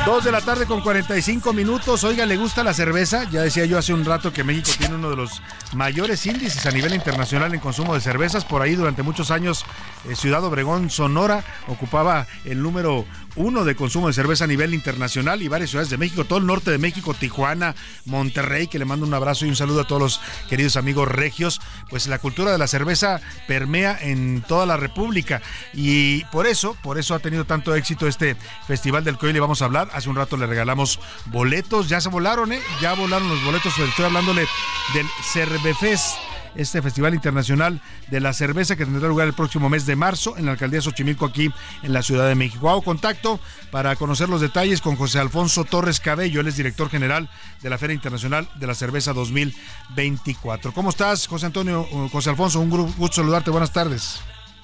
[0.07, 2.05] Dos de la tarde con 45 minutos.
[2.05, 3.25] Oiga, ¿le gusta la cerveza?
[3.25, 5.43] Ya decía yo hace un rato que México tiene uno de los
[5.75, 8.45] mayores índices a nivel internacional en consumo de cervezas.
[8.45, 9.67] Por ahí durante muchos años
[10.09, 13.05] eh, Ciudad Obregón, Sonora, ocupaba el número
[13.37, 16.47] uno de consumo de cerveza a nivel internacional y varias ciudades de México, todo el
[16.47, 20.03] norte de México, Tijuana, Monterrey, que le mando un abrazo y un saludo a todos
[20.03, 21.61] los queridos amigos regios.
[21.89, 25.43] Pues la cultura de la cerveza permea en toda la República
[25.73, 28.37] y por eso, por eso ha tenido tanto éxito este
[28.67, 29.89] festival del que hoy le vamos a hablar.
[29.93, 32.61] Hace un rato le regalamos boletos, ya se volaron, ¿eh?
[32.81, 34.47] Ya volaron los boletos, estoy hablándole
[34.95, 36.17] del Cervefest
[36.57, 37.81] este Festival Internacional
[38.11, 41.27] de la Cerveza que tendrá lugar el próximo mes de marzo en la alcaldía Xochimilco
[41.27, 41.51] aquí
[41.83, 42.69] en la Ciudad de México.
[42.71, 47.29] Hago contacto para conocer los detalles con José Alfonso Torres Cabello, él es director general
[47.63, 50.73] de la Feria Internacional de la Cerveza 2024.
[50.73, 52.61] ¿Cómo estás, José Antonio, José Alfonso?
[52.61, 54.21] Un gusto saludarte, buenas tardes.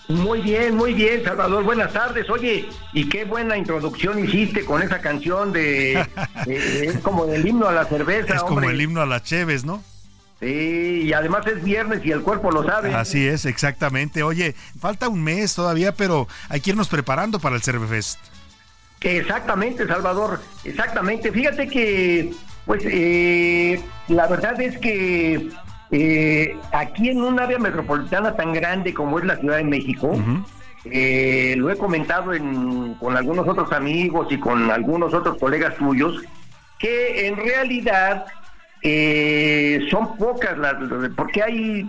[0.08, 1.62] Muy bien, muy bien, Salvador.
[1.62, 2.28] Buenas tardes.
[2.28, 6.06] Oye, y qué buena introducción hiciste con esa canción de,
[6.46, 8.34] de- es como del himno a la cerveza.
[8.34, 9.82] Es como el himno a las Cheves, ¿no?
[10.42, 12.92] Sí, y además es viernes y el cuerpo lo sabe.
[12.92, 14.24] Así es, exactamente.
[14.24, 18.18] Oye, falta un mes todavía, pero hay que irnos preparando para el Cervefest.
[19.00, 21.30] Exactamente, Salvador, exactamente.
[21.30, 22.32] Fíjate que,
[22.66, 25.48] pues, eh, la verdad es que
[25.92, 30.12] eh, aquí en un área metropolitana tan grande como es la Ciudad de México,
[30.84, 36.20] eh, lo he comentado en- con algunos otros amigos y con algunos otros colegas tuyos,
[36.78, 38.24] que en realidad
[38.82, 40.74] eh, son pocas las,
[41.16, 41.88] porque hay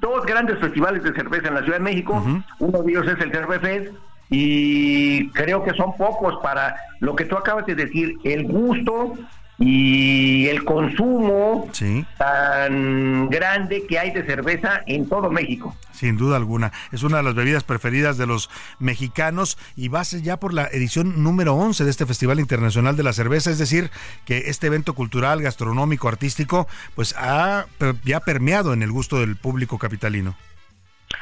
[0.00, 2.22] dos grandes festivales de cerveza en la Ciudad de México,
[2.58, 3.92] uno de ellos es el Cervefest,
[4.30, 9.14] y creo que son pocos para lo que tú acabas de decir, el gusto
[9.58, 11.68] y el consumo
[12.16, 15.76] tan grande que hay de cerveza en todo México.
[15.92, 16.72] Sin duda alguna.
[16.92, 20.54] Es una de las bebidas preferidas de los mexicanos y va a ser ya por
[20.54, 23.50] la edición número 11 de este Festival Internacional de la Cerveza.
[23.50, 23.90] Es decir,
[24.24, 27.66] que este evento cultural, gastronómico, artístico, pues ha
[28.04, 30.36] ya permeado en el gusto del público capitalino.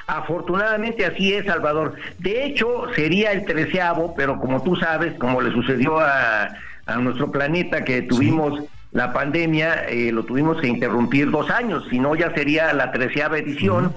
[0.09, 1.95] Afortunadamente así es, Salvador.
[2.19, 6.49] De hecho, sería el treceavo, pero como tú sabes, como le sucedió a,
[6.87, 11.99] a nuestro planeta que tuvimos la pandemia, eh, lo tuvimos que interrumpir dos años, si
[11.99, 13.93] no ya sería la treceava edición.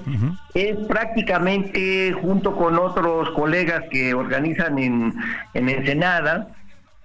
[0.52, 5.14] Es prácticamente junto con otros colegas que organizan en,
[5.54, 6.48] en Ensenada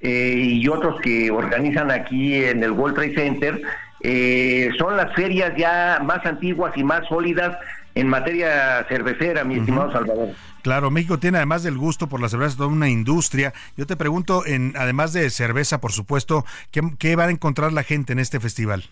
[0.01, 3.61] eh, y otros que organizan aquí en el World Trade Center,
[4.01, 7.57] eh, son las ferias ya más antiguas y más sólidas
[7.95, 10.29] en materia cervecera, mi estimado Salvador.
[10.65, 13.53] Claro, México tiene además del gusto por la cerveza toda una industria.
[13.77, 17.83] Yo te pregunto, en, además de cerveza, por supuesto, ¿qué, qué va a encontrar la
[17.83, 18.83] gente en este festival?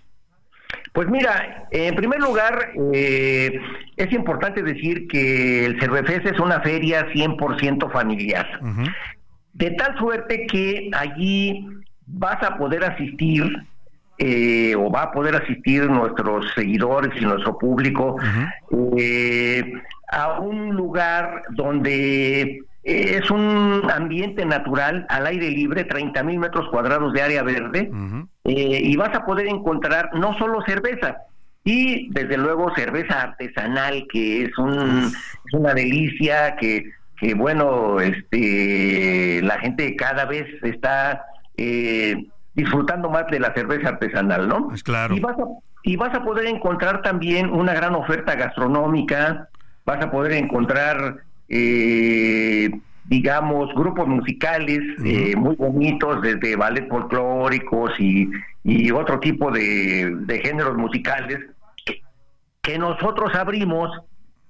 [0.93, 3.59] Pues mira, en primer lugar, eh,
[3.97, 8.59] es importante decir que el Cervefest es una feria 100% familiar.
[9.53, 11.67] de tal suerte que allí
[12.05, 13.51] vas a poder asistir
[14.19, 18.17] eh, o va a poder asistir nuestros seguidores y nuestro público
[18.95, 19.73] eh,
[20.13, 27.13] a un lugar donde es un ambiente natural al aire libre, 30 mil metros cuadrados
[27.13, 27.89] de área verde,
[28.43, 31.17] eh, y vas a poder encontrar no solo cerveza,
[31.63, 35.05] y desde luego cerveza artesanal, que es, un,
[35.45, 41.23] es una delicia, que, que bueno, este, la gente cada vez está
[41.55, 44.73] eh, disfrutando más de la cerveza artesanal, ¿no?
[44.73, 45.15] Es claro.
[45.15, 45.45] Y vas, a,
[45.83, 49.47] y vas a poder encontrar también una gran oferta gastronómica,
[49.85, 51.17] vas a poder encontrar
[51.49, 52.69] eh,
[53.05, 58.29] digamos, grupos musicales eh, muy bonitos, desde ballet folclóricos y,
[58.63, 61.39] y otro tipo de, de géneros musicales,
[61.85, 62.01] que,
[62.61, 63.91] que nosotros abrimos,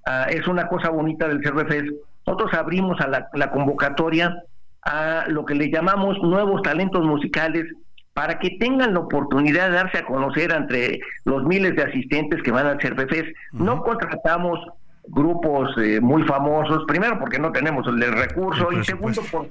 [0.06, 1.88] ah, es una cosa bonita del Cervefest,
[2.26, 4.34] nosotros abrimos a la, la convocatoria
[4.82, 7.64] a lo que le llamamos nuevos talentos musicales
[8.12, 12.52] para que tengan la oportunidad de darse a conocer entre los miles de asistentes que
[12.52, 13.34] van al Cervefest.
[13.52, 14.60] No contratamos
[15.06, 19.48] grupos eh, muy famosos, primero porque no tenemos el recurso y segundo por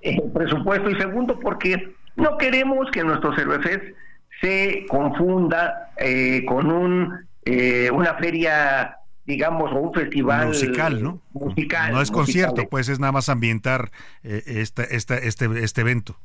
[0.00, 3.94] el presupuesto y segundo porque no queremos que nuestro cervecés
[4.40, 11.20] se confunda eh, con un eh, una feria digamos o un festival musical, ¿no?
[11.32, 12.24] Musical, no es musical.
[12.24, 13.90] concierto, pues es nada más ambientar
[14.22, 16.16] eh, esta, esta, este, este evento.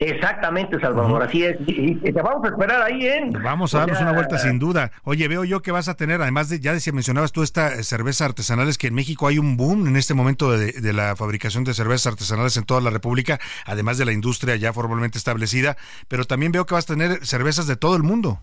[0.00, 1.56] Exactamente, Salvador, así es.
[1.66, 3.30] Y, y te vamos a esperar ahí, ¿eh?
[3.42, 4.92] Vamos a darnos una vuelta sin duda.
[5.02, 7.82] Oye, veo yo que vas a tener, además de, ya decía, mencionabas tú esta eh,
[7.82, 11.16] cerveza artesanal, es que en México hay un boom en este momento de, de la
[11.16, 15.76] fabricación de cervezas artesanales en toda la República, además de la industria ya formalmente establecida,
[16.06, 18.40] pero también veo que vas a tener cervezas de todo el mundo.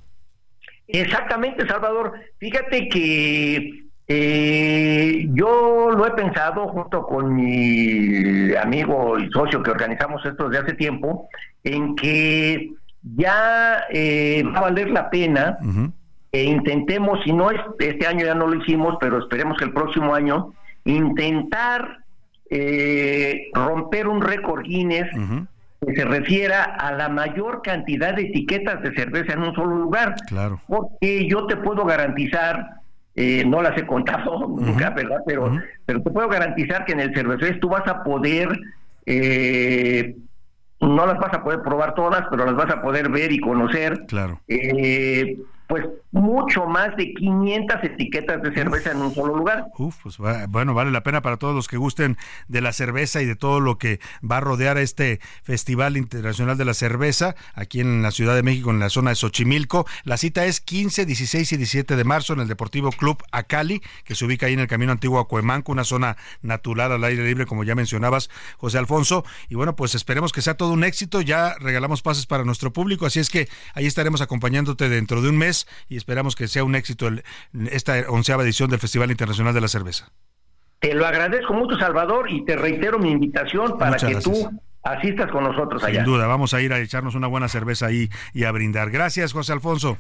[0.88, 2.14] Exactamente, Salvador.
[2.38, 10.26] Fíjate que eh, yo lo he pensado junto con mi amigo y socio que organizamos
[10.26, 11.27] esto desde hace tiempo,
[11.64, 12.72] en que
[13.15, 15.57] ya eh, va a valer la pena
[16.32, 19.73] e intentemos, si no es, este año ya no lo hicimos, pero esperemos que el
[19.73, 20.53] próximo año,
[20.84, 21.99] intentar
[22.49, 25.07] eh, romper un récord Guinness
[25.86, 30.15] que se refiera a la mayor cantidad de etiquetas de cerveza en un solo lugar.
[30.27, 30.60] Claro.
[30.68, 32.82] Porque yo te puedo garantizar,
[33.16, 35.20] eh, no las he contado nunca, ¿verdad?
[35.26, 38.50] Pero, pero te puedo garantizar que en el Cervefest tú vas a poder,
[39.06, 40.16] eh,
[40.82, 44.06] no las vas a poder probar todas, pero las vas a poder ver y conocer.
[44.08, 44.42] Claro.
[44.48, 45.38] Eh,
[45.68, 49.66] pues mucho más de 500 etiquetas de cerveza en un solo lugar.
[49.78, 52.18] Uf, pues va- bueno, vale la pena para todos los que gusten
[52.48, 56.58] de la cerveza y de todo lo que va a rodear a este Festival Internacional
[56.58, 59.86] de la Cerveza aquí en la Ciudad de México, en la zona de Xochimilco.
[60.04, 64.16] La cita es 15, 16 y 17 de marzo en el Deportivo Club Acali, que
[64.16, 67.46] se ubica ahí en el Camino Antiguo a Cuemanco, una zona natural al aire libre,
[67.46, 69.24] como ya mencionabas, José Alfonso.
[69.50, 71.22] Y bueno, pues esperemos que sea todo un éxito.
[71.22, 75.38] Ya regalamos pases para nuestro público, así es que ahí estaremos acompañándote dentro de un
[75.38, 75.55] mes
[75.88, 77.23] y esperamos que sea un éxito el-
[77.72, 80.11] esta onceava edición del Festival Internacional de la Cerveza.
[80.80, 84.40] Te lo agradezco mucho, Salvador, y te reitero mi invitación para Muchas que gracias.
[84.40, 85.95] tú asistas con nosotros allá.
[85.95, 88.91] Sin duda, vamos a ir a echarnos una buena cerveza ahí y a brindar.
[88.91, 89.98] Gracias, José Alfonso.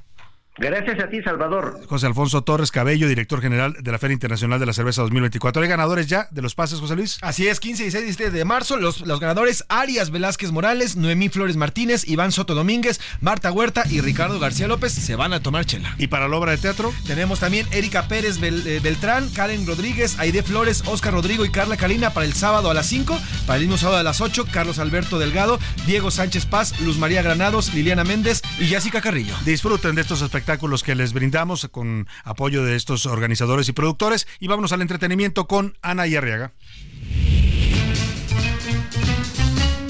[0.57, 1.81] Gracias a ti, Salvador.
[1.89, 5.61] José Alfonso Torres Cabello, director general de la Feria Internacional de la Cerveza 2024.
[5.61, 7.17] ¿Hay ganadores ya de los pases, José Luis?
[7.21, 10.95] Así es, 15 y 16 y 17 de marzo, los, los ganadores Arias Velázquez Morales,
[10.95, 15.41] Noemí Flores Martínez, Iván Soto Domínguez, Marta Huerta y Ricardo García López se van a
[15.41, 15.93] tomar chela.
[15.97, 16.93] ¿Y para la obra de teatro?
[17.05, 21.75] Tenemos también Erika Pérez Bel- eh, Beltrán, Karen Rodríguez, Aide Flores, Oscar Rodrigo y Carla
[21.75, 24.79] Calina para el sábado a las 5, para el mismo sábado a las 8, Carlos
[24.79, 29.35] Alberto Delgado, Diego Sánchez Paz, Luz María Granados, Liliana Méndez y Jessica Carrillo.
[29.43, 30.44] Disfruten de estos espectáculos
[30.83, 34.27] que les brindamos con apoyo de estos organizadores y productores.
[34.39, 36.53] Y vámonos al entretenimiento con Ana y Arriaga.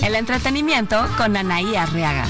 [0.02, 2.28] El entretenimiento con Anaí Arriaga.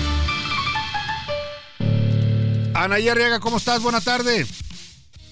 [2.74, 3.82] Ana y Arriaga, ¿cómo estás?
[3.82, 4.46] Buena tarde.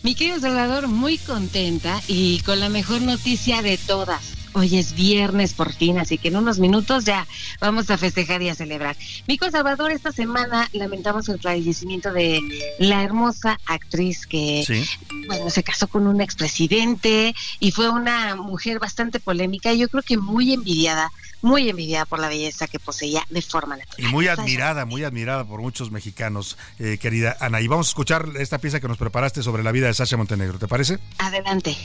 [0.04, 4.43] Mi querido Salvador, muy contenta y con la mejor noticia de todas.
[4.54, 7.26] Hoy es viernes por fin, así que en unos minutos ya
[7.60, 8.96] vamos a festejar y a celebrar.
[9.28, 12.40] Mico Salvador, esta semana lamentamos el fallecimiento de
[12.78, 14.86] la hermosa actriz que, Sí.
[15.28, 20.04] bueno, se casó con un expresidente y fue una mujer bastante polémica y yo creo
[20.04, 21.12] que muy envidiada,
[21.42, 24.08] muy envidiada por la belleza que poseía de forma natural.
[24.08, 27.60] Y muy admirada, muy admirada por muchos mexicanos, eh, querida Ana.
[27.60, 30.60] Y vamos a escuchar esta pieza que nos preparaste sobre la vida de Sasha Montenegro,
[30.60, 31.00] ¿te parece?
[31.18, 31.76] Adelante.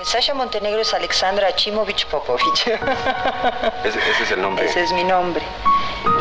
[0.00, 2.66] Pues Sasha Montenegro es Alexandra Achimovich Popovich.
[3.84, 4.64] Ese, ese es el nombre.
[4.64, 5.42] Ese es mi nombre.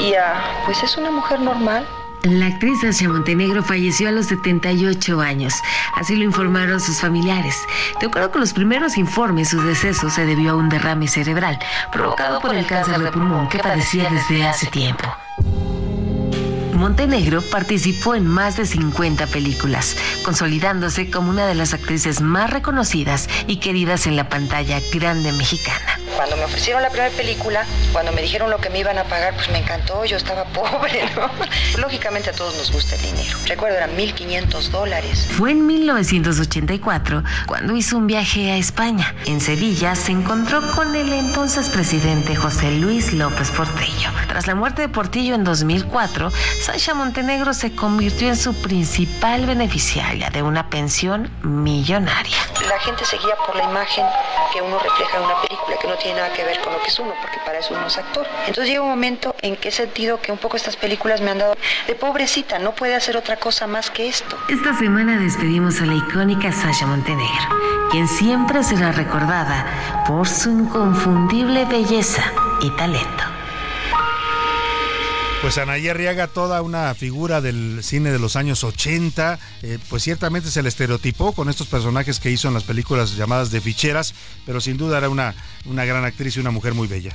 [0.01, 1.87] Y ah, pues es una mujer normal,
[2.23, 5.53] La actriz Sasha Montenegro falleció a los 78 años,
[5.95, 7.55] así lo informaron sus familiares.
[8.01, 11.57] De acuerdo con los primeros informes, su deceso se debió a un derrame cerebral
[11.89, 15.05] provocado por el cáncer de pulmón que padecía desde hace tiempo.
[16.73, 23.27] Montenegro participó en más de 50 películas, consolidándose como una de las actrices más reconocidas
[23.47, 25.99] y queridas en la pantalla grande mexicana.
[26.15, 29.33] Cuando me ofrecieron la primera película, cuando me dijeron lo que me iban a pagar,
[29.35, 31.29] pues me encantó, yo estaba pobre, ¿no?
[31.79, 33.37] Lógicamente a todos nos gusta el dinero.
[33.45, 35.27] Recuerdo, eran 1.500 dólares.
[35.31, 39.15] Fue en 1984 cuando hizo un viaje a España.
[39.25, 44.09] En Sevilla se encontró con el entonces presidente José Luis López Portillo.
[44.27, 50.29] Tras la muerte de Portillo en 2004, Sasha Montenegro se convirtió en su principal beneficiaria
[50.29, 52.35] de una pensión millonaria.
[52.67, 54.05] La gente seguía por la imagen
[54.51, 56.89] que uno refleja en una película, que no tiene nada que ver con lo que
[56.89, 58.27] es uno, porque para eso uno es actor.
[58.45, 61.37] Entonces llega un momento en que he sentido que un poco estas películas me han
[61.37, 61.55] dado
[61.87, 64.37] de pobrecita, no puede hacer otra cosa más que esto.
[64.49, 71.63] Esta semana despedimos a la icónica Sasha Montenegro, quien siempre será recordada por su inconfundible
[71.65, 72.23] belleza
[72.61, 73.38] y talento.
[75.41, 80.51] Pues Anaí Arriaga, toda una figura del cine de los años 80, eh, pues ciertamente
[80.51, 84.13] se le estereotipó con estos personajes que hizo en las películas llamadas de ficheras,
[84.45, 85.33] pero sin duda era una,
[85.63, 87.13] una gran actriz y una mujer muy bella.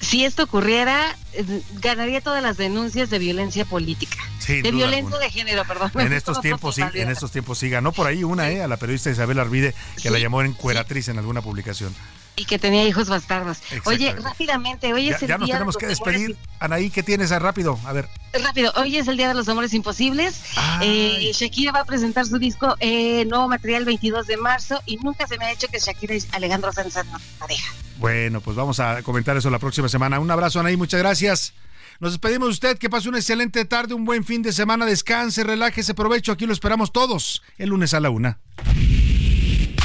[0.00, 4.16] Si esto ocurriera, eh, ganaría todas las denuncias de violencia política.
[4.38, 5.18] Sin de violencia alguna.
[5.18, 5.90] de género, perdón.
[5.96, 8.76] En estos tiempos sí, en estos tiempos sí ganó por ahí una, eh, a la
[8.76, 11.92] periodista Isabel Arvide, que la llamó encueratriz en alguna publicación.
[12.38, 13.58] Y que tenía hijos bastardos.
[13.84, 16.36] Oye, rápidamente, hoy Ya, es el ya nos día tenemos que amores despedir.
[16.60, 17.32] Anaí, ¿qué tienes?
[17.32, 18.08] Ah, Rápido, a ver.
[18.32, 20.42] Rápido, hoy es el Día de los Amores Imposibles.
[20.80, 25.26] Eh, Shakira va a presentar su disco eh, Nuevo Material 22 de marzo y nunca
[25.26, 27.06] se me ha hecho que Shakira y Alejandro Sanz sean
[27.38, 27.72] pareja.
[27.98, 30.20] Bueno, pues vamos a comentar eso la próxima semana.
[30.20, 31.54] Un abrazo, Anaí, muchas gracias.
[32.00, 35.42] Nos despedimos de usted, que pase una excelente tarde, un buen fin de semana, descanse,
[35.42, 36.30] relájese, provecho.
[36.30, 38.38] Aquí lo esperamos todos el lunes a la una.